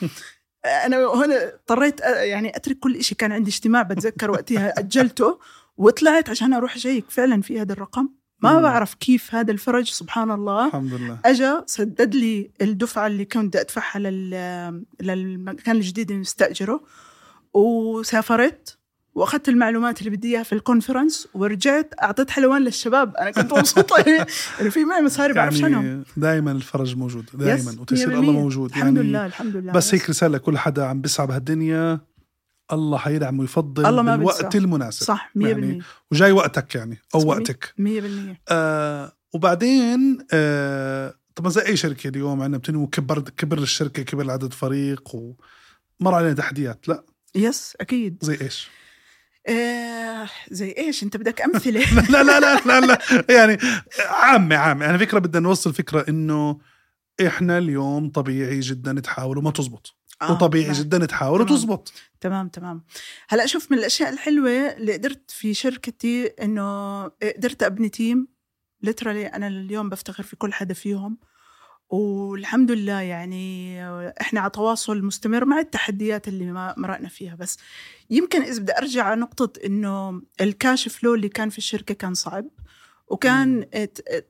أنا 0.85 0.97
هنا 0.97 1.53
اضطريت 1.53 2.01
أ- 2.01 2.05
يعني 2.07 2.55
أترك 2.55 2.79
كل 2.79 3.03
شيء 3.03 3.17
كان 3.17 3.31
عندي 3.31 3.49
اجتماع 3.51 3.81
بتذكر 3.81 4.31
وقتها 4.31 4.79
أجلته. 4.79 5.39
وطلعت 5.79 6.29
عشان 6.29 6.53
أروح 6.53 6.75
أشيك 6.75 7.05
فعلا 7.09 7.41
في 7.41 7.61
هذا 7.61 7.73
الرقم. 7.73 8.09
ما 8.43 8.53
مم. 8.53 8.61
بعرف 8.61 8.93
كيف 8.93 9.35
هذا 9.35 9.51
الفرج 9.51 9.89
سبحان 9.89 10.31
الله. 10.31 10.67
الحمد 10.67 10.93
لله. 10.93 11.17
اجى 11.25 11.53
سدد 11.65 12.15
لي 12.15 12.51
الدفعة 12.61 13.07
اللي 13.07 13.25
كنت 13.25 13.47
بدي 13.47 13.61
أدفعها 13.61 13.99
لل 13.99 14.85
للمكان 15.01 15.75
الجديد 15.75 16.09
اللي 16.09 16.21
مستاجره 16.21 16.83
وسافرت 17.53 18.77
وأخذت 19.15 19.49
المعلومات 19.49 19.99
اللي 19.99 20.09
بدي 20.09 20.27
إياها 20.35 20.43
في 20.43 20.53
الكونفرنس 20.53 21.27
ورجعت 21.33 21.93
أعطيت 22.03 22.29
حلوان 22.29 22.61
للشباب. 22.61 23.15
أنا 23.15 23.31
كنت 23.31 23.53
مبسوطة. 23.53 23.95
انه 24.61 24.69
في 24.75 24.85
معي 24.85 25.01
مصاري 25.01 25.33
بعرف 25.33 25.59
يعني 25.59 26.03
دائما 26.17 26.51
الفرج 26.51 26.95
موجود 26.95 27.25
دائما 27.33 27.75
وتيسير 27.79 28.19
الله. 28.19 28.31
موجود. 28.31 28.69
الحمد 28.69 28.95
يعني 28.97 29.09
لله 29.09 29.25
الحمد 29.25 29.55
لله. 29.55 29.73
بس. 29.73 29.93
هيك 29.93 30.09
رسالة 30.09 30.37
لكل 30.37 30.57
حدا 30.57 30.85
عم 30.85 31.01
بيسعى 31.01 31.27
بهالدنيا. 31.27 31.99
الله 32.73 32.97
حيدعم 32.97 33.39
ويفضل 33.39 33.85
الله 33.85 34.01
ما 34.01 34.15
بينسى. 34.15 34.57
المناسب. 34.57 35.03
صح 35.05 35.31
100% 35.35 35.41
يعني 35.47 35.81
وجاي 36.11 36.31
وقتك 36.31 36.75
يعني 36.75 36.97
أو 37.15 37.27
وقتك. 37.27 37.73
100% 37.77 37.81
آه 38.49 39.11
وبعدين 39.33 40.17
آه 40.33 41.13
طبعا 41.35 41.49
زي 41.51 41.61
أي 41.61 41.77
شركة 41.77 42.07
اليوم 42.07 42.41
عندنا 42.41 42.57
بتنمو 42.57 42.87
كبر 42.87 43.19
كبر 43.19 43.57
الشركة 43.57 44.03
كبر 44.03 44.31
عدد 44.31 44.53
فريق 44.53 45.15
ومر 45.15 46.15
علينا 46.15 46.33
تحديات. 46.33 46.87
لا. 46.87 47.03
يس 47.35 47.77
أكيد. 47.81 48.17
زي 48.21 48.37
إيش؟ 48.41 48.69
آه 49.47 50.29
زي 50.51 50.75
إيش؟ 50.77 51.03
أنت 51.03 51.17
بدك 51.17 51.41
أمثلة. 51.41 51.79
لا 52.13 52.23
لا 52.23 52.39
لا 52.39 52.59
لا 52.65 52.85
لا. 52.85 52.99
يعني 53.29 53.57
عامة 54.09 54.55
عامة. 54.55 54.85
يعني 54.85 54.97
فكرة 54.97 55.19
بدنا 55.19 55.39
نوصل 55.39 55.73
فكرة 55.73 56.05
إنه 56.09 56.59
إحنا 57.27 57.57
اليوم 57.57 58.09
طبيعي 58.09 58.59
جدا 58.59 58.99
تحاول 58.99 59.37
وما 59.37 59.51
تزبط. 59.51 59.98
آه، 60.21 60.31
وطبيعي 60.31 60.65
نعم. 60.65 60.81
جدا 60.81 61.05
تحاول 61.05 61.39
تمام. 61.39 61.51
وتزبط. 61.51 61.93
تمام 62.21 62.47
تمام. 62.47 62.83
هلأ 63.29 63.45
شوف 63.45 63.71
من 63.71 63.77
الأشياء 63.77 64.09
الحلوة 64.09 64.49
اللي 64.51 64.93
قدرت 64.93 65.31
في 65.31 65.53
شركتي 65.53 66.25
إنه 66.25 67.03
قدرت 67.07 67.63
أبني 67.63 67.89
تيم. 67.89 68.27
ليترالي 68.81 69.27
أنا 69.27 69.47
اليوم 69.47 69.89
بفتخر 69.89 70.23
في 70.23 70.35
كل 70.35 70.53
حدا 70.53 70.73
فيهم. 70.73 71.17
والحمد 71.89 72.71
لله 72.71 73.01
يعني 73.01 73.83
إحنا 74.21 74.39
على 74.39 74.49
تواصل 74.49 75.03
مستمر 75.03 75.45
مع 75.45 75.59
التحديات 75.59 76.27
اللي 76.27 76.45
ما 76.45 76.73
مرقنا 76.77 77.09
فيها. 77.09 77.35
بس 77.35 77.57
يمكن 78.09 78.41
إذا 78.41 78.61
بدي 78.61 78.77
أرجع 78.77 79.03
على 79.03 79.21
نقطة 79.21 79.59
إنه 79.65 80.21
الكاش 80.41 80.87
فلو 80.87 81.15
اللي 81.15 81.29
كان 81.29 81.49
في 81.49 81.57
الشركة 81.57 81.93
كان 81.93 82.13
صعب. 82.13 82.45
وكان 83.07 83.65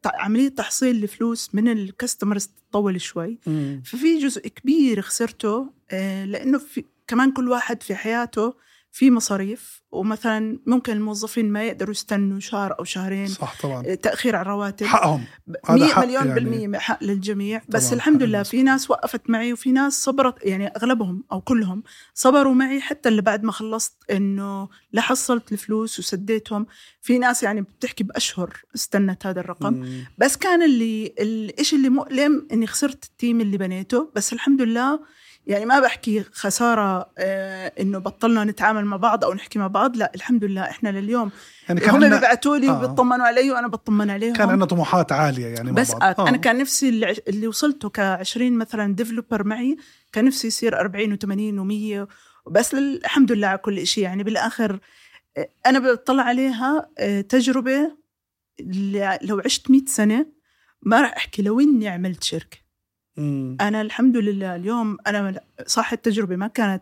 عملية 0.05 0.49
تحصيل 0.49 1.03
الفلوس 1.03 1.55
من 1.55 1.67
الكاستمرز 1.67 2.49
تطول 2.71 3.01
شوي. 3.01 3.39
ففي 3.85 4.19
جزء 4.19 4.47
كبير 4.47 5.01
خسرته 5.01 5.78
آه، 5.91 6.25
لأنه 6.25 6.57
في 6.57 6.85
كمان 7.07 7.31
كل 7.31 7.49
واحد 7.49 7.83
في 7.83 7.95
حياته 7.95 8.53
في 8.91 9.11
مصاريف 9.11 9.81
ومثلا 9.91 10.59
ممكن 10.65 10.93
الموظفين 10.93 11.51
ما 11.51 11.63
يقدروا 11.63 11.91
يستنوا 11.91 12.39
شهر 12.39 12.79
أو 12.79 12.83
شهرين 12.83 13.27
صح 13.27 13.61
طبعا 13.61 13.85
آه، 13.85 13.95
تأخير 13.95 14.35
على 14.35 14.41
الرواتب 14.41 14.85
حقهم 14.85 15.23
هذا 15.69 15.79
100 15.79 15.93
حق 15.93 16.03
مليون 16.03 16.27
يعني. 16.27 16.39
بالمية 16.39 16.79
حق 16.79 17.03
للجميع 17.03 17.61
بس 17.69 17.93
الحمد 17.93 18.23
لله. 18.23 18.43
في 18.43 18.63
ناس 18.63 18.91
وقفت 18.91 19.29
معي 19.29 19.53
وفي 19.53 19.71
ناس 19.71 20.03
صبرت 20.03 20.45
يعني 20.45 20.67
أغلبهم 20.67 21.23
أو 21.31 21.41
كلهم 21.41 21.83
صبروا 22.13 22.53
معي 22.53 22.81
حتى 22.81 23.09
اللي 23.09 23.21
بعد 23.21 23.43
ما 23.43 23.51
خلصت 23.51 23.93
إنه 24.11 24.69
لا 24.91 25.01
حصلت 25.01 25.51
الفلوس 25.51 25.99
وسديتهم 25.99 26.65
في 27.01 27.17
ناس 27.17 27.43
يعني 27.43 27.61
بتحكي 27.61 28.03
بأشهر 28.03 28.57
استنت 28.75 29.25
هذا 29.25 29.39
الرقم 29.39 29.73
مم. 29.73 30.05
بس 30.17 30.37
كان 30.37 30.63
اللي 30.63 31.13
الإشي 31.19 31.75
اللي 31.75 31.89
مؤلم 31.89 32.47
إني 32.51 32.67
خسرت 32.67 33.03
ال 33.03 33.11
team 33.11 33.41
اللي 33.41 33.57
بنيته 33.57 34.11
بس 34.15 34.33
الحمد 34.33 34.61
لله 34.61 34.99
يعني 35.49 35.65
ما 35.65 35.79
بحكي 35.79 36.23
خسارة 36.23 37.09
آه 37.17 37.73
إنه 37.79 37.99
بطلنا 37.99 38.43
نتعامل 38.43 38.85
مع 38.85 38.97
بعض 38.97 39.23
أو 39.23 39.33
نحكي 39.33 39.59
مع 39.59 39.67
بعض 39.67 39.97
لا 39.97 40.11
الحمد 40.15 40.43
لله 40.43 40.61
إحنا 40.61 40.89
لليوم 40.89 41.31
يعني 41.69 41.79
كان 41.79 41.89
هم 41.89 42.09
بيبعتوا 42.09 42.57
لي 42.57 42.69
آه. 42.69 42.77
وبيطمنوا 42.77 43.25
علي 43.25 43.51
وأنا 43.51 43.67
بطمن 43.67 44.09
عليهم 44.09 44.33
كان 44.33 44.49
عندنا 44.49 44.65
طموحات 44.65 45.11
عالية 45.11 45.47
يعني 45.47 45.71
مع 45.71 45.81
بس 45.81 45.91
بعض. 45.91 46.19
آه. 46.21 46.29
أنا 46.29 46.37
كان 46.37 46.57
نفسي 46.57 46.89
اللي, 46.89 47.15
اللي 47.27 47.47
وصلته 47.47 47.89
ك 47.89 47.99
20 47.99 48.51
مثلا 48.57 48.95
developer 48.95 49.43
معي 49.43 49.77
كان 50.11 50.25
نفسي 50.25 50.47
يصير 50.47 50.79
40 50.79 51.15
و80 51.17 51.59
و100 52.07 52.13
بس 52.51 52.73
الحمد 52.73 53.31
لله 53.31 53.47
على 53.47 53.57
كل 53.57 53.87
شيء 53.87 54.03
يعني 54.03 54.23
بالآخر 54.23 54.79
آه، 55.37 55.49
أنا 55.65 55.79
بطلع 55.79 56.23
عليها 56.23 56.89
آه، 56.97 57.21
تجربة 57.21 57.91
اللي 58.59 59.19
لو 59.21 59.41
عشت 59.45 59.71
100 59.71 59.81
سنة 59.87 60.25
ما 60.81 61.01
راح 61.01 61.13
أحكي 61.17 61.41
لو 61.41 61.59
إني 61.59 61.87
عملت 61.87 62.23
شركة 62.23 62.57
مم. 63.19 63.57
أنا 63.61 63.81
الحمد 63.81 64.17
لله 64.17 64.55
اليوم 64.55 64.97
أنا 65.07 65.41
صح 65.67 65.91
التجربة 65.91 66.35
ما 66.35 66.47
كانت 66.47 66.81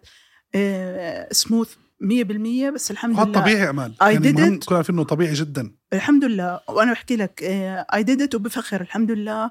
سموث 1.31 1.75
100% 2.03 2.69
بس 2.73 2.91
الحمد 2.91 3.19
لله. 3.19 3.41
طبيعي 3.41 3.69
أمال. 3.69 3.93
I 4.03 4.05
يعني 4.07 4.33
did 4.33 4.61
it. 4.61 4.65
كنا 4.65 4.77
عارفين 4.77 4.95
إنه 4.95 5.03
طبيعي 5.03 5.33
جدا. 5.33 5.71
الحمد 5.93 6.25
لله. 6.25 6.59
وأنا 6.69 6.91
بحكي 6.91 7.15
لك 7.15 7.39
اي 7.93 8.03
ديد 8.03 8.21
ات 8.21 8.35
وبفخر 8.35 8.81
الحمد 8.81 9.11
لله. 9.11 9.43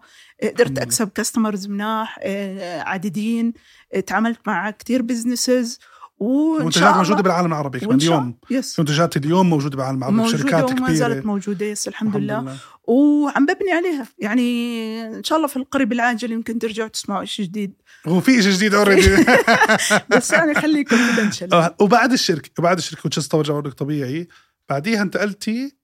آه، 0.43 0.49
قدرت. 0.49 0.79
أكسب 0.79 1.09
كاستمرز 1.09 1.67
مناح 1.67 2.19
آه، 2.23 2.81
عديدين. 2.81 3.53
آه، 3.95 4.01
تعاملت 4.01 4.39
مع 4.47 4.71
كتير 4.71 5.03
businesses 5.03 5.79
منتجات 6.21 6.97
موجودة 6.97 7.23
بالعالم 7.23 7.47
العربي 7.47 7.81
كمان 7.81 7.99
اليوم. 7.99 8.39
yes 8.51 8.81
منتجات 8.81 9.17
اليوم 9.17 9.51
موجودة 9.51 9.77
بالعالم 9.77 9.99
العربي 9.99 10.17
موجودة 10.17 10.39
بشركات 10.39 10.65
وما 10.65 10.75
كبيرة. 10.75 10.93
زالت 10.93 11.27
موجودة 11.27 11.67
يس 11.67 11.89
الحمد 11.89 12.17
لله. 12.17 12.57
وعم 12.85 13.47
ببني 13.47 13.73
عليها. 13.73 14.07
يعني 14.19 15.17
إن 15.17 15.25
شاء 15.25 15.37
الله 15.39 15.49
في 15.49 15.57
القريب 15.57 15.93
العاجل 15.93 16.33
يمكن 16.33 16.59
ترجعوا 16.59 16.89
تسمعوا 16.89 17.25
شيء 17.25 17.45
جديد. 17.47 17.73
هو 18.07 18.21
في 18.21 18.43
شيء 18.43 18.53
جديد 18.53 18.75
already 18.75 19.25
بس 20.11 20.31
يعني 20.31 20.55
خليه 20.55 20.85
confidential 20.85 21.71
وبعد 21.81 22.13
الشركة 22.13 22.51
وبعد 22.59 22.79
الشركة 22.79 23.11
برجع 23.33 23.53
بقول 23.53 23.69
لك 23.69 23.75
طبيعي. 23.75 24.29
بعديها 24.69 25.03
انتقلتي؟ 25.03 25.77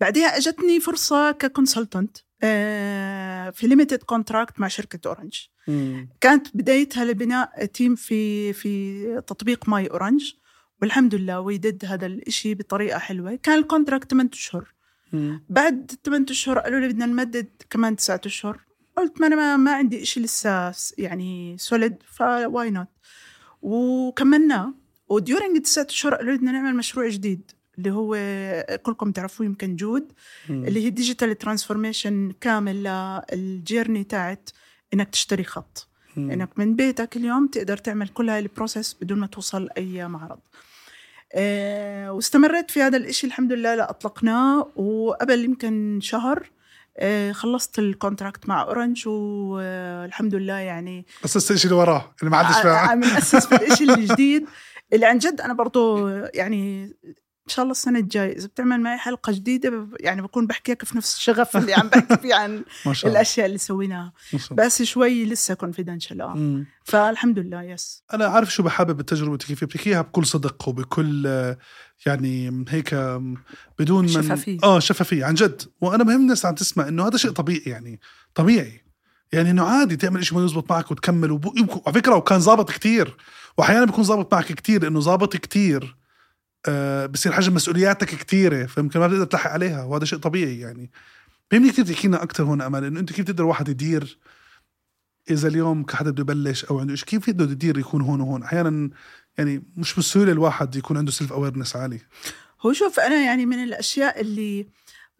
بعدها 0.00 0.36
اجتني 0.36 0.80
فرصة 0.80 1.30
ك 1.32 1.40
consultant 1.40 2.16
في 3.52 3.62
limited 3.62 4.02
contract 4.02 4.60
مع 4.60 4.68
شركة 4.68 5.08
اورنج 5.08 5.34
كانت 6.20 6.56
بدايتها 6.56 7.04
لبناء 7.04 7.64
team 7.64 7.94
في 7.94 8.52
في 8.52 9.02
تطبيق 9.26 9.68
ماي 9.68 9.86
اورنج 9.86 10.32
والحمد 10.82 11.14
لله 11.14 11.40
we 11.40 11.58
did 11.58 11.84
هذا 11.84 12.06
الإشي 12.06 12.54
بطريقة 12.54 12.98
حلوة. 12.98 13.34
كان 13.34 13.58
ال 13.58 13.64
contract 13.64 14.10
8 14.10 14.30
أشهر. 14.32 14.74
بعد 15.48 15.92
8 16.04 16.26
أشهر 16.30 16.58
قالوا 16.58 16.80
لي 16.80 16.88
بدنا 16.88 17.06
نمدد 17.06 17.48
كمان 17.70 17.96
9 17.96 18.20
أشهر. 18.26 18.60
قلت 18.96 19.20
ما 19.20 19.26
أنا 19.26 19.36
ما, 19.36 19.56
ما 19.56 19.72
عندي 19.74 20.02
إشي 20.02 20.20
لسه 20.20 20.74
يعني 20.98 21.56
solid 21.58 21.96
ف 22.02 22.70
why 22.70 22.79
not 22.79 22.88
وكملناه. 23.62 24.74
و 25.08 25.15
during 25.15 25.56
التسعة 25.56 25.86
أشهر 25.90 26.14
قالوا 26.14 26.32
لي 26.32 26.38
بدنا 26.38 26.52
نعمل 26.52 26.76
مشروع 26.76 27.08
جديد. 27.08 27.50
اللي 27.78 27.90
هو 27.90 28.16
كلكم 28.82 29.12
تعرفوه 29.12 29.46
يمكن 29.46 29.76
جود 29.76 30.12
اللي 30.50 30.84
هي 30.84 30.90
digital 30.90 31.38
transformation 31.38 32.32
كامل 32.40 32.82
لل 33.32 33.48
journey 33.48 34.04
تاعت 34.04 34.50
إنك 34.94 35.08
تشتري 35.10 35.44
خط. 35.44 35.88
إنك 36.16 36.48
من 36.58 36.76
بيتك 36.76 37.16
اليوم 37.16 37.46
تقدر 37.46 37.76
تعمل 37.76 38.08
كل 38.08 38.30
هاي 38.30 38.38
ال 38.38 38.45
process 38.45 38.96
بدون 39.02 39.18
ما 39.18 39.26
توصل 39.26 39.68
أي 39.78 40.08
معرض. 40.08 40.38
آه 41.32 42.12
واستمريت 42.12 42.70
في 42.70 42.82
هذا 42.82 42.96
الإشي 42.96 43.26
الحمد 43.26 43.52
لله 43.52 43.74
لأطلقناه 43.74 44.68
وقبل 44.76 45.44
يمكن 45.44 45.98
شهر 46.02 46.50
آه 46.98 47.32
خلصت 47.32 47.78
ال 47.78 47.86
contract 47.86 48.48
مع 48.48 48.62
اورنج 48.62 49.08
والحمد 49.08 50.34
لله 50.34 50.52
يعني 50.58 51.06
بس 51.24 51.50
الشيء 51.50 51.70
اللي 51.70 51.82
وراه 51.82 52.14
اللي 52.20 52.30
ما 52.30 52.42
حدش 52.42 52.56
ع- 52.56 52.62
فاهم. 52.62 52.88
عم 52.88 53.00
نأسس 53.00 53.46
في 53.46 53.54
الإشي 53.56 53.84
الجديد. 53.84 54.46
اللي 54.92 55.06
عن 55.06 55.18
جد 55.18 55.40
أنا 55.40 55.52
برضو 55.54 56.08
يعني 56.08 56.92
إن 57.48 57.52
شاء 57.52 57.62
الله 57.62 57.72
السنة 57.72 57.98
الجاية. 57.98 58.36
إذا 58.36 58.46
بتعمل 58.46 58.80
معي 58.80 58.98
حلقة 58.98 59.32
جديدة 59.32 59.70
ب- 59.70 59.94
يعني 60.00 60.22
بكون 60.22 60.46
بحكيك 60.46 60.84
في 60.84 60.96
نفس 60.96 61.16
الشغف 61.16 61.56
اللي 61.56 61.74
عم 61.74 61.88
بحكي 61.88 62.16
فيه 62.16 62.34
عن 62.34 62.64
الأشياء 63.04 63.46
اللي 63.46 63.58
سويناها. 63.58 64.12
بس 64.52 64.82
شوي 64.82 65.24
لسه 65.24 65.54
confidential 65.54 66.18
مم. 66.36 66.66
فالحمد 66.84 67.38
لله 67.38 67.62
yes 67.62 68.02
أنا 68.14 68.26
عارف 68.26 68.54
شو 68.54 68.62
بحابب 68.62 69.00
التجربة 69.00 69.36
كيف 69.36 69.64
بتحكيها 69.64 70.02
بكل 70.02 70.26
صدق 70.26 70.68
وبكل 70.68 71.26
يعني 72.06 72.64
هيك 72.68 72.94
بدون 73.78 74.02
من 74.04 74.08
شفافية. 74.08 74.58
آه 74.62 74.78
شفافية 74.78 75.24
عن 75.24 75.34
جد. 75.34 75.62
وأنا 75.80 76.04
مهم 76.04 76.20
الناس 76.20 76.46
عم 76.46 76.54
تسمع 76.54 76.88
إنه 76.88 77.06
هذا 77.06 77.16
شيء 77.16 77.30
طبيعي 77.30 77.62
يعني 77.66 78.00
طبيعي. 78.34 78.84
يعني 79.32 79.50
إنه 79.50 79.64
عادي 79.64 79.96
تعمل 79.96 80.26
شيء 80.26 80.38
ما 80.38 80.44
يزبط 80.44 80.70
معك 80.72 80.90
وتكمل 80.90 81.30
وب... 81.30 81.46
على 81.86 81.94
فكرة 81.94 82.14
وكان 82.14 82.40
ظابط 82.40 82.70
كتير. 82.70 83.16
واحيانا 83.58 83.84
بيكون 83.84 84.04
ظابط 84.04 84.34
معك 84.34 84.52
كتير 84.52 84.82
لأنه 84.82 85.00
ظابط 85.00 85.36
كتير. 85.36 85.96
بصير 87.10 87.32
حجم 87.32 87.54
مسؤولياتك 87.54 88.08
كتيرة 88.08 88.66
فيمكن 88.66 89.00
ما 89.00 89.06
بتقدر 89.06 89.24
تلحق 89.24 89.50
عليها 89.50 89.84
وهذا 89.84 90.04
شيء 90.04 90.18
طبيعي 90.18 90.60
يعني. 90.60 90.90
بيهمني 91.50 91.70
كثير 91.70 91.84
تحكي 91.84 92.08
لنا 92.08 92.22
أكثر 92.22 92.44
هون 92.44 92.60
أمل 92.60 92.84
إنه 92.84 93.00
أنت 93.00 93.12
كيف 93.12 93.24
تقدر 93.24 93.44
واحد 93.44 93.68
يدير 93.68 94.18
إذا 95.30 95.48
اليوم 95.48 95.84
كحدا 95.84 96.10
بده 96.10 96.20
يبلش 96.20 96.64
أو 96.64 96.78
عنده 96.78 96.94
شيء 96.94 97.06
كيف 97.06 97.30
بده 97.30 97.52
يدير 97.52 97.78
يكون 97.78 98.02
هون 98.02 98.20
وهون؟ 98.20 98.42
أحيانا 98.42 98.90
يعني 99.38 99.62
مش 99.76 99.94
بالسهولة 99.94 100.32
الواحد 100.32 100.76
يكون 100.76 100.96
عنده 100.96 101.10
self 101.12 101.32
awareness 101.32 101.76
عالي. 101.76 102.00
هو 102.60 102.72
شوف 102.72 103.00
أنا 103.00 103.24
يعني 103.24 103.46
من 103.46 103.62
الأشياء 103.62 104.20
اللي 104.20 104.66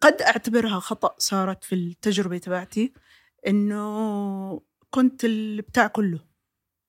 قد 0.01 0.21
أعتبرها 0.21 0.79
خطأ 0.79 1.15
صارت 1.17 1.63
في 1.63 1.75
التجربة 1.75 2.37
تبعتي 2.37 2.93
إنه 3.47 4.61
كنت 4.89 5.25
البتاع 5.25 5.87
كله. 5.87 6.19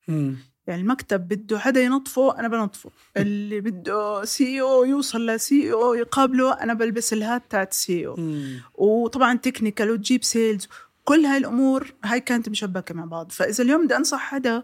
مم. 0.07 0.37
يعني 0.71 0.81
المكتب 0.81 1.27
بده 1.27 1.59
حدا 1.59 1.81
ينظفه 1.81 2.39
أنا 2.39 2.47
بنظفه. 2.47 2.89
اللي 3.17 3.61
بده 3.61 4.25
CEO 4.25 4.83
يوصل 4.83 5.25
ل 5.25 5.73
CEO 5.73 5.93
يقابله 5.93 6.53
أنا 6.53 6.73
بلبس 6.73 7.13
ال 7.13 7.20
hat 7.20 7.43
تاعت 7.49 7.73
CEO 7.73 8.15
مم. 8.15 8.61
وطبعا 8.75 9.37
technical 9.37 9.91
وتجيب 9.91 10.23
sales 10.23 10.67
كل 11.03 11.25
هاي 11.25 11.37
الأمور 11.37 11.93
هاي 12.03 12.19
كانت 12.19 12.49
مشبكة 12.49 12.95
مع 12.95 13.05
بعض. 13.05 13.31
فإذا 13.31 13.63
اليوم 13.63 13.85
بدي 13.85 13.95
أنصح 13.95 14.19
حدا 14.19 14.63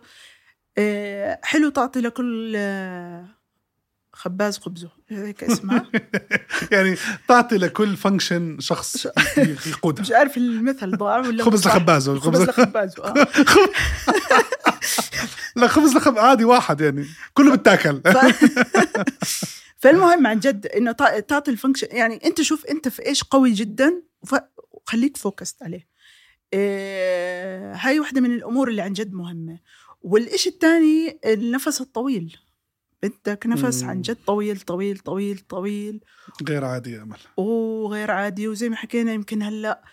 آه، 0.78 1.39
حلو 1.43 1.70
تعطي 1.70 2.01
لكل 2.01 2.53
آه، 2.55 3.26
خباز 4.18 4.57
خبزه 4.57 4.89
هيك 5.09 5.43
اسمها. 5.51 5.86
يعني 6.72 6.95
تعطي 7.28 7.57
لكل 7.57 7.97
function 7.98 8.60
شخص 8.59 9.07
يقودها. 9.68 10.01
مش 10.01 10.11
عارف 10.11 10.38
المثل 10.38 10.97
ضاع 10.97 11.18
ولا 11.20 11.43
خبز. 11.43 11.68
لخبازه 11.68 12.20
خبز 12.20 12.41
لخبازه 12.41 13.03
آه. 13.03 13.28
لا 15.55 15.68
خبز 15.68 15.95
لخب 15.95 16.18
عادي 16.18 16.45
واحد 16.45 16.82
يعني. 16.82 17.05
كله 17.34 17.55
بتاكل. 17.55 18.01
فالمهم 19.80 20.28
عن 20.28 20.39
جد 20.39 20.65
إنه 20.68 20.91
تع- 20.91 21.20
تعطي 21.20 21.51
ال 21.52 21.56
function 21.56 21.88
يعني 21.91 22.20
أنت 22.26 22.41
شوف 22.41 22.65
أنت 22.65 22.88
في 22.88 23.05
إيش 23.05 23.24
قوي 23.24 23.51
جدا 23.53 24.01
وخليك 24.72 25.18
focused 25.18 25.64
عليه. 25.63 25.88
إيه 26.53 27.74
هاي 27.74 27.99
واحدة 27.99 28.22
من 28.22 28.32
الأمور 28.32 28.70
اللي 28.70 28.82
عن 28.82 28.93
جد 28.93 29.13
مهمة. 29.13 29.59
والإشي 30.01 30.49
الثاني 30.49 31.20
النفس 31.26 31.82
الطويل. 31.82 32.38
بدك 33.04 33.48
نفس. 33.48 33.84
عن 33.84 34.02
جد 34.02 34.18
طويل 34.28 34.60
طويل 34.60 34.98
طويل 34.98 35.39
طويل 35.39 36.04
غير 36.48 36.66
عادي 36.66 36.91
يا 36.91 37.02
امل 37.04 37.18
وغير 37.38 38.12
عادي 38.12 38.48
وزي 38.48 38.70
ما 38.70 38.76
حكينا 38.76 39.14
يمكن 39.14 39.41
هلأ 39.41 39.84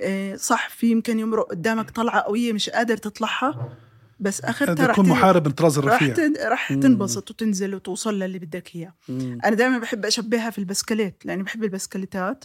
إيه 0.00 0.36
صح 0.36 0.68
في 0.68 0.90
يمكن 0.90 1.18
يمرق 1.18 1.50
قدامك 1.50 1.90
طلعة 1.90 2.20
قوية 2.20 2.52
مش 2.52 2.70
قادر 2.70 2.96
تطلعها 2.96 3.76
بس 4.20 4.40
آخرتها 4.40 4.74
بدك 4.74 4.84
رح 4.84 4.94
تكون 4.94 5.08
محارب 5.08 5.46
من 5.46 5.52
طراز 5.52 5.78
الرفيع 5.78 6.14
رح. 6.48 6.72
تنبسط 6.72 7.30
وتنزل 7.30 7.74
وتوصل 7.74 8.18
للي 8.18 8.38
بدك 8.38 8.76
إياه. 8.76 8.94
أنا 9.08 9.54
دائما 9.54 9.78
بحب 9.78 10.04
أشبهها 10.04 10.50
في 10.50 10.58
البسكليت 10.58 11.26
لأني 11.26 11.42
بحب 11.42 11.64
البسكليتات. 11.64 12.44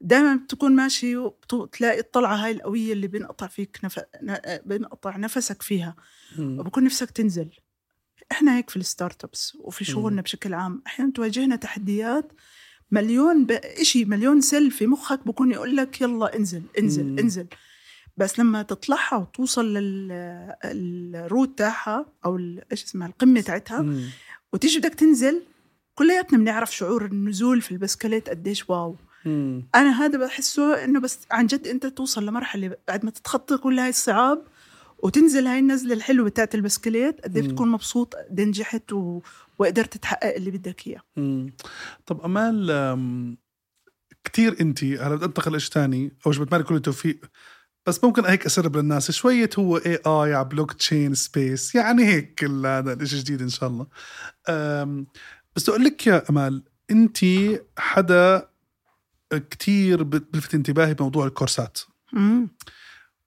دائما 0.00 0.34
بتكون 0.34 0.76
ماشي 0.76 1.16
وتلاقي 1.16 2.00
الطلعة 2.00 2.36
هاي 2.36 2.50
القوية 2.50 2.92
اللي 2.92 3.06
بينقطع 3.06 3.46
فيك 3.46 3.78
نف... 3.84 4.00
بينقطع 4.64 5.16
نفسك 5.16 5.62
فيها. 5.62 5.96
وبكون 6.38 6.84
نفسك 6.84 7.10
تنزل 7.10 7.48
إحنا 8.32 8.56
هيك 8.56 8.70
في 8.70 8.76
ال 8.76 9.24
startups 9.24 9.56
وفي 9.60 9.84
شغلنا 9.84 10.22
بشكل 10.22 10.54
عام 10.54 10.82
أحيانا 10.86 11.12
تواجهنا 11.12 11.56
تحديات 11.56 12.32
مليون. 12.90 13.46
إشي 13.50 14.04
مليون 14.04 14.40
سل 14.40 14.70
في 14.70 14.86
مخك 14.86 15.26
بكون 15.26 15.50
يقول 15.52 15.76
لك 15.76 16.00
يلا 16.00 16.36
انزل 16.36 16.62
انزل 16.78 17.04
مم. 17.04 17.18
انزل 17.18 17.46
بس 18.16 18.38
لما 18.38 18.62
تطلعها 18.62 19.16
وتوصل 19.16 19.74
لل 20.64 20.95
root 20.95 21.58
تاعها 21.58 22.06
أو 22.24 22.36
إيش 22.72 22.84
اسمها 22.84 23.08
القمة 23.08 23.40
تاعتها. 23.40 23.86
وتيجي 24.52 24.78
بدك 24.78 24.94
تنزل 24.94 25.42
كلياتنا 25.94 26.38
بنعرف 26.38 26.76
شعور 26.76 27.04
النزول 27.04 27.62
في 27.62 27.72
البسكليت 27.72 28.28
قديش 28.28 28.70
wow 28.70 28.96
مم. 29.24 29.68
أنا 29.74 30.04
هذا 30.04 30.18
بحسه 30.18 30.84
إنه 30.84 31.00
بس 31.00 31.18
عن 31.30 31.46
جد 31.46 31.66
أنت 31.66 31.86
توصل 31.86 32.26
لمرحلة 32.26 32.76
بعد 32.88 33.04
ما 33.04 33.10
تتخطى 33.10 33.56
كل 33.56 33.78
هاي 33.78 33.88
الصعاب 33.88 34.42
وتنزل 35.02 35.46
هاي 35.46 35.58
النزلة 35.58 35.94
الحلوة 35.94 36.28
بتاعت 36.30 36.54
البسكليت 36.54 37.20
قد. 37.20 37.38
بتكون 37.38 37.68
مبسوط 37.68 38.14
قد 38.14 38.40
نجحت 38.40 38.92
و... 38.92 39.20
وقدرت 39.58 39.96
تحقق 39.96 40.34
اللي 40.34 40.50
بدك 40.50 40.86
إياه. 40.86 41.02
طب 42.06 42.20
أمال 42.20 42.70
أم، 42.70 43.36
كتير 44.24 44.60
أنت 44.60 44.84
هلا 44.84 45.14
بدي 45.14 45.24
أنتقل 45.24 45.56
لشيء 45.56 45.72
ثاني 45.72 46.12
أو 46.26 46.30
بتمنى 46.30 46.62
كل 46.62 46.74
التوفيق 46.74 47.20
بس 47.86 48.04
ممكن 48.04 48.24
هيك 48.24 48.46
أسرب 48.46 48.76
للناس 48.76 49.10
شوية 49.10 49.50
هو 49.58 49.76
AI 49.76 50.34
على 50.34 50.44
blockchain 50.44 51.14
space 51.14 51.74
يعني 51.74 52.04
هيك 52.04 52.44
هذا 52.44 52.92
الشيء 52.92 53.18
جديد 53.18 53.42
إن 53.42 53.48
شاء 53.48 53.68
الله 53.68 53.86
بس 55.56 55.68
أقول 55.68 55.84
لك 55.84 56.06
يا 56.06 56.30
أمال 56.30 56.62
أنت 56.90 57.18
حدا 57.78 58.48
كتير 59.50 60.02
بلفت 60.02 60.54
انتباهي 60.54 60.94
بموضوع 60.94 61.26
الكورسات 61.26 61.78
مم. 62.12 62.48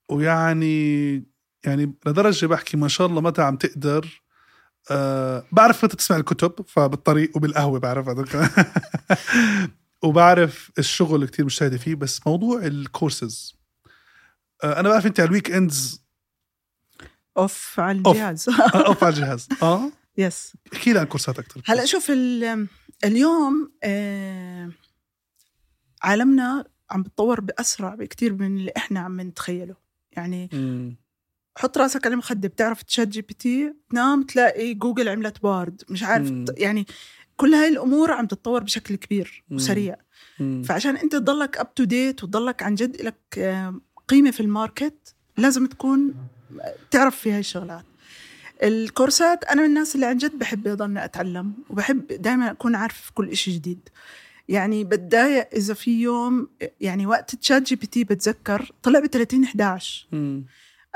ويعني 0.10 1.24
يعني 1.66 1.94
لدرجة 2.06 2.46
بحكي 2.46 2.78
ما 2.78 2.88
شاء 2.88 3.08
الله 3.08 3.22
متى 3.22 3.42
عم 3.42 3.56
تقدر 3.56 4.22
أه 4.92 5.46
بعرف 5.52 5.86
متى 5.86 5.96
تسمع 5.98 6.18
الكتب 6.18 6.66
فبالطريق 6.68 7.38
وبالقهوة 7.38 7.80
بعرف 7.80 8.08
وبعرف 10.04 10.72
الشغل 10.80 11.16
اللي 11.16 11.28
كتير 11.28 11.46
مجتهدة 11.46 11.78
فيه 11.78 11.96
بس 11.96 12.28
موضوع 12.28 12.66
الكورسز 12.66 13.56
أه 14.64 14.80
أنا 14.80 14.90
بعرف 14.90 15.06
أنت 15.06 15.20
على 15.20 15.28
ال 15.28 15.52
weekends 15.52 16.06
off 17.38 17.80
على. 17.80 17.98
الجهاز. 17.98 18.50
off 18.76 19.04
على 19.04 19.14
الجهاز. 19.16 19.48
آه؟ 19.64 19.92
yes 20.18 20.54
احكي 20.74 20.94
لي 20.94 21.00
عن 21.00 21.06
كورسات 21.06 21.40
أكثر 21.40 21.62
هلأ 21.66 21.86
شوف 21.86 22.12
ال- 22.12 22.68
اليوم 23.04 23.72
آه، 23.84 24.72
عالمنا 26.04 26.66
عم 26.92 27.04
بتطور 27.04 27.42
بأسرع 27.42 27.96
بكتير 27.96 28.34
من 28.34 28.58
اللي 28.58 28.72
إحنا 28.78 29.00
عم 29.00 29.22
نتخيله. 29.22 29.76
يعني 30.12 30.50
حط 31.58 31.78
راسك 31.78 32.06
على 32.06 32.14
المخدة 32.14 32.48
بتعرف 32.48 32.84
ChatGPT 32.84 33.74
تنام 33.90 34.24
تلاقي 34.24 34.74
جوجل 34.74 35.10
عملت 35.10 35.44
Bard 35.44 35.82
مش 35.90 36.04
عارف 36.04 36.32
مم. 36.32 36.46
يعني 36.58 36.86
كل 37.38 37.54
هاي 37.54 37.68
الأمور 37.68 38.12
عم 38.12 38.26
تتطور 38.26 38.64
بشكل 38.64 38.96
كبير 38.96 39.44
مم. 39.50 39.56
وسريع 39.56 39.96
مم. 40.40 40.64
فعشان 40.64 40.98
أنت 40.98 41.12
تضلك 41.12 41.58
up 41.58 41.74
to 41.74 41.84
date 41.84 42.24
وتضلك 42.24 42.64
عن 42.64 42.76
جد 42.76 43.02
لك 43.02 43.20
آه، 43.38 43.82
قيمة 44.08 44.32
في 44.32 44.40
ال 44.40 44.51
market 44.51 45.16
لازم 45.38 45.66
تكون 45.66 46.14
تعرف 46.92 47.16
في 47.16 47.32
هاي 47.32 47.40
الشغلات 47.40 47.86
الكورسات 48.64 49.44
أنا 49.44 49.62
من 49.62 49.68
الناس 49.68 49.96
اللي 49.96 50.06
عن 50.06 50.18
جد 50.18 50.40
بحب 50.40 50.68
اضلني 50.68 51.06
أتعلم 51.06 51.54
وبحب 51.70 52.08
دائما 52.08 52.52
أكون 52.52 52.76
عارف 52.76 53.12
كل 53.14 53.30
إشي 53.30 53.52
جديد 53.52 53.90
يعني 54.50 54.84
بتضايق 54.84 55.50
إذا 55.54 55.74
في 55.74 56.02
يوم 56.02 56.48
يعني 56.82 57.06
وقت 57.06 57.36
ChatGPT 57.36 58.04
بتذكر 58.04 58.72
طلع 58.84 59.00
ب 59.00 59.06
30 59.06 59.44
11 59.44 60.08
مم. 60.12 60.46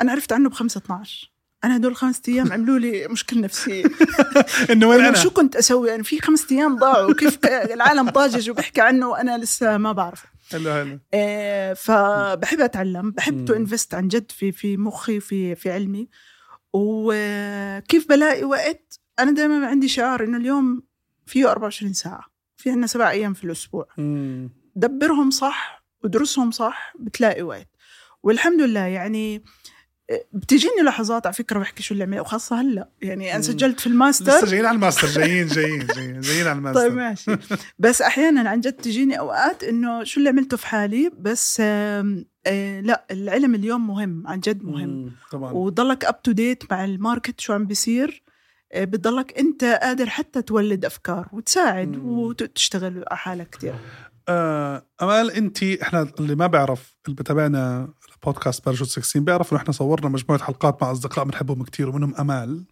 أنا 0.02 0.12
عرفت 0.12 0.34
عنه 0.34 0.50
ب 0.50 0.54
5 0.54 0.78
12 0.78 1.32
أنا 1.64 1.76
هدول 1.76 1.96
خمسة 1.96 2.22
أيام 2.28 2.54
عملوا 2.54 2.80
لي 2.80 3.08
مشكله 3.08 3.42
نفسيه 3.42 3.84
إنه 4.72 4.88
وين 4.88 5.06
أنا 5.06 5.18
شو 5.18 5.30
كنت 5.30 5.56
أسوي؟ 5.56 5.96
أنا 5.96 6.04
في 6.04 6.22
خمسة 6.22 6.56
أيام 6.56 6.76
ضاعوا. 6.76 7.14
كيف 7.14 7.40
العالم 7.46 8.10
ضاجج 8.10 8.50
وبيحكي 8.50 8.82
عنه 8.82 9.10
وأنا 9.10 9.38
لسه 9.38 9.78
ما 9.78 9.92
بعرف. 9.92 10.26
هلا 10.54 10.82
هلا 10.82 11.00
آه، 11.14 11.74
فبحب 11.74 12.62
أتعلم. 12.62 13.12
بحب 13.12 13.46
to. 13.46 13.54
invest 13.54 13.94
عن 13.94 14.08
جد 14.08 14.32
في 14.32 14.52
في 14.52 14.78
مخي 14.78 15.18
وفي 15.18 15.56
في 15.56 15.72
علمي. 15.72 16.10
وكيف 16.74 18.10
بلاقي 18.10 18.44
وقت؟ 18.44 19.00
أنا 19.20 19.32
دائما 19.32 19.68
عندي 19.68 19.88
شعار 19.88 20.24
إنه 20.24 20.38
اليوم 20.38 20.84
فيه 21.26 21.52
24 21.52 21.94
ساعة. 21.94 22.26
في 22.58 22.70
عندنا 22.70 22.88
سبع 22.88 23.10
أيام 23.10 23.34
في 23.34 23.44
الأسبوع. 23.44 23.88
مم. 23.98 24.50
دبرهم 24.76 25.32
صح 25.32 25.84
ودرسهم 26.04 26.52
صح 26.52 26.94
بتلاقي 27.00 27.42
وقت. 27.42 27.68
والحمد 28.24 28.62
لله 28.62 28.80
يعني 28.80 29.36
آه، 29.36 29.42
بتجيني 30.34 30.82
لحظات 30.86 31.26
على 31.26 31.34
فكرة 31.34 31.60
بحكي 31.60 31.84
شو 31.84 31.94
اللي 31.94 32.04
عملت 32.04 32.20
وخاصة 32.20 32.62
هلأ. 32.62 32.90
يعني 33.02 33.34
أنا. 33.34 33.42
سجلت 33.42 33.80
في 33.80 33.90
لسه 33.90 33.94
الماستر. 33.94 34.46
جايين 34.46 34.66
على 34.66 34.76
الماستر 34.76 35.08
جايين 35.08 35.48
جايين 35.48 35.88
جايين 35.96 36.20
جايين 36.22 36.48
على 36.48 36.58
الماستر. 36.58 36.82
طيب 36.82 36.94
ماشي. 36.94 37.32
بس 37.80 38.02
أحيانا 38.02 38.50
عن 38.50 38.60
جد 38.60 38.74
تجيني 38.74 39.20
أوقات 39.20 39.64
إنه 39.64 40.04
شو 40.04 40.20
اللي 40.20 40.30
عملته 40.30 40.58
في 40.58 40.68
حالي 40.68 41.12
بس 41.20 41.58
آم، 41.66 42.26
آه 42.48 42.80
لأ 42.82 43.06
العلم 43.12 43.56
اليوم 43.56 43.88
مهم 43.88 44.28
عن 44.28 44.40
جد 44.40 44.64
مهم. 44.64 45.12
طبعا. 45.32 45.52
وضلك 45.54 46.06
up 46.06 46.22
to 46.22 46.32
date 46.32 46.64
مع 46.72 46.86
ال 46.86 46.93
market 46.93 47.40
شو 47.40 47.54
عم 47.54 47.66
بيصير. 47.66 48.24
آه، 48.74 48.84
بتضلك 48.84 49.38
أنت 49.40 49.64
قادر 49.64 50.10
حتى 50.10 50.42
تولد 50.42 50.86
أفكار 50.86 51.28
وتساعد 51.34 51.88
مم. 51.88 52.10
وتشتغل 52.20 53.04
على 53.08 53.18
حالك 53.18 53.50
كثير 53.50 53.74
آه، 54.30 54.86
أمال 55.02 55.32
انت 55.32 55.64
إحنا 55.64 56.08
اللي 56.20 56.36
ما 56.36 56.48
بيعرف 56.48 56.96
اللي 57.06 57.16
بتابعنا 57.16 57.90
بودكاست 58.24 58.66
باراشوت 58.66 58.88
16 58.88 59.20
بيعرف 59.20 59.52
إنه 59.54 59.62
إحنا 59.62 59.72
صورنا 59.74 60.10
مجموعة 60.10 60.44
حلقات 60.44 60.84
مع 60.84 60.92
أصدقاء 60.92 61.26
بنحبهم 61.26 61.64
كتير 61.64 61.90
ومنهم 61.90 62.16
أمال. 62.16 62.64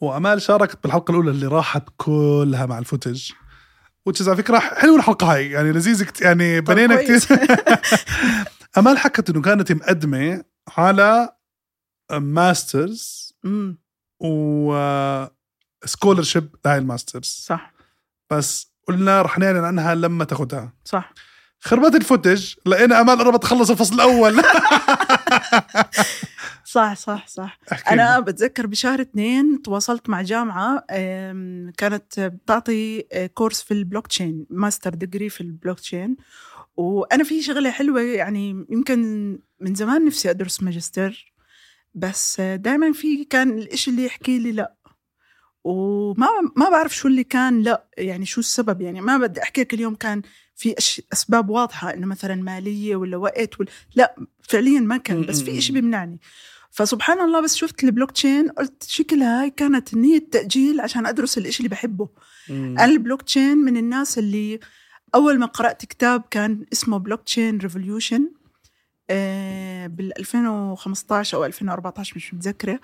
وأمال 0.00 0.42
شاركت 0.42 0.78
بالحلقة 0.82 1.10
الأولى 1.10 1.30
اللي 1.30 1.46
راحت 1.46 1.82
كلها 1.96 2.66
مع 2.66 2.78
ال 2.78 2.85
footage 2.85 3.30
which 4.06 4.28
على 4.28 4.36
فكرة 4.36 4.58
حلوة 4.58 4.96
الحلقة 4.96 5.32
هاي 5.34 5.50
يعني 5.50 5.72
لذيذة 5.72 6.04
كت- 6.04 6.20
يعني 6.20 6.60
بنينا. 6.60 7.02
كتير. 7.02 7.38
أمال 8.78 8.98
حكت 8.98 9.30
إنه 9.30 9.42
كانت 9.42 9.72
مقدمة 9.72 10.44
على 10.76 11.28
masters 12.12 13.32
و 14.20 14.74
scholarship 15.84 16.54
لهاي 16.64 16.78
ال 16.78 16.84
masters 16.84 17.24
صح. 17.46 17.72
بس 18.30 18.72
قلنا 18.88 19.22
رح 19.22 19.38
نعلن 19.38 19.64
عنها 19.64 19.94
لما 19.94 20.24
تاخدها. 20.24 20.72
صح. 20.84 21.12
خربت 21.64 21.94
ال 21.94 22.01
footage 22.01 22.54
لقينا 22.66 23.00
أمال 23.00 23.18
قربت 23.18 23.42
تخلص 23.42 23.70
الفصل 23.70 23.94
الأول. 23.94 24.42
صح 26.64 26.94
صح 26.96 27.26
صح. 27.26 27.58
أنا. 27.90 28.20
بتذكر 28.20 28.66
بشهر 28.66 29.00
اثنين 29.00 29.62
تواصلت 29.62 30.08
مع 30.08 30.22
جامعة 30.22 30.84
كانت 31.78 32.20
بتعطي 32.20 33.04
آه، 33.12 33.26
course 33.26 33.62
في 33.62 33.74
ال 33.74 34.06
blockchain 34.06 34.46
master 34.50 34.94
degree 34.94 35.28
في 35.28 35.40
البلوك 35.40 35.80
تشين 35.80 36.16
وأنا 36.76 37.24
في 37.24 37.42
شغلة 37.42 37.70
حلوة 37.70 38.00
يعني 38.00 38.66
يمكن 38.70 38.98
من 39.60 39.74
زمان 39.74 40.04
نفسي 40.06 40.30
أدرس 40.30 40.62
ماجستير 40.62 41.34
بس 41.94 42.40
دائما 42.40 42.92
في 42.92 43.24
كان 43.24 43.58
الإشي 43.58 43.90
اللي 43.90 44.04
يحكي 44.04 44.38
لي 44.38 44.52
لأ. 44.52 44.74
وما 45.64 46.28
ما 46.56 46.70
بعرف 46.70 46.96
شو 46.96 47.08
اللي 47.08 47.24
كان 47.24 47.62
لأ 47.62 47.86
يعني 47.98 48.26
شو 48.26 48.40
السبب 48.40 48.80
يعني 48.80 49.00
ما 49.00 49.18
بدي 49.18 49.42
أحكي 49.42 49.60
لك 49.60 49.74
اليوم 49.74 49.94
كان 49.94 50.22
في 50.62 50.74
أش- 50.80 51.00
أسباب 51.12 51.50
واضحة 51.50 51.94
إنه 51.94 52.06
مثلا 52.06 52.34
مالية 52.34 52.96
ولا 52.96 53.16
وقت 53.16 53.60
ولا 53.60 53.68
لا 53.94 54.16
فعليا 54.42 54.80
ما 54.80 54.96
كان 54.96 55.26
بس 55.26 55.42
في 55.42 55.58
إشي 55.58 55.72
بيمنعني. 55.72 56.20
فسبحان 56.70 57.20
الله 57.20 57.40
بس 57.40 57.56
شفت 57.56 57.84
البلوك 57.84 58.10
تشين 58.10 58.48
قلت 58.48 58.82
شكلها 58.82 59.42
هاي 59.42 59.50
كانت 59.50 59.94
نية 59.94 60.18
تأجيل 60.32 60.80
عشان 60.80 61.06
أدرس 61.06 61.38
الإشي 61.38 61.58
اللي 61.58 61.68
بحبه. 61.68 62.08
أنا 62.50 62.84
البلوك 62.84 63.22
تشين 63.22 63.58
من 63.58 63.76
الناس 63.76 64.18
اللي 64.18 64.60
أول 65.14 65.38
ما 65.38 65.46
قرأت 65.46 65.84
كتاب 65.84 66.22
كان 66.30 66.66
اسمه 66.72 66.98
Blockchain 66.98 67.58
Revolution 67.58 68.28
بال 69.86 70.18
2015 70.18 71.36
أو 71.38 71.44
2014 71.44 72.12
مش 72.16 72.34
متذكرة. 72.34 72.80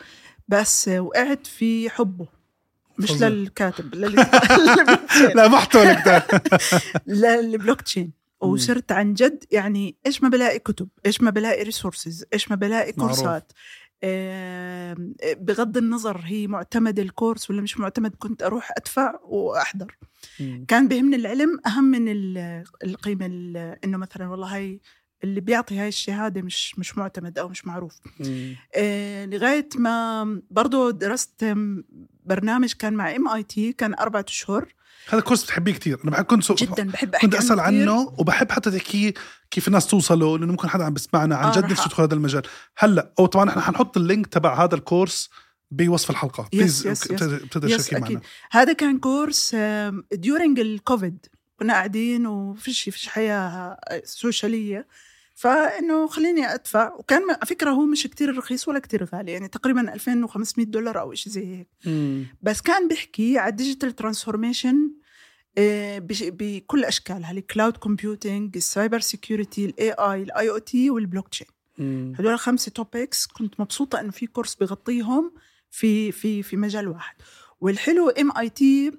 بس 0.49 0.89
آه، 0.89 1.01
وقعت 1.01 1.47
في 1.47 1.91
حبه. 1.91 2.29
مش 2.99 3.11
فظيع. 3.11 3.29
للكاتب. 3.29 3.95
لا 5.35 5.49
محتوى 5.49 5.91
الكتاب 5.91 6.23
للبلوك 7.07 7.81
تشين 7.81 8.13
وصرت 8.41 8.93
عن 8.93 9.15
جد 9.15 9.45
يعني 9.51 9.97
إيش 10.07 10.23
ما 10.23 10.29
بلاقي 10.29 10.59
كتب 10.59 10.89
إيش 11.07 11.21
ما 11.21 11.31
بلاقي 11.31 11.63
resources 11.63 12.25
إيش 12.33 12.51
ما 12.51 12.57
بلاقي. 12.57 12.93
كورسات. 12.93 13.53
آم، 14.05 15.15
بغض 15.41 15.77
النظر 15.77 16.21
هي 16.25 16.47
معتمد 16.47 16.99
الكورس 16.99 17.51
ولا 17.51 17.63
مش 17.63 17.79
معتمد 17.81 18.15
كنت 18.19 18.43
أروح 18.43 18.71
أدفع 18.77 19.15
وأحضر. 19.25 19.97
كان 20.69 20.89
بيهمني 20.89 21.17
العلم 21.17 21.61
أهم 21.67 21.85
من 21.85 22.09
ال- 22.09 22.65
القيمة 22.85 23.27
ال- 23.27 23.77
إنه 23.85 23.99
مثلا 23.99 24.29
والله 24.29 24.55
هاي 24.57 24.81
اللي 25.25 25.41
بيعطي 25.41 25.79
هاي 25.79 25.89
الشهادة 25.89 26.43
مش 26.43 26.79
مش 26.79 26.99
معتمد 26.99 27.39
أو 27.39 27.49
مش 27.49 27.67
معروف. 27.67 27.95
آه، 28.77 29.25
لغاية 29.27 29.69
ما 29.77 30.25
برضه 30.51 30.91
درست 30.91 31.45
برنامج 32.29 32.73
كان 32.73 32.95
مع 32.95 33.17
MIT 33.17 33.73
كان 33.73 33.95
أربعة 33.95 34.25
اشهر 34.29 34.75
هذا 35.09 35.21
كورس 35.21 35.45
بتحبيه 35.45 35.73
كثير 35.73 35.99
أنا 36.05 36.11
بحب 36.11 36.25
كنت 36.25 36.43
so... 36.43 36.55
جدا 36.55 36.91
بحب 36.91 37.15
أحكي 37.15 37.27
كنت 37.27 37.35
أسأل 37.35 37.61
عنه 37.61 38.15
وبحب 38.19 38.53
حتى 38.53 38.71
تحكي 38.71 39.15
كيف 39.51 39.69
الناس 39.69 39.87
توصلوا 39.87 40.39
لأنه 40.39 40.53
ممكن 40.53 40.69
حدا 40.69 40.85
عم 40.85 40.95
بسمعنا 40.95 41.37
عن 41.37 41.45
آه، 41.45 41.53
جد 41.53 41.65
نفسه 41.65 41.85
يدخل 41.85 42.03
هذا 42.03 42.15
المجال. 42.15 42.43
هلا 42.77 43.13
أو 43.19 43.27
طبعا 43.27 43.49
إحنا 43.49 43.63
حنحط 43.63 43.97
ال 43.97 44.03
link 44.03 44.27
تبع 44.27 44.65
هذا 44.65 44.75
الكورس 44.75 45.31
بوصف 45.71 46.11
الحلقة. 46.11 46.49
yes، 46.53 46.87
yes. 46.87 47.11
yes،. 47.65 47.93
معنا. 47.93 48.21
هذا 48.51 48.73
كان 48.73 48.99
كورس 48.99 49.57
during 50.13 50.61
ال 50.61 50.72
COVID 50.72 51.27
كنا 51.59 51.73
قاعدين 51.73 52.27
وفيش 52.27 52.83
فيش 52.83 53.09
حياة 53.09 53.77
سوشيالية. 54.05 54.87
فإنه 55.39 56.07
خليني 56.07 56.55
أدفع. 56.55 56.95
وكان 56.95 57.31
على 57.31 57.47
فكرة 57.47 57.71
هو 57.71 57.87
مش 57.87 58.03
كتير 58.03 58.37
رخيص 58.39 58.69
ولا 58.69 58.79
كتير 58.79 59.05
غالي 59.05 59.33
يعني 59.33 59.49
تقريبا 59.49 59.95
2500 59.95 60.67
دولار 60.67 61.01
أو 61.01 61.15
شيء 61.15 61.33
زي 61.33 61.47
هيك. 61.47 61.69
بس 62.43 62.61
كان 62.61 62.89
بيحكي 62.89 63.39
على 63.39 63.51
ال 63.51 63.57
digital 63.57 63.97
transformation 63.97 64.91
بكل 66.21 66.85
أشكالها 66.85 67.31
ال 67.31 67.39
cloud 67.39 67.77
computing 67.77 68.57
ال 68.57 68.64
cyber 68.64 69.01
security 69.01 69.65
ال 69.65 69.93
AI 69.93 70.23
ال 70.23 70.59
IoT 70.59 70.78
وال 70.78 70.91
blockchain 70.91 71.47
هدول 72.19 72.33
الخمسه 72.33 72.71
topics 72.71 73.27
كنت 73.27 73.61
مبسوطة 73.61 74.01
إنه 74.01 74.11
في 74.11 74.27
كورس 74.27 74.55
بغطيهم 74.55 75.33
في 75.71 76.13
في 76.13 76.43
في 76.43 76.57
مجال 76.57 76.89
واحد. 76.89 77.17
والحلو 77.61 78.09
MIT 78.09 78.91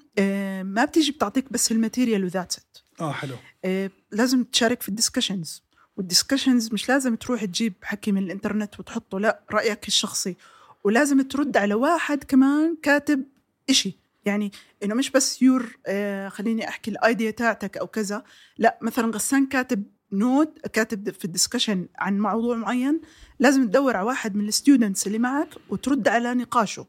ما 0.63 0.85
بتيجي 0.85 1.11
بتعطيك 1.11 1.51
بس 1.51 1.71
ال 1.71 1.77
material 1.77 2.23
و 2.23 2.28
that's 2.28 2.57
it 2.57 2.77
آه 3.01 3.11
حلو. 3.11 3.35
آه، 3.65 3.91
لازم 4.11 4.43
تشارك 4.43 4.81
في 4.81 4.89
ال 4.89 4.96
discussions 4.96 5.68
وال 5.99 6.11
discussions 6.11 6.73
مش 6.73 6.89
لازم 6.89 7.15
تروح 7.15 7.45
تجيب 7.45 7.73
حكي 7.83 8.11
من 8.11 8.23
الإنترنت 8.23 8.79
وتحطه 8.79 9.19
لا 9.19 9.39
رأيك 9.51 9.87
الشخصي. 9.87 10.37
ولازم 10.83 11.21
ترد 11.21 11.57
على 11.57 11.73
واحد 11.73 12.23
كمان 12.23 12.77
كاتب 12.83 13.23
إشي. 13.69 13.99
يعني 14.25 14.51
إنه 14.83 14.95
مش 14.95 15.11
بس 15.11 15.41
your 15.41 15.77
آه 15.87 16.29
خليني 16.29 16.67
أحكي 16.67 16.91
ال 16.91 16.99
idea 16.99 17.31
تاعتك 17.31 17.77
أو 17.77 17.87
كذا 17.87 18.23
لا 18.57 18.79
مثلا 18.81 19.11
غسان 19.15 19.45
كاتب 19.45 19.83
note 20.11 20.67
كاتب 20.73 21.09
في 21.09 21.25
ال 21.25 21.31
discussion 21.31 21.87
عن 21.95 22.19
موضوع 22.19 22.55
معين 22.55 23.01
لازم 23.39 23.67
تدور 23.67 23.95
على 23.95 24.07
واحد 24.07 24.35
من 24.35 24.47
ال 24.47 24.54
students 24.54 25.07
اللي 25.07 25.19
معك 25.19 25.49
وترد 25.69 26.07
على 26.07 26.33
نقاشه. 26.33 26.85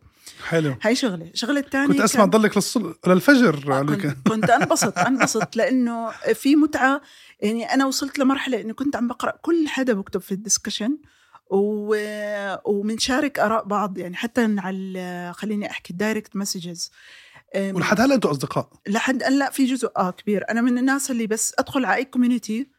حلو. 0.48 0.74
هاي 0.82 0.94
شغلة. 0.94 1.30
الشغله 1.34 1.60
الثانية 1.60 1.86
كنت 1.86 2.00
أسمع 2.00 2.24
ضلك 2.24 2.56
للصل... 2.56 2.94
للفجر 3.06 3.72
آه، 3.72 3.74
على 3.74 3.86
كنت, 3.86 4.00
ال 4.04 4.07
weekend. 4.07 4.28
كنت 4.28 4.50
أنبسط 4.50 4.98
أنبسط 5.08 5.56
لأنه 5.56 6.10
في 6.10 6.56
متعة. 6.56 7.00
يعني 7.40 7.64
أنا 7.64 7.86
وصلت 7.86 8.18
لمرحلة 8.18 8.60
إنه 8.60 8.74
كنت 8.74 8.96
عم 8.96 9.08
بقرأ 9.08 9.30
كل 9.42 9.68
حدا 9.68 9.92
بكتب 9.92 10.20
في 10.20 10.32
ال 10.32 10.38
discussion 10.38 10.98
و... 11.50 11.96
ومنشارك 12.64 13.38
آراء 13.38 13.64
بعض. 13.64 13.98
يعني 13.98 14.16
حتى 14.16 14.54
على 14.58 15.32
خليني 15.36 15.70
أحكي 15.70 15.90
ال 15.92 15.99
direct 15.99 16.36
messages 16.36 16.90
ولحد 17.56 18.00
هلأ 18.00 18.14
أنتم 18.14 18.28
أصدقاء؟ 18.28 18.70
لحد 18.88 19.16
الان 19.16 19.38
لا 19.38 19.50
في 19.50 19.64
جزء 19.64 19.90
آه 19.96 20.10
كبير. 20.10 20.44
أنا 20.50 20.60
من 20.60 20.78
الناس 20.78 21.10
اللي 21.10 21.26
بس 21.26 21.54
أدخل 21.58 21.84
على 21.84 21.96
أي 21.96 22.04
community 22.04 22.70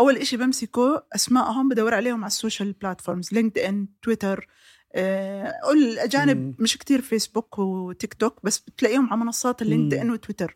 أول 0.00 0.16
إشي 0.16 0.36
بمسكه 0.36 1.06
أسمائهم 1.14 1.68
بدور 1.68 1.94
عليهم 1.94 2.24
على 2.24 2.26
ال 2.26 2.72
social 2.72 3.32
platforms 3.32 3.58
LinkedIn 3.58 3.88
Twitter 4.02 4.48
الاجانب 4.94 6.36
مم. 6.36 6.54
مش 6.58 6.78
كتير 6.78 7.00
فيسبوك 7.00 7.58
وتيك 7.58 8.14
توك 8.14 8.38
بس 8.44 8.58
بتلاقيهم 8.58 9.10
على 9.10 9.20
منصات 9.20 9.62
ال 9.62 9.94
LinkedIn 9.94 10.10
وتويتر 10.10 10.54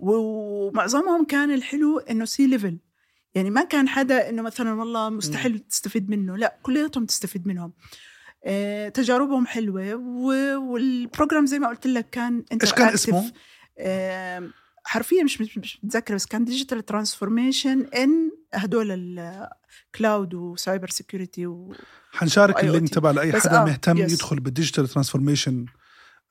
ومعظمهم 0.00 1.24
كان 1.24 1.50
الحلو 1.50 1.98
إنه 1.98 2.24
C 2.24 2.46
level 2.46 2.78
يعني 3.34 3.50
ما 3.50 3.64
كان 3.64 3.88
حدا 3.88 4.28
إنه 4.28 4.42
مثلا 4.42 4.72
والله 4.72 5.10
مستحيل 5.10 5.58
تستفيد 5.58 6.10
منه 6.10 6.36
لا 6.36 6.58
كلياتهم 6.62 7.06
تستفيد 7.06 7.46
منهم 7.46 7.72
آه، 8.44 8.88
تجاربهم 8.88 9.46
حلوة 9.46 9.94
وال 10.56 10.76
program 10.76 11.46
زي 11.46 11.58
ما 11.58 11.68
قلت 11.68 11.86
لك 11.86 12.10
كان 12.10 12.44
إيش 12.62 12.72
كان. 12.72 12.88
اسمه؟ 12.88 13.32
آه، 13.78 14.50
حرفيا 14.84 15.24
مش 15.24 15.40
مش 15.40 15.78
متذكرة 15.84 16.14
بس 16.14 16.26
كان 16.26 16.44
digital 16.44 16.84
transformation 16.84 17.86
in 17.86 18.30
هدول 18.54 19.18
ال 19.90 19.97
cloud 19.97 20.34
و 20.34 20.43
cyber 20.43 20.88
security 20.88 21.46
و... 21.46 21.74
حنشارك. 22.12 22.64
ال 22.64 22.69
link 22.69 22.88
تبع 22.88 23.10
لأي 23.10 23.32
حدا 23.32 23.62
آه، 23.62 23.64
مهتم 23.64 23.96
yes. 23.96 24.12
يدخل 24.12 24.40
بال 24.40 24.51
digital 24.51 24.88
transformation 24.88 25.66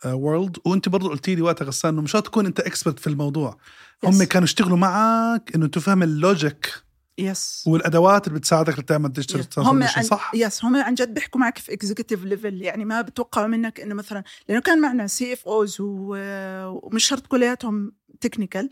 world 0.05 0.57
وأنت 0.65 0.89
برضه 0.89 1.09
قلتي 1.09 1.35
لي 1.35 1.41
وقتها 1.41 1.65
غسان 1.65 1.93
إنه 1.93 2.01
مش 2.01 2.11
تكون 2.11 2.45
أنت 2.45 2.59
expert 2.59 2.99
في 2.99 3.07
الموضوع 3.07 3.57
هم 4.03 4.13
yes. 4.13 4.23
كانوا 4.23 4.43
يشتغلوا 4.43 4.77
معك 4.77 5.55
إنه 5.55 5.67
تفهم 5.67 6.03
ال 6.03 6.17
logic 6.17 6.83
yes 7.19 7.63
والأدوات 7.67 8.27
اللي 8.27 8.39
بتساعدك 8.39 8.79
لتعمل 8.79 9.11
digital 9.13 9.37
هم 9.39 9.45
transformation 9.47 9.97
عن... 9.99 10.03
صح؟ 10.03 10.31
yes 10.35 10.65
هم 10.65 10.75
عن 10.75 10.93
جد 10.93 11.13
بيحكوا 11.13 11.39
معك 11.41 11.57
في 11.57 11.73
executive 11.73 12.23
level 12.23 12.61
يعني 12.61 12.85
ما 12.85 13.01
بتوقعوا 13.01 13.47
منك 13.47 13.79
إنه 13.79 13.95
مثلا 13.95 14.23
لأنه 14.49 14.61
كان 14.61 14.81
معنا 14.81 15.07
CFOs 15.07 15.77
ومش 15.79 17.03
شرط 17.05 17.27
كلياتهم 17.27 17.91
technical 18.21 18.69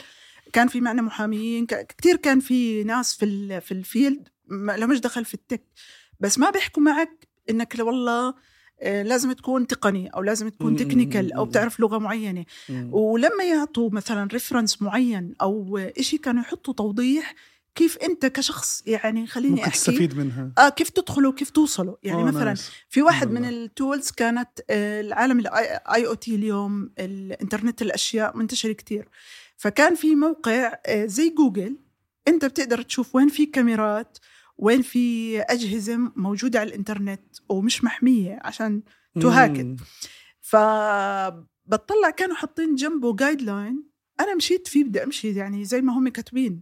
كان 0.54 0.68
في 0.68 0.82
معنا 0.82 1.02
محاميين. 1.02 1.66
ك- 1.66 1.86
كتير 1.88 2.16
كان 2.16 2.40
في 2.40 2.84
ناس 2.84 3.16
في 3.16 3.26
ال... 3.26 3.62
في 3.62 3.72
ال 3.72 3.81
field 3.81 4.28
ما 4.48 4.78
لهمش 4.78 5.00
دخل 5.00 5.26
في 5.26 5.34
ال 5.34 5.40
tech 5.40 5.64
بس 6.20 6.40
ما 6.40 6.50
بيحكوا 6.50 6.84
معك 6.84 7.28
إنك 7.50 7.76
والله 7.80 8.34
آه، 8.82 9.04
لازم 9.04 9.32
تكون 9.32 9.68
تقني 9.68 10.08
أو 10.08 10.22
لازم 10.22 10.50
تكون 10.50 10.76
technical 10.76 11.34
أو. 11.34 11.46
بتعرف 11.46 11.80
لغة 11.80 11.98
معينة. 11.98 12.46
ولما 12.92 13.44
يعطوا 13.44 13.90
مثلا 13.92 14.28
reference 14.34 14.82
معين 14.82 15.34
أو 15.42 15.78
إشي 15.78 16.18
كانوا 16.18 16.42
يحطوا 16.42 16.74
توضيح 16.74 17.36
كيف 17.78 17.98
أنت 17.98 18.26
كشخص 18.26 18.84
يعني 18.86 19.28
خليني 19.28 19.52
ممكن 19.52 19.64
أحكي 19.64 19.78
تستفيد 19.78 20.18
منها 20.18 20.52
آه 20.58 20.70
كيف 20.70 20.90
تدخلوا 20.90 21.34
كيف 21.34 21.50
توصلوا 21.50 21.96
يعني 22.04 22.22
آه، 22.22 22.26
مثلا 22.26 22.44
nice. 22.44 22.72
في 22.90 23.02
واحد. 23.02 23.32
من 23.32 23.46
ال 23.46 23.57
tools 23.57 24.12
كانت 24.12 24.50
آه، 24.70 25.02
العالم 25.02 25.40
ال 25.40 26.08
IoT 26.08 26.36
اليوم 26.36 26.92
الإنترنت 27.00 27.82
الأشياء 27.82 28.38
منتشر 28.38 28.72
كتير 28.72 29.10
فكان 29.58 29.96
في 29.96 30.16
موقع 30.16 30.74
آه، 30.86 31.06
زي 31.06 31.30
جوجل 31.30 31.78
أنت 32.28 32.46
بتقدر 32.46 32.82
تشوف 32.82 33.16
وين 33.16 33.28
في 33.28 33.46
كاميرات 33.46 34.18
وين 34.58 34.82
في 34.82 35.40
أجهزة 35.42 35.98
موجودة 36.16 36.60
على 36.60 36.70
الإنترنت 36.70 37.22
ومش 37.50 37.84
محمية 37.84 38.40
عشان 38.44 38.82
تهاكد. 39.22 39.80
فبطلع 40.42 42.10
كانوا 42.18 42.36
حاطين 42.36 42.76
جنبه 42.76 43.16
guideline 43.16 43.87
أنا 44.20 44.36
مشيت 44.36 44.68
فيه 44.68 44.84
بدي 44.84 45.04
أمشي 45.04 45.36
يعني 45.36 45.66
زي 45.66 45.82
ما 45.82 45.94
هم 45.98 46.10
كاتبين. 46.10 46.62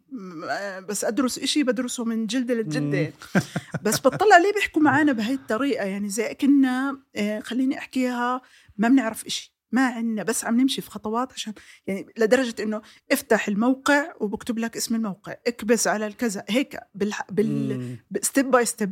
بس 0.90 1.06
أدرس 1.06 1.40
إشي 1.40 1.64
بدرسه 1.64 2.06
من 2.06 2.28
جلدة 2.28 2.54
للجلدة. 2.54 3.14
بس 3.84 4.00
بطلع 4.00 4.38
ليه 4.38 4.54
بيحكوا 4.54 4.82
معنا 4.82 5.12
بهي 5.12 5.34
الطريقة؟ 5.34 5.86
يعني 5.86 6.10
زي 6.10 6.34
كنا 6.34 7.02
آه، 7.16 7.40
خليني 7.40 7.78
أحكيها 7.78 8.42
ما 8.78 8.88
بنعرف 8.88 9.26
إشي. 9.26 9.56
ما 9.72 9.88
عندنا 9.88 10.24
بس 10.24 10.46
عم 10.46 10.60
نمشي 10.62 10.82
في 10.82 10.92
خطوات 10.92 11.34
عشان 11.34 11.54
يعني 11.88 12.06
لدرجة 12.18 12.64
إنه 12.64 12.82
افتح 13.12 13.48
الموقع 13.48 14.14
وبكتب 14.20 14.60
لك 14.60 14.78
اسم 14.78 14.96
الموقع. 14.96 15.36
اكبس 15.48 15.88
على 15.88 16.08
الكذا. 16.08 16.46
هيك 16.50 16.80
بال 16.96 17.14
بال 17.32 17.98
step 18.22 18.52
by 18.52 18.66
step 18.66 18.92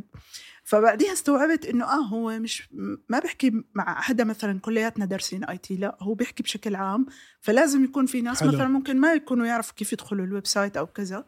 فبعديها 0.64 1.12
استوعبت 1.12 1.66
إنه 1.66 1.84
آه 1.84 2.04
هو 2.04 2.38
مش 2.38 2.68
ما 3.08 3.18
بحكي 3.18 3.64
مع 3.74 4.00
حدا 4.00 4.24
مثلا 4.24 4.60
كلياتنا 4.60 5.04
دارسين 5.04 5.44
IT 5.44 5.76
لا 5.76 5.96
هو 6.00 6.14
بيحكي 6.14 6.42
بشكل 6.42 6.74
عام. 6.74 7.06
فلازم 7.40 7.84
يكون 7.84 8.06
في 8.06 8.20
ناس 8.22 8.40
حلو. 8.40 8.48
مثلا 8.48 8.68
ممكن 8.68 9.00
ما 9.00 9.12
يكونوا 9.12 9.46
يعرفوا 9.46 9.74
كيف 9.74 9.92
يدخلوا 9.92 10.26
ال 10.26 10.46
website 10.46 10.76
أو 10.76 10.86
كذا 10.86 11.24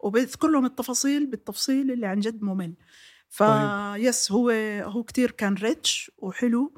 وبذكر 0.00 0.48
لهم 0.48 0.64
التفاصيل 0.64 1.26
بالتفصيل 1.26 1.90
اللي 1.90 2.06
عن 2.06 2.20
جد 2.20 2.42
ممل. 2.42 2.74
فيس 3.30 4.28
طيب. 4.28 4.38
هو 4.38 4.50
هو 4.90 5.02
كتير 5.02 5.30
كان 5.30 5.54
rich 5.54 6.10
وحلو 6.18 6.74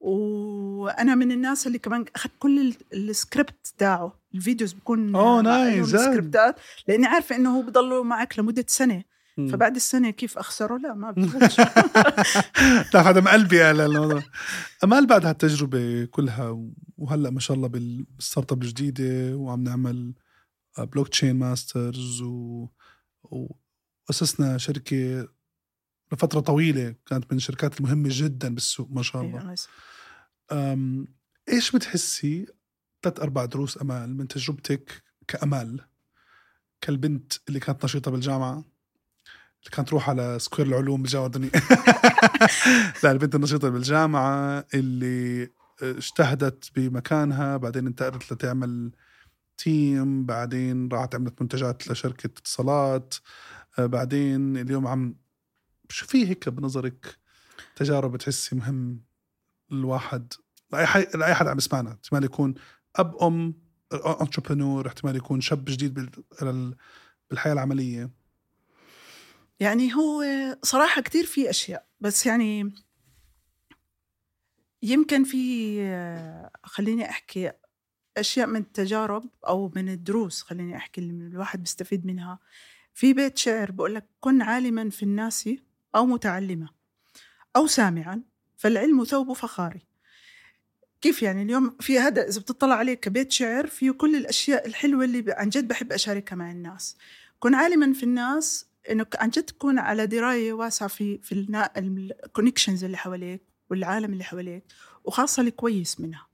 وأنا 0.00 1.14
من 1.14 1.32
الناس 1.32 1.66
اللي 1.66 1.78
كمان 1.78 2.04
أخذت 2.14 2.32
كل 2.38 2.74
السكريبت 2.92 3.74
تاعه 3.78 4.20
ال 4.34 4.39
videos 4.39 4.72
بكون 4.72 5.14
oh 5.16 5.40
nice 5.42 5.88
سكريبتات 5.88 6.60
لأني 6.88 7.06
عارفة 7.06 7.36
إنه 7.36 7.56
هو 7.56 7.62
بضلوا 7.62 8.04
معك 8.04 8.38
لمدة 8.38 8.64
سنة. 8.68 9.13
فبعد 9.36 9.74
السنة 9.76 10.10
كيف 10.10 10.38
أخسره؟ 10.38 10.78
لا 10.78 10.94
ما 10.94 11.10
بزبطش 11.16 11.58
لا 12.94 13.00
هذا 13.10 13.20
مقلبي 13.20 13.62
على 13.62 13.86
الموضوع. 13.86 14.22
امال 14.84 15.06
بعد 15.06 15.26
هالتجربه 15.26 16.04
كلها 16.04 16.70
وهلأ 16.96 17.30
ما 17.30 17.40
شاء 17.40 17.56
الله 17.56 17.68
بال 17.68 18.52
startup 18.52 18.62
الجديدة 18.62 19.36
وعم 19.36 19.64
نعمل 19.64 20.14
blockchain 20.78 21.36
masters 21.36 22.22
و... 22.22 22.68
وأسسنا 23.22 24.58
شركة 24.58 25.28
لفترة 26.12 26.40
طويلة 26.40 26.94
كانت 27.06 27.32
من 27.32 27.36
الشركات 27.36 27.80
المهمة 27.80 28.08
جدا 28.12 28.54
بالسوق 28.54 28.88
ما 28.90 29.02
شاء 29.02 29.22
الله. 29.22 29.54
أم 30.52 31.06
إيش 31.48 31.70
بتحسي 31.76 32.46
ثلاث 33.02 33.20
أربع 33.20 33.44
دروس 33.44 33.82
أمال 33.82 34.16
من 34.16 34.28
تجربتك 34.28 35.02
كأمال 35.28 35.80
كالبنت 36.80 37.32
اللي 37.48 37.60
كانت 37.60 37.84
نشيطة 37.84 38.10
بالجامعة؟ 38.10 38.64
كانت 39.72 39.88
تروح 39.88 40.10
على 40.10 40.38
square 40.38 40.68
العلوم 40.68 41.02
بالجامعة 41.02 41.26
الدنيا 41.26 41.50
لا 43.02 43.10
البنت 43.10 43.34
النشيطه 43.34 43.68
بالجامعة 43.68 44.66
اللي 44.74 45.50
اجتهدت 45.82 46.70
بمكانها 46.76 47.56
بعدين 47.56 47.86
انتقلت 47.86 48.32
لتعمل 48.32 48.90
team 49.58 50.26
بعدين 50.26 50.88
راحت 50.88 51.14
عملت 51.14 51.42
منتجات 51.42 51.88
لشركة 51.88 52.26
اتصالات. 52.26 53.14
آه، 53.78 53.86
بعدين 53.86 54.56
اليوم 54.56 54.86
عم 54.86 55.16
شو 55.88 56.06
في 56.06 56.28
هيك 56.28 56.48
بنظرك؟ 56.48 57.18
تجارب 57.76 58.12
بتحسي 58.12 58.56
مهم 58.56 59.00
الواحد؟ 59.72 60.32
لأي 60.72 60.86
حي... 60.86 61.06
لأي 61.14 61.34
حد 61.34 61.46
عم 61.46 61.58
يسمعنا. 61.58 61.90
احتمال 61.90 62.24
يكون 62.24 62.54
أب 62.96 63.16
أم 63.22 63.54
entrepreneur 64.20 64.86
احتمال 64.86 65.16
يكون 65.16 65.40
شاب 65.40 65.64
جديد 65.64 65.94
بال... 65.94 66.76
بالحياة 67.30 67.52
العملية. 67.52 68.10
يعني 69.64 69.94
هو 69.94 70.24
صراحة 70.62 71.00
كتير 71.00 71.26
في 71.26 71.50
أشياء 71.50 71.86
بس 72.00 72.26
يعني 72.26 72.72
يمكن 74.82 75.24
في 75.24 75.40
خليني 76.64 77.10
أحكي 77.10 77.52
أشياء 78.16 78.46
من 78.46 78.60
التجارب 78.60 79.24
أو 79.46 79.72
من 79.76 79.88
الدروس 79.88 80.42
خليني 80.42 80.76
أحكي 80.76 81.00
اللي 81.00 81.26
الواحد 81.26 81.60
بيستفيد 81.60 82.06
منها. 82.06 82.38
في 82.94 83.12
بيت 83.12 83.38
شعر 83.38 83.70
بقول 83.70 83.94
لك 83.94 84.06
كن 84.20 84.42
عالما 84.42 84.90
في 84.90 85.02
الناس 85.02 85.48
أو 85.94 86.06
متعلمة 86.06 86.68
أو 87.56 87.66
سامعا 87.66 88.22
فالعلم 88.56 89.04
ثوب 89.04 89.32
فخاري. 89.32 89.86
كيف 91.00 91.22
يعني 91.22 91.42
اليوم 91.42 91.76
في 91.80 91.98
هذا 91.98 92.28
إذا 92.28 92.40
بتطلع 92.40 92.74
عليه 92.74 92.94
كبيت 92.94 93.32
شعر 93.32 93.66
فيه 93.66 93.90
كل 93.90 94.16
الأشياء 94.16 94.66
الحلوة 94.66 95.04
اللي 95.04 95.24
عن 95.28 95.48
جد 95.48 95.68
بحب 95.68 95.92
أشاركها 95.92 96.36
مع 96.36 96.50
الناس. 96.50 96.96
كن 97.38 97.54
عالما 97.54 97.92
في 97.92 98.02
الناس 98.02 98.73
انك 98.90 99.16
عن 99.20 99.30
جد 99.30 99.42
تكون 99.42 99.78
على 99.78 100.06
دراية 100.06 100.52
واسعة 100.52 100.88
في 100.88 101.18
في 101.18 101.46
الكونكشنز 101.76 102.84
اللي 102.84 102.96
حواليك 102.96 103.42
والعالم 103.70 104.12
اللي 104.12 104.24
حواليك 104.24 104.64
وخاصة 105.04 105.42
الكويس 105.42 106.00
منها. 106.00 106.26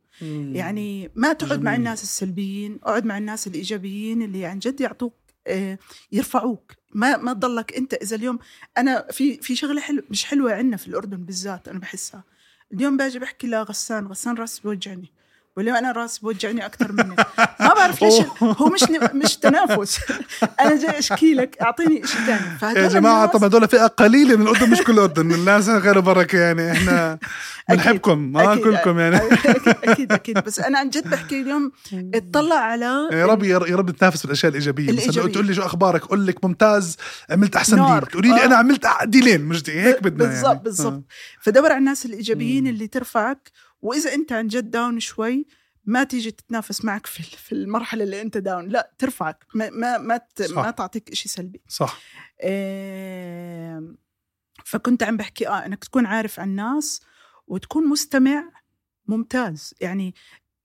يعني 0.53 1.11
ما 1.15 1.33
تقعد 1.33 1.53
جميل. 1.53 1.65
مع 1.65 1.75
الناس 1.75 2.03
السلبيين 2.03 2.79
اقعد 2.83 3.05
مع 3.05 3.19
الناس 3.19 3.47
الإيجابيين 3.47 4.23
اللي 4.23 4.47
عن 4.47 4.59
جد 4.59 4.81
يعطوك 4.81 5.15
آه، 5.47 5.79
يرفعوك. 6.13 6.73
ما 6.95 7.17
ما 7.17 7.33
تضلك 7.33 7.77
أنت 7.77 7.95
إذا 7.95 8.17
اليوم 8.17 8.39
أنا 8.79 9.07
في 9.13 9.37
في 9.37 9.57
شغلة 9.57 9.81
حلو 9.81 10.03
مش 10.11 10.25
حلوة 10.25 10.55
عندنا 10.55 10.77
في 10.77 10.89
الأردن 10.89 11.25
بالذات 11.25 11.69
أنا 11.69 11.79
بحسها. 11.79 12.25
اليوم 12.73 12.97
باجي 12.97 13.19
بحكي 13.19 13.47
لغسان 13.47 14.07
غسان 14.07 14.35
رأس 14.35 14.61
بوجعني. 14.61 15.13
ولو 15.57 15.75
أنا 15.75 15.93
راس 15.93 16.19
بوجعني 16.19 16.67
أكثر 16.67 16.93
منك. 16.93 17.27
ما 17.61 17.75
بعرف 17.75 18.03
ليش 18.03 18.15
هو 18.43 18.67
مش 18.67 18.85
مش 19.15 19.37
تنافس. 19.37 19.99
أنا 20.61 20.77
جاي 20.77 20.99
أشكي 20.99 21.35
لك 21.35 21.59
أعطيني 21.63 22.07
شيء 22.07 22.21
ثاني 22.61 22.79
يا 22.79 22.89
جماعة 22.89 23.27
طب 23.27 23.45
هذول 23.45 23.69
فئة 23.69 23.87
قليلة 23.87 24.37
من 24.37 24.43
الأردن 24.43 24.71
مش 24.71 24.79
كل 24.79 24.93
الأردن 24.93 25.33
الناس 25.33 25.69
غير 25.69 26.01
بركه 26.01 26.39
يعني. 26.39 26.73
إحنا 26.73 27.19
بنحبكم 27.71 28.19
ما 28.19 28.57
كلكم 28.57 28.99
يعني. 28.99 29.17
أكيد 29.85 30.13
أكيد 30.13 30.39
بس 30.39 30.61
أنا 30.61 30.79
عن 30.79 30.91
جد 30.91 31.11
بحكي 31.11 31.41
اليوم 31.41 31.73
اطلع 32.15 32.57
على 32.57 33.09
يا 33.13 33.27
رب 33.27 33.43
يا 33.43 33.59
رب 33.59 33.91
نتنافس 33.91 34.23
بالأشياء 34.23 34.51
الإيجابية. 34.51 34.93
مثلا 34.93 35.33
تقول 35.33 35.47
لي 35.47 35.55
شو 35.55 35.63
أخبارك 35.63 36.03
أقول 36.03 36.27
لك 36.27 36.45
ممتاز 36.45 36.97
عملت 37.31 37.57
أحسن 37.57 37.87
ديل. 37.87 38.07
تقولي 38.07 38.29
لي 38.29 38.43
آه. 38.43 38.45
أنا 38.45 38.57
عملت 38.57 38.87
ديلين 39.05 39.41
مش 39.45 39.63
دي 39.63 39.73
هيك 39.73 40.03
بدنا 40.03 40.29
بالضبط 40.29 40.47
يعني. 40.47 40.61
بالضبط 40.65 40.93
آه. 40.93 41.03
فدور 41.41 41.67
على 41.71 41.79
الناس 41.79 42.07
الإيجابيين 42.07 42.67
اللي 42.67 42.87
ترفعك 42.87 43.51
وإذا 43.83 44.15
أنت 44.15 44.33
عن 44.33 44.47
جد 44.47 44.71
down 44.71 45.01
شوي 45.01 45.47
ما 45.85 46.05
تيجي 46.05 46.31
تتنافس 46.31 46.85
معك 46.85 47.07
في 47.07 47.23
في 47.23 47.53
المرحلة 47.53 48.05
اللي 48.05 48.23
أنت 48.23 48.37
down 48.37 48.69
لا 48.69 48.93
ترفعك. 48.99 49.47
ما 49.55 49.71
ما 49.71 49.99
ما, 49.99 50.21
ما 50.49 50.71
تعطيك 50.71 51.15
شيء 51.15 51.33
سلبي. 51.33 51.63
صح. 51.69 52.01
إيه 52.43 53.95
فكنت 54.65 55.03
عم 55.03 55.17
بحكي 55.17 55.49
آه 55.49 55.67
إنك 55.67 55.85
تكون 55.85 56.07
عارف 56.07 56.41
عن 56.41 56.49
الناس 56.49 57.01
وتكون 57.47 57.89
مستمع 57.89 58.53
ممتاز. 59.07 59.75
يعني 59.81 60.15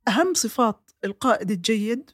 أهم 0.08 0.34
صفات 0.34 0.92
القائد 1.06 1.52
الجيد 1.52 2.12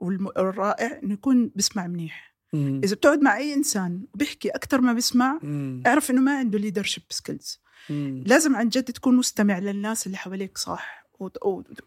والرائع 0.00 1.00
إنه 1.02 1.12
يكون 1.12 1.48
بيسمع 1.48 1.86
منيح. 1.86 2.30
مم. 2.52 2.80
إذا 2.84 2.94
بتقعد 2.94 3.20
مع 3.20 3.36
أي 3.36 3.54
إنسان 3.54 4.06
وبيحكي 4.14 4.48
أكثر 4.48 4.80
ما 4.80 4.92
بيسمع 4.92 5.38
مم. 5.42 5.82
اعرف 5.86 6.10
إنه 6.10 6.20
ما 6.20 6.38
عنده 6.38 6.58
leadership 6.58 7.02
skills 7.10 7.60
لازم 8.26 8.56
عن 8.56 8.68
جد 8.68 8.84
تكون 8.84 9.16
مستمع 9.16 9.58
للناس 9.58 10.06
اللي 10.06 10.16
حواليك 10.16 10.58
صح؟ 10.58 11.06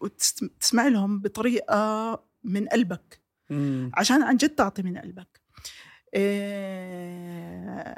وتسمع 0.00 0.88
لهم 0.88 1.20
بطريقة 1.20 2.22
من 2.44 2.68
قلبك. 2.68 3.20
مم. 3.50 3.90
عشان 3.94 4.22
عن 4.22 4.36
جد 4.36 4.48
تعطي 4.48 4.82
من 4.82 4.98
قلبك. 4.98 5.40
إيه 6.14 7.94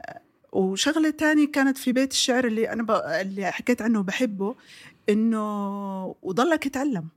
وشغلة 0.53 1.11
تانية 1.11 1.47
كانت 1.47 1.79
في 1.79 1.93
بيت 1.93 2.13
الشعر 2.13 2.47
اللي 2.47 2.73
أنا 2.73 2.83
ب... 2.83 2.91
اللي 2.91 3.53
حكيت 3.53 3.83
عنه 3.83 4.03
بحبه 4.03 4.55
إنه 5.09 6.17
وضلك 6.23 6.63
تتعلم. 6.63 7.09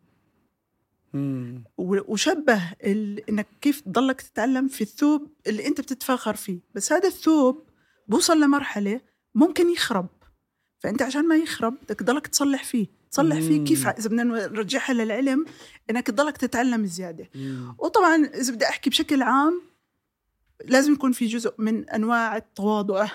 وشبه 1.77 2.61
ال... 2.83 3.29
إنك 3.29 3.47
كيف 3.61 3.81
تضلك 3.81 4.21
تتعلم 4.21 4.67
في 4.67 4.81
الثوب 4.81 5.27
اللي 5.47 5.67
أنت 5.67 5.81
بتتفاخر 5.81 6.35
فيه. 6.35 6.59
بس 6.75 6.93
هذا 6.93 7.07
الثوب 7.07 7.63
بوصل 8.07 8.41
لمرحلة 8.41 9.01
ممكن 9.35 9.69
يخرب. 9.69 10.07
فأنت 10.79 11.01
عشان 11.01 11.27
ما 11.27 11.35
يخرب 11.35 11.75
بدك 11.83 11.99
تضلك 11.99 12.27
تصلح 12.27 12.63
فيه. 12.63 12.87
تصلح 13.11 13.39
فيه 13.39 13.63
كيف 13.63 13.87
إذا 13.87 14.07
بدنا 14.07 14.23
نرجعها 14.23 14.93
للعلم 14.93 15.45
إنك 15.89 16.07
تضلك 16.07 16.37
تتعلم 16.37 16.85
زيادة. 16.85 17.29
وطبعا 17.77 18.25
إذا 18.25 18.53
بدي 18.53 18.65
أحكي 18.65 18.89
بشكل 18.89 19.21
عام 19.21 19.61
لازم 20.65 20.93
يكون 20.93 21.11
في 21.11 21.25
جزء 21.25 21.53
من 21.57 21.89
أنواع 21.89 22.37
التواضع. 22.37 23.07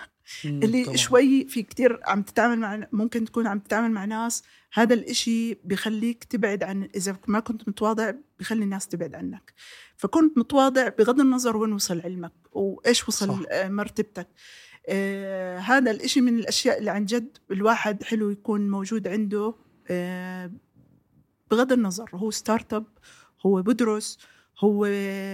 اللي 0.44 0.84
طبعا. 0.84 0.96
شوي 0.96 1.44
في 1.48 1.62
كتير 1.62 2.00
عم 2.04 2.22
تتعامل 2.22 2.58
مع 2.58 2.86
ممكن 2.92 3.24
تكون 3.24 3.46
عم 3.46 3.58
تتعامل 3.58 3.90
مع 3.90 4.04
ناس 4.04 4.42
هذا 4.72 4.94
الإشي 4.94 5.54
بخليك 5.54 6.24
تبعد 6.24 6.62
عن 6.62 6.88
إذا 6.96 7.16
ما 7.26 7.40
كنت 7.40 7.68
متواضع 7.68 8.12
بخلي 8.40 8.64
الناس 8.64 8.88
تبعد 8.88 9.14
عنك. 9.14 9.52
فكنت 9.96 10.38
متواضع 10.38 10.88
بغض 10.88 11.20
النظر 11.20 11.56
وين 11.56 11.72
وصل 11.72 12.00
علمك 12.00 12.32
وإيش 12.52 13.08
وصل 13.08 13.28
صح. 13.28 13.40
آه، 13.50 13.68
مرتبتك. 13.68 14.28
آه 14.88 15.58
هذا 15.58 15.90
الإشي 15.90 16.20
من 16.20 16.38
الأشياء 16.38 16.78
اللي 16.78 16.90
عن 16.90 17.04
جد 17.04 17.38
الواحد 17.50 18.02
حلو 18.02 18.30
يكون 18.30 18.70
موجود 18.70 19.08
عنده 19.08 19.54
آه 19.88 20.50
بغض 21.50 21.72
النظر 21.72 22.10
هو 22.14 22.30
startup 22.30 22.84
هو 23.46 23.62
بدرس 23.62 24.18
هو 24.60 24.88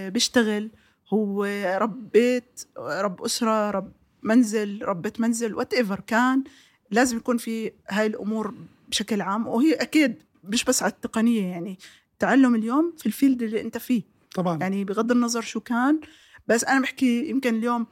بيشتغل 0.09 0.71
هو 1.13 1.45
رب 1.77 2.11
بيت 2.11 2.61
رب 2.77 3.21
أسرة 3.21 3.71
رب 3.71 3.91
منزل 4.23 4.79
ربة 4.83 5.13
منزل 5.19 5.55
whatever 5.55 5.99
كان 5.99 6.43
لازم 6.91 7.17
يكون 7.17 7.37
في 7.37 7.71
هاي 7.89 8.05
الأمور 8.05 8.53
بشكل 8.89 9.21
عام. 9.21 9.47
وهي 9.47 9.73
أكيد 9.73 10.23
مش 10.43 10.63
بس 10.63 10.83
على 10.83 10.91
التقنية 10.91 11.45
يعني 11.45 11.77
تعلم 12.19 12.55
اليوم 12.55 12.93
في 12.97 13.05
ال 13.05 13.11
field 13.11 13.41
اللي 13.41 13.61
أنت 13.61 13.77
فيه. 13.77 14.03
طبعا. 14.35 14.59
يعني 14.59 14.83
بغض 14.85 15.11
النظر 15.11 15.41
شو 15.41 15.59
كان 15.59 15.99
بس 16.47 16.63
أنا 16.63 16.79
بحكي 16.81 17.29
يمكن 17.29 17.55
اليوم 17.55 17.87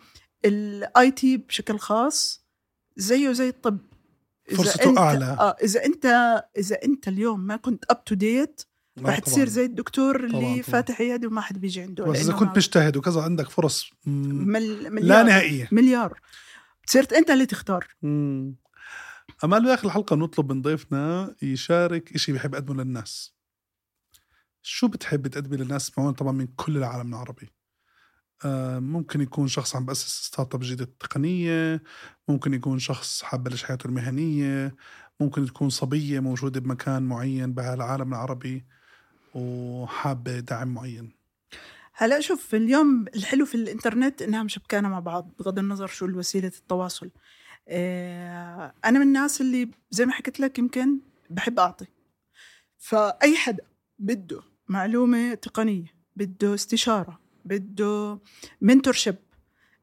ال 0.46 1.12
IT 1.12 1.38
بشكل 1.38 1.80
خاص 1.80 2.46
زيه 2.98 3.32
زي 3.32 3.50
الطب 3.50 3.78
إذا 4.50 4.58
فرصته 4.58 4.90
أنت 4.90 4.98
أعلى. 4.98 5.26
آه 5.26 5.56
إذا 5.64 5.86
انت 5.86 6.06
إذا 6.58 6.84
أنت 6.84 7.08
اليوم 7.08 7.40
ما 7.40 7.56
كنت 7.56 7.86
up 7.90 8.04
to 8.06 8.16
date 8.16 8.62
آه، 8.98 9.02
رح. 9.02 9.20
تصير 9.20 9.50
زي 9.50 9.66
الدكتور 9.66 10.16
اللي 10.16 10.30
طبعاً، 10.32 10.42
طبعاً. 10.52 10.62
فاتح 10.62 11.02
عيادة 11.02 11.28
وما 11.28 11.42
حد 11.42 11.58
بيجي 11.58 11.82
عنده 11.82 12.04
بس 12.06 12.20
إذا 12.20 12.34
كنت 12.34 12.58
مجتهد 12.58 12.98
وكذا 12.98 13.22
عندك 13.22 13.50
فرص 13.50 13.90
مل... 14.06 14.84
لا 14.84 14.90
ملا 14.90 15.24
نهائية 15.26 16.20
صرت 16.86 17.14
أنت 17.14 17.30
اللي 17.30 17.46
تختار 17.46 17.88
مم. 18.02 18.56
أمال 19.44 19.64
بآخر 19.64 19.88
الحلقة 19.88 20.16
بنطلب 20.16 20.52
من 20.54 20.62
ضيفنا 20.62 21.36
يشارك 21.42 22.16
إشي 22.16 22.32
بيحب 22.32 22.54
يقدمه 22.54 22.84
للناس 22.84 23.34
شو 24.62 24.88
بتحب 24.88 25.28
تقدمي 25.28 25.58
للناس 25.58 25.98
معون 25.98 26.14
طبعا 26.14 26.32
من 26.32 26.48
كل 26.48 26.78
العالم 26.78 27.10
العربي 27.10 27.46
آه، 27.46 27.59
ممكن 28.80 29.22
يكون 29.22 29.48
شخص 29.48 29.76
عم 29.76 29.86
بأسس 29.86 30.24
startup 30.24 30.62
جديدة 30.64 30.88
تقنية 31.00 31.84
ممكن 32.28 32.54
يكون 32.54 32.80
شخص 32.80 33.24
حاب 33.24 33.44
بلش 33.44 33.64
حياته 33.64 33.88
المهنية 33.88 34.76
ممكن 35.20 35.46
تكون 35.46 35.70
صبية 35.70 36.20
موجودة 36.20 36.60
بمكان 36.60 37.04
معين 37.04 37.54
بهالعالم 37.54 38.14
العربي 38.14 38.66
وحابة 39.34 40.40
دعم 40.40 40.74
معين. 40.74 41.12
هلا 41.94 42.20
شوف 42.20 42.56
اليوم 42.56 43.06
الحلو 43.16 43.46
في 43.46 43.56
الإنترنت 43.56 44.22
انها 44.22 44.44
مشبكانا 44.44 44.90
مع 44.90 45.00
بعض 45.00 45.32
بغض 45.40 45.60
النظر 45.60 45.88
شو 45.88 46.06
وسيله 46.06 46.48
التواصل. 46.48 47.10
آه، 47.68 48.74
أنا 48.86 49.00
من 49.00 49.08
الناس 49.08 49.42
اللي 49.42 49.72
زي 49.92 50.06
ما 50.06 50.12
حكيت 50.12 50.40
لك 50.40 50.60
يمكن 50.60 51.00
بحب 51.30 51.60
أعطي. 51.60 51.86
فأي 52.78 53.38
حدا 53.38 53.64
بده 54.00 54.42
معلومة 54.68 55.34
تقنية 55.34 55.86
بده 56.16 56.54
استشارة 56.54 57.20
بده 57.46 58.20
mentorship 58.62 59.16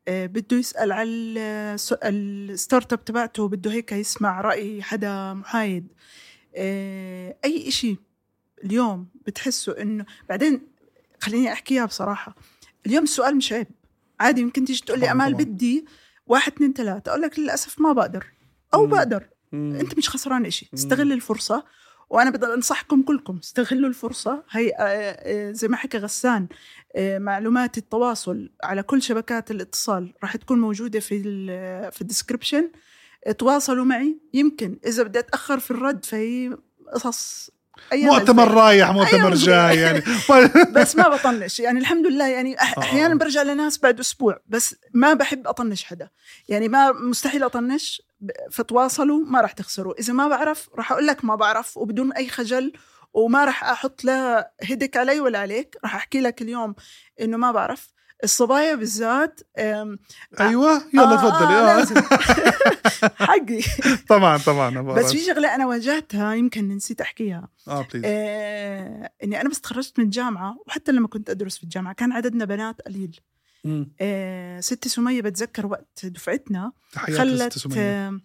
بده 0.08 0.56
يسأل 0.56 0.92
على 0.92 1.08
الس- 1.08 1.92
ال 2.02 2.92
startup 2.92 3.04
تبعته 3.04 3.48
بده 3.48 3.72
هيك 3.72 3.92
يسمع 3.92 4.40
رأي 4.40 4.82
حدا 4.82 5.32
محايد. 5.34 5.88
آه، 6.56 7.36
أي 7.44 7.68
إشي 7.68 7.96
اليوم 8.64 9.08
بتحسوا 9.26 9.82
انه 9.82 10.06
بعدين 10.28 10.60
خليني 11.20 11.52
أحكيها 11.52 11.84
بصراحة. 11.84 12.36
اليوم 12.86 13.04
السؤال 13.04 13.36
مش 13.36 13.52
عيب. 13.52 13.66
عادي 14.20 14.40
يمكن 14.40 14.64
تيجي 14.64 14.82
تقول 14.84 15.00
لي 15.00 15.06
طبعاً. 15.06 15.28
بدي 15.28 15.84
واحد 16.26 16.52
اثنين 16.52 16.72
ثلاثة. 16.72 17.10
أقول 17.10 17.22
لك 17.22 17.38
للأسف 17.38 17.80
ما 17.80 17.92
بقدر. 17.92 18.26
أو 18.74 18.84
مم. 18.84 18.90
بقدر. 18.90 19.28
أنت 19.54 19.98
مش 19.98 20.08
خسران 20.10 20.46
إشي. 20.46 20.70
استغل 20.74 21.12
الفرصة. 21.12 21.64
وأنا 22.10 22.30
بدي 22.30 22.46
أنصحكم 22.46 23.02
كلكم 23.02 23.38
استغلوا 23.42 23.88
الفرصة. 23.88 24.44
هي 24.50 24.70
آه، 24.70 24.72
آه، 24.80 25.52
زي 25.52 25.68
ما 25.68 25.76
حكى 25.76 25.98
غسان 25.98 26.48
آه، 26.96 27.18
معلومات 27.18 27.78
التواصل 27.78 28.50
على 28.64 28.82
كل 28.82 29.02
شبكات 29.02 29.50
الاتصال 29.50 30.14
راح 30.22 30.36
تكون 30.36 30.60
موجودة 30.60 31.00
في 31.00 31.16
ال- 31.26 31.92
في 31.92 32.00
الديسكربشن 32.02 32.70
تواصلوا 33.38 33.84
معي. 33.84 34.18
يمكن 34.34 34.78
إذا 34.86 35.02
بدي 35.02 35.18
أتأخر 35.18 35.58
في 35.60 35.70
الرد 35.70 36.04
فهي 36.04 36.56
قصص 36.94 37.50
مؤتمر. 37.92 38.50
رايح 38.54 38.90
مؤتمر 38.90 39.34
جاي 39.34 39.76
يعني. 39.76 40.02
بس 40.76 40.96
ما 40.96 41.08
بطنش. 41.08 41.60
يعني 41.60 41.78
الحمد 41.80 42.06
لله 42.06 42.28
يعني 42.28 42.58
آه. 42.60 42.62
أحيانا 42.78 43.14
برجع 43.14 43.42
لناس 43.42 43.78
بعد 43.78 44.00
أسبوع 44.00 44.38
بس 44.46 44.76
ما 44.94 45.14
بحب 45.14 45.46
أطنش 45.46 45.84
حدا. 45.84 46.08
يعني 46.48 46.68
ما 46.68 46.92
مستحيل 46.92 47.42
أطنش. 47.42 48.02
فتواصلوا 48.52 49.24
ما 49.26 49.40
راح 49.40 49.52
تخسروا. 49.52 49.94
إذا 50.00 50.12
ما 50.12 50.28
بعرف 50.28 50.68
راح 50.76 50.92
أقول 50.92 51.06
لك 51.06 51.24
ما 51.24 51.34
بعرف 51.34 51.76
وبدون 51.76 52.12
أي 52.12 52.28
خجل 52.28 52.72
وما 53.14 53.44
راح 53.44 53.64
أحط 53.64 54.04
لا 54.04 54.50
هدك 54.70 54.96
علي 54.96 55.20
ولا 55.20 55.38
عليك. 55.38 55.76
راح 55.84 55.94
أحكي 55.94 56.20
لك 56.20 56.42
اليوم 56.42 56.74
إنه 57.20 57.36
ما 57.36 57.52
بعرف. 57.52 57.95
الصبايا 58.24 58.74
بالذات 58.74 59.40
أيوه 60.40 60.82
يلا 60.94 61.12
آه، 61.12 61.16
تفضلي 61.16 61.54
آه، 61.54 61.82
آه. 61.82 63.16
حقي 63.26 63.60
طبعا 64.08 64.38
طبعا 64.38 64.82
بس. 64.82 65.12
في 65.12 65.18
شغلة 65.18 65.54
أنا 65.54 65.66
واجهتها 65.66 66.34
يمكن 66.34 66.68
نسيت 66.68 67.00
أحكيها 67.00 67.48
آه 67.68 67.86
please 67.92 68.02
آه 68.06 69.10
إني 69.24 69.40
أنا 69.40 69.48
بس 69.48 69.60
تخرجت 69.60 69.98
من 69.98 70.04
الجامعة 70.04 70.58
وحتى 70.66 70.92
لما 70.92 71.08
كنت 71.08 71.30
أدرس 71.30 71.56
في 71.58 71.64
الجامعة 71.64 71.94
كان 71.94 72.12
عددنا 72.12 72.44
بنات 72.44 72.80
قليل. 72.82 73.20
آه 74.00 74.60
ست 74.60 74.88
سمية 74.88 75.22
بتذكر 75.22 75.66
وقت 75.66 76.06
دفعتنا 76.06 76.72
خلت. 76.92 77.68
آه 77.76 78.20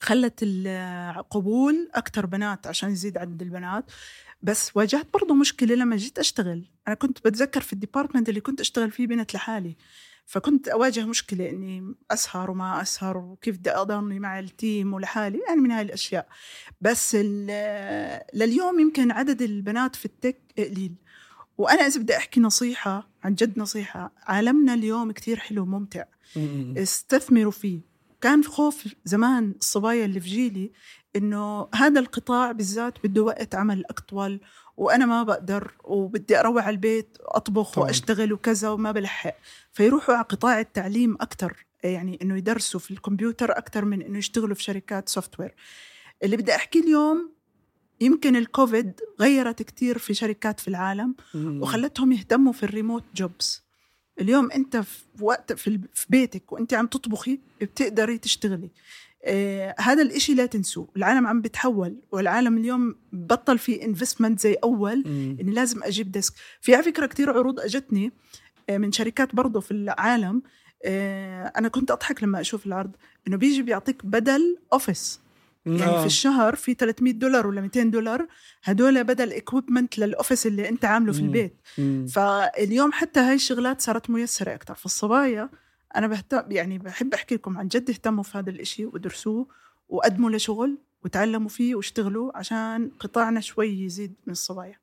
خلت 0.00 0.40
القبول 0.42 1.90
أكثر 1.94 2.26
بنات 2.26 2.66
عشان 2.66 2.90
يزيد 2.90 3.18
عدد 3.18 3.42
البنات 3.42 3.84
بس 4.42 4.76
واجهت 4.76 5.06
برضه 5.14 5.34
مشكلة 5.34 5.74
لما 5.74 5.96
جيت 5.96 6.18
أشتغل. 6.18 6.70
أنا 6.88 6.94
كنت 6.94 7.18
بتذكر 7.18 7.60
في 7.60 7.72
ال 7.72 7.77
department 7.77 8.28
اللي 8.28 8.40
كنت 8.40 8.60
أشتغل 8.60 8.90
فيه 8.90 9.06
بنت 9.06 9.34
لحالي. 9.34 9.76
فكنت 10.26 10.68
أواجه 10.68 11.06
مشكلة 11.06 11.50
إني 11.50 11.94
أسهر 12.10 12.50
وما 12.50 12.82
أسهر 12.82 13.16
وكيف 13.18 13.58
بدي 13.58 13.70
أضلني 13.70 14.18
مع 14.18 14.38
التيم 14.38 14.94
ولحالي 14.94 15.40
يعني 15.48 15.60
من 15.60 15.70
هاي 15.70 15.82
الأشياء. 15.82 16.28
بس 16.80 17.14
لليوم 18.34 18.80
يمكن 18.80 19.10
عدد 19.10 19.42
البنات 19.42 19.96
في 19.96 20.04
التك 20.04 20.40
قليل. 20.58 20.94
وأنا 21.58 21.86
إذا 21.86 22.00
بدي 22.00 22.16
أحكي 22.16 22.40
نصيحة 22.40 23.10
عن 23.24 23.34
جد 23.34 23.58
نصيحة 23.58 24.12
عالمنا 24.22 24.74
اليوم 24.74 25.12
كتير 25.12 25.38
حلو 25.38 25.64
ممتع 25.64 26.04
مم. 26.36 26.74
استثمروا 26.78 27.52
فيه. 27.52 27.80
كان 28.20 28.42
في 28.42 28.48
خوف 28.48 28.94
زمان 29.04 29.54
الصبايا 29.60 30.04
اللي 30.04 30.20
في 30.20 30.28
جيلي 30.28 30.72
إنه 31.16 31.68
هذا 31.74 32.00
القطاع 32.00 32.52
بالذات 32.52 32.94
بده 33.04 33.22
وقت 33.22 33.54
عمل 33.54 33.84
أطول 33.90 34.40
وأنا 34.76 35.06
ما 35.06 35.22
بقدر 35.22 35.72
وبدي 35.84 36.40
أروح 36.40 36.66
على 36.66 36.74
البيت 36.74 37.18
أطبخ 37.20 37.74
طبعاً. 37.74 37.86
وأشتغل 37.86 38.32
وكذا 38.32 38.70
وما 38.70 38.92
بلحق 38.92 39.34
فيروحوا 39.72 40.14
على 40.14 40.24
قطاع 40.24 40.60
التعليم 40.60 41.14
أكثر 41.20 41.66
يعني 41.84 42.18
إنه 42.22 42.36
يدرسوا 42.36 42.80
في 42.80 42.90
الكمبيوتر 42.90 43.58
أكثر 43.58 43.84
من 43.84 44.02
إنه 44.02 44.18
يشتغلوا 44.18 44.54
في 44.54 44.62
شركات 44.62 45.08
software 45.08 45.54
اللي 46.22 46.36
بدي 46.36 46.54
أحكي 46.54 46.78
اليوم 46.80 47.32
يمكن 48.00 48.36
الكوفيد 48.36 49.00
غيرت 49.20 49.62
كتير 49.62 49.98
في 49.98 50.14
شركات 50.14 50.60
في 50.60 50.68
العالم. 50.68 51.14
وخلتهم 51.34 52.12
يهتموا 52.12 52.52
في 52.52 52.62
ال 52.62 52.68
remote 52.68 53.04
jobs 53.14 53.62
اليوم 54.20 54.50
أنت 54.52 54.76
في 54.76 55.02
وقت 55.20 55.52
في 55.52 55.80
بيتك 56.08 56.52
وأنت 56.52 56.74
عم 56.74 56.86
تطبخي 56.86 57.38
بتقدري 57.60 58.18
تشتغلي 58.18 58.70
آه 59.24 59.74
هذا 59.78 60.02
الإشي 60.02 60.34
لا 60.34 60.46
تنسوه. 60.46 60.88
العالم 60.96 61.26
عم 61.26 61.40
بتحول 61.40 61.96
والعالم 62.12 62.56
اليوم 62.56 62.94
بطل 63.12 63.58
في 63.58 63.84
investment 63.84 64.40
زي 64.40 64.54
أول 64.54 65.02
مم. 65.06 65.36
إني 65.40 65.52
لازم 65.52 65.82
أجيب 65.82 66.12
desk 66.12 66.34
في 66.60 66.74
على 66.74 66.84
فكرة 66.84 67.06
كثير 67.06 67.30
عروض 67.30 67.60
أجتني 67.60 68.12
آه، 68.70 68.78
من 68.78 68.92
شركات 68.92 69.34
برضه 69.34 69.60
في 69.60 69.70
العالم. 69.70 70.42
آه، 70.84 71.52
أنا 71.56 71.68
كنت 71.68 71.90
أضحك 71.90 72.22
لما 72.22 72.40
أشوف 72.40 72.66
العرض. 72.66 72.90
إنه 73.28 73.36
بيجي 73.36 73.62
بيعطيك 73.62 74.06
بدل 74.06 74.56
office 74.72 75.20
يعني 75.66 75.82
آه. 75.84 76.00
في 76.00 76.06
الشهر 76.06 76.54
في 76.56 76.74
300 76.74 77.12
دولار 77.12 77.46
ولا 77.46 77.60
200 77.60 77.82
دولار. 77.82 78.26
هدول 78.64 79.04
بدل 79.04 79.32
equipment 79.32 79.98
لل 79.98 80.10
office 80.10 80.46
اللي 80.46 80.68
أنت 80.68 80.84
عامله 80.84 81.12
في 81.12 81.20
مم. 81.22 81.26
البيت. 81.26 81.54
مم. 81.78 82.06
فاليوم 82.06 82.92
حتى 82.92 83.20
هاي 83.20 83.34
الشغلات 83.34 83.80
صارت 83.80 84.10
ميسرة 84.10 84.54
أكثر 84.54 84.74
فالصبايا 84.74 85.48
أنا 85.96 86.06
بهتم 86.06 86.42
يعني 86.48 86.78
بحب 86.78 87.14
أحكي 87.14 87.34
لكم 87.34 87.58
عن 87.58 87.68
جد 87.68 87.90
اهتموا 87.90 88.22
في 88.22 88.38
هذا 88.38 88.50
الإشي 88.50 88.86
ودرسوه 88.86 89.46
وقدموا 89.88 90.30
لشغل 90.30 90.78
وتعلموا 91.04 91.48
فيه 91.48 91.74
واشتغلوا 91.74 92.38
عشان 92.38 92.90
قطاعنا 93.00 93.40
شوي 93.40 93.68
يزيد 93.84 94.14
من 94.26 94.32
الصبايا. 94.32 94.82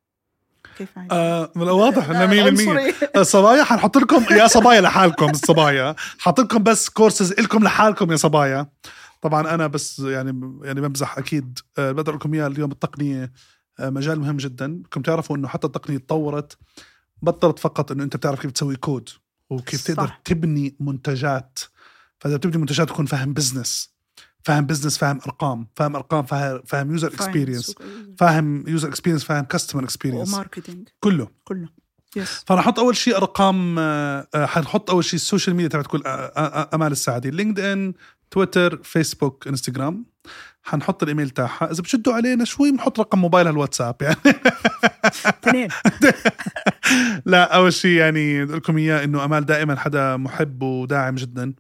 كيف 0.78 0.98
هاي؟ 0.98 1.08
آه 1.12 1.52
واضح 1.56 2.10
إنه 2.10 2.28
100% 2.28 2.48
عنصري. 2.48 2.94
الصبايا 3.16 3.64
حنحط 3.64 3.98
لكم 3.98 4.36
يا 4.36 4.48
صبايا 4.58 4.82
لحالكم 4.82 5.30
الصبايا 5.30 5.96
حاط 6.20 6.40
لكم 6.40 6.64
بس 6.64 6.90
كورسز 6.90 7.34
لكم 7.34 7.64
لحالكم 7.64 8.12
يا 8.12 8.16
صبايا. 8.18 8.68
طبعا 9.22 9.54
أنا 9.54 9.68
بس 9.68 10.00
يعني 10.00 10.60
يعني 10.64 10.82
بمزح 10.82 11.18
أكيد. 11.18 11.60
آه، 11.78 11.92
بقدر 11.92 12.16
لكم 12.16 12.34
اياها 12.34 12.48
اليوم 12.48 12.72
التقنية. 12.72 13.32
آه، 13.80 13.90
مجال 13.90 14.20
مهم 14.20 14.38
جدا. 14.38 14.74
بدكم 14.74 15.02
تعرفوا 15.02 15.38
إنه 15.38 15.48
حتى 15.48 15.68
التقنية 15.68 15.98
تطورت. 15.98 16.58
بطلت 17.22 17.60
فقط 17.60 17.92
إنه 17.92 18.04
أنت 18.04 18.16
بتعرف 18.16 18.42
كيف 18.42 18.52
تسوي 18.52 18.76
كود 18.76 19.10
وكيف 19.50 19.82
صح. 19.82 19.88
تقدر 19.88 20.14
تبني 20.26 20.76
منتجات. 20.80 21.60
فإذا 22.20 22.38
بتبني 22.38 22.58
منتجات 22.58 22.90
تكون 22.90 23.06
فاهم 23.06 23.34
business 23.34 23.90
فاهم 24.44 24.66
business 24.66 24.98
فاهم 24.98 25.20
أرقام. 25.26 25.68
فاهم 25.76 25.96
أرقام 25.96 26.24
فاهم 26.24 26.62
فاهم 26.66 26.92
user 26.92 27.08
experience 27.08 27.76
فاهم 28.18 28.68
user 28.68 28.88
experience 28.90 29.24
فاهم 29.24 29.44
customer 29.46 29.84
experience 29.84 30.34
و 30.34 30.39
marketing 30.39 30.90
كله. 31.00 31.28
كله. 31.44 31.70
yes 32.16 32.44
فنحط 32.48 32.80
أول 32.80 32.96
شيء 32.98 33.18
أرقام 33.18 33.80
آه، 33.80 34.28
آه، 34.36 34.46
حنحط 34.46 34.90
أول 34.90 35.06
شيء 35.06 35.16
ال 35.16 35.21
social 35.21 35.56
media 35.56 35.70
تبعت 35.70 35.88
كل 35.88 36.04
آه، 36.06 36.70
أمال 36.74 36.92
السعدي. 36.92 37.32
LinkedIn 37.32 37.94
تويتر 38.32 38.84
فيسبوك 38.84 39.48
انستغرام 39.48 40.06
حنحط 40.64 41.04
الإيميل 41.04 41.30
تاعها. 41.30 41.72
إذا 41.72 41.82
بتشدوا 41.82 42.14
علينا 42.14 42.46
شوي 42.46 42.72
بنحط 42.72 43.00
رقم 43.00 43.20
موبايلها 43.20 43.52
الواتساب 43.52 43.96
يعني. 44.02 44.18
اثنين. 45.06 45.70
لا 47.26 47.56
أول 47.56 47.74
شيء 47.74 47.98
يعني 47.98 48.46
بدي 48.46 48.56
لكم 48.56 48.78
إياه 48.78 49.04
إنه 49.04 49.26
أمال 49.26 49.46
دائما 49.46 49.76
حدا 49.76 50.18
محب 50.18 50.64
وداعم 50.64 51.16
جدا. 51.16 51.54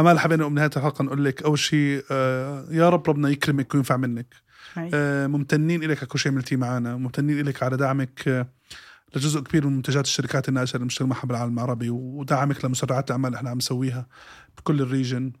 أمال 0.00 0.18
حبينا 0.18 0.48
بنهايه 0.48 0.70
الحلقة 0.76 1.04
نقول 1.04 1.24
لك 1.24 1.42
أول 1.42 1.58
شيء 1.58 2.04
آه، 2.10 2.66
يا 2.70 2.88
رب 2.88 3.10
ربنا 3.10 3.28
يكرمك 3.28 3.74
وينفع 3.74 3.96
منك. 3.96 4.34
آه، 4.94 5.26
ممتنين 5.26 5.82
لك 5.82 5.98
على 5.98 6.06
كل 6.06 6.18
شيء 6.18 6.32
عملتيه 6.32 6.56
معنا 6.56 6.96
ممتنين 6.96 7.46
لك 7.46 7.62
على 7.62 7.76
دعمك 7.76 8.28
آه، 8.28 8.46
لجزء 9.16 9.40
كبير 9.40 9.66
من 9.66 9.76
منتجات 9.76 10.04
الشركات 10.04 10.48
الناشئه 10.48 10.74
اللي 10.74 10.84
بنشتغل 10.84 11.08
معها 11.08 11.26
بالعالم 11.26 11.54
العربي 11.54 11.90
ودعمك 11.90 12.64
لمسرعات 12.64 13.06
الأعمال 13.06 13.26
اللي 13.26 13.36
إحنا 13.36 13.50
عم 13.50 13.56
نسويها 13.56 14.06
بكل 14.58 14.80
ال 14.80 14.87
region. 14.87 15.32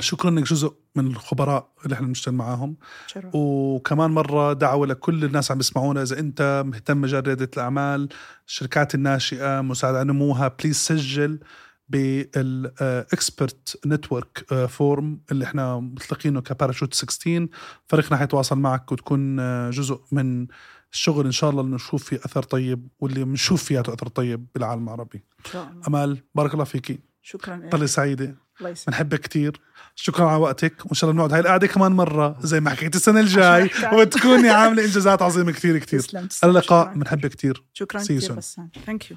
شكرا 0.00 0.30
إنك 0.30 0.42
جزء 0.42 0.74
من 0.96 1.06
الخبراء 1.06 1.68
اللي 1.84 1.94
إحنا 1.94 2.06
بنشتغل 2.06 2.34
معاهم. 2.34 2.76
شرف. 3.06 3.34
وكمان 3.34 4.10
مرة 4.10 4.52
دعوة 4.52 4.86
لكل 4.86 5.24
الناس 5.24 5.50
عم 5.50 5.60
يسمعونا. 5.60 6.02
إذا 6.02 6.18
أنت 6.18 6.64
مهتم 6.66 7.00
مجال 7.00 7.26
ريادة 7.26 7.50
الأعمال 7.56 8.08
الشركات 8.48 8.94
الناشئة 8.94 9.60
مساعدة 9.60 9.98
على 9.98 10.08
نموها 10.12 10.48
please 10.48 10.76
سجل 10.76 11.40
بال 11.88 12.36
expert 12.36 13.80
network 13.86 14.66
form 14.68 15.20
اللي 15.32 15.44
إحنا 15.44 15.78
مطلقينه 15.78 16.40
كباراشوت 16.40 16.94
16 16.94 17.48
فريقنا 17.86 18.16
حيتواصل 18.16 18.58
معك 18.58 18.92
وتكون 18.92 19.40
آه، 19.40 19.70
جزء 19.70 20.00
من 20.12 20.46
الشغل. 20.92 21.26
إن 21.26 21.32
شاء 21.32 21.50
الله 21.50 21.62
اللي 21.62 21.74
نشوف 21.74 22.04
فيه 22.04 22.16
أثر 22.16 22.42
طيب 22.42 22.88
واللي 23.00 23.24
بنشوف 23.24 23.64
فيه 23.64 23.80
أثر 23.80 24.08
طيب 24.08 24.46
بالعالم 24.54 24.84
العربي. 24.84 25.24
إن 25.46 25.50
شاء 25.52 25.68
الله. 25.68 25.82
أمال 25.88 26.22
بارك 26.34 26.52
الله 26.54 26.64
فيكي. 26.64 26.98
شكرا 27.22 27.68
طلي 27.72 27.86
سعيدة. 27.86 28.45
الله 28.58 28.70
يسلمك. 28.70 28.88
بنحبك 28.88 29.20
كثير 29.20 29.60
شكرا 29.94 30.26
على 30.26 30.40
وقتك 30.40 30.86
وإن 30.86 30.94
شاء 30.94 31.10
الله 31.10 31.22
بنقعد 31.22 31.32
هاي 31.32 31.40
القعدة 31.40 31.66
كمان 31.66 31.92
مرة 31.92 32.36
زي 32.40 32.60
ما 32.60 32.70
حكيت 32.70 32.96
السنة 32.96 33.20
الجاي. 33.20 33.70
وتكوني 33.92 34.48
عاملة 34.48 34.84
إنجازات 34.84 35.22
عظيمة 35.22 35.52
كثير 35.52 35.78
كثير 35.78 36.02
اللقاء. 36.44 36.94
بنحبك 36.94 37.30
كثير 37.34 37.62
شكرا. 37.72 38.00
كثير. 38.00 38.32
بسام. 38.32 38.70
thank 38.86 39.10
you 39.10 39.16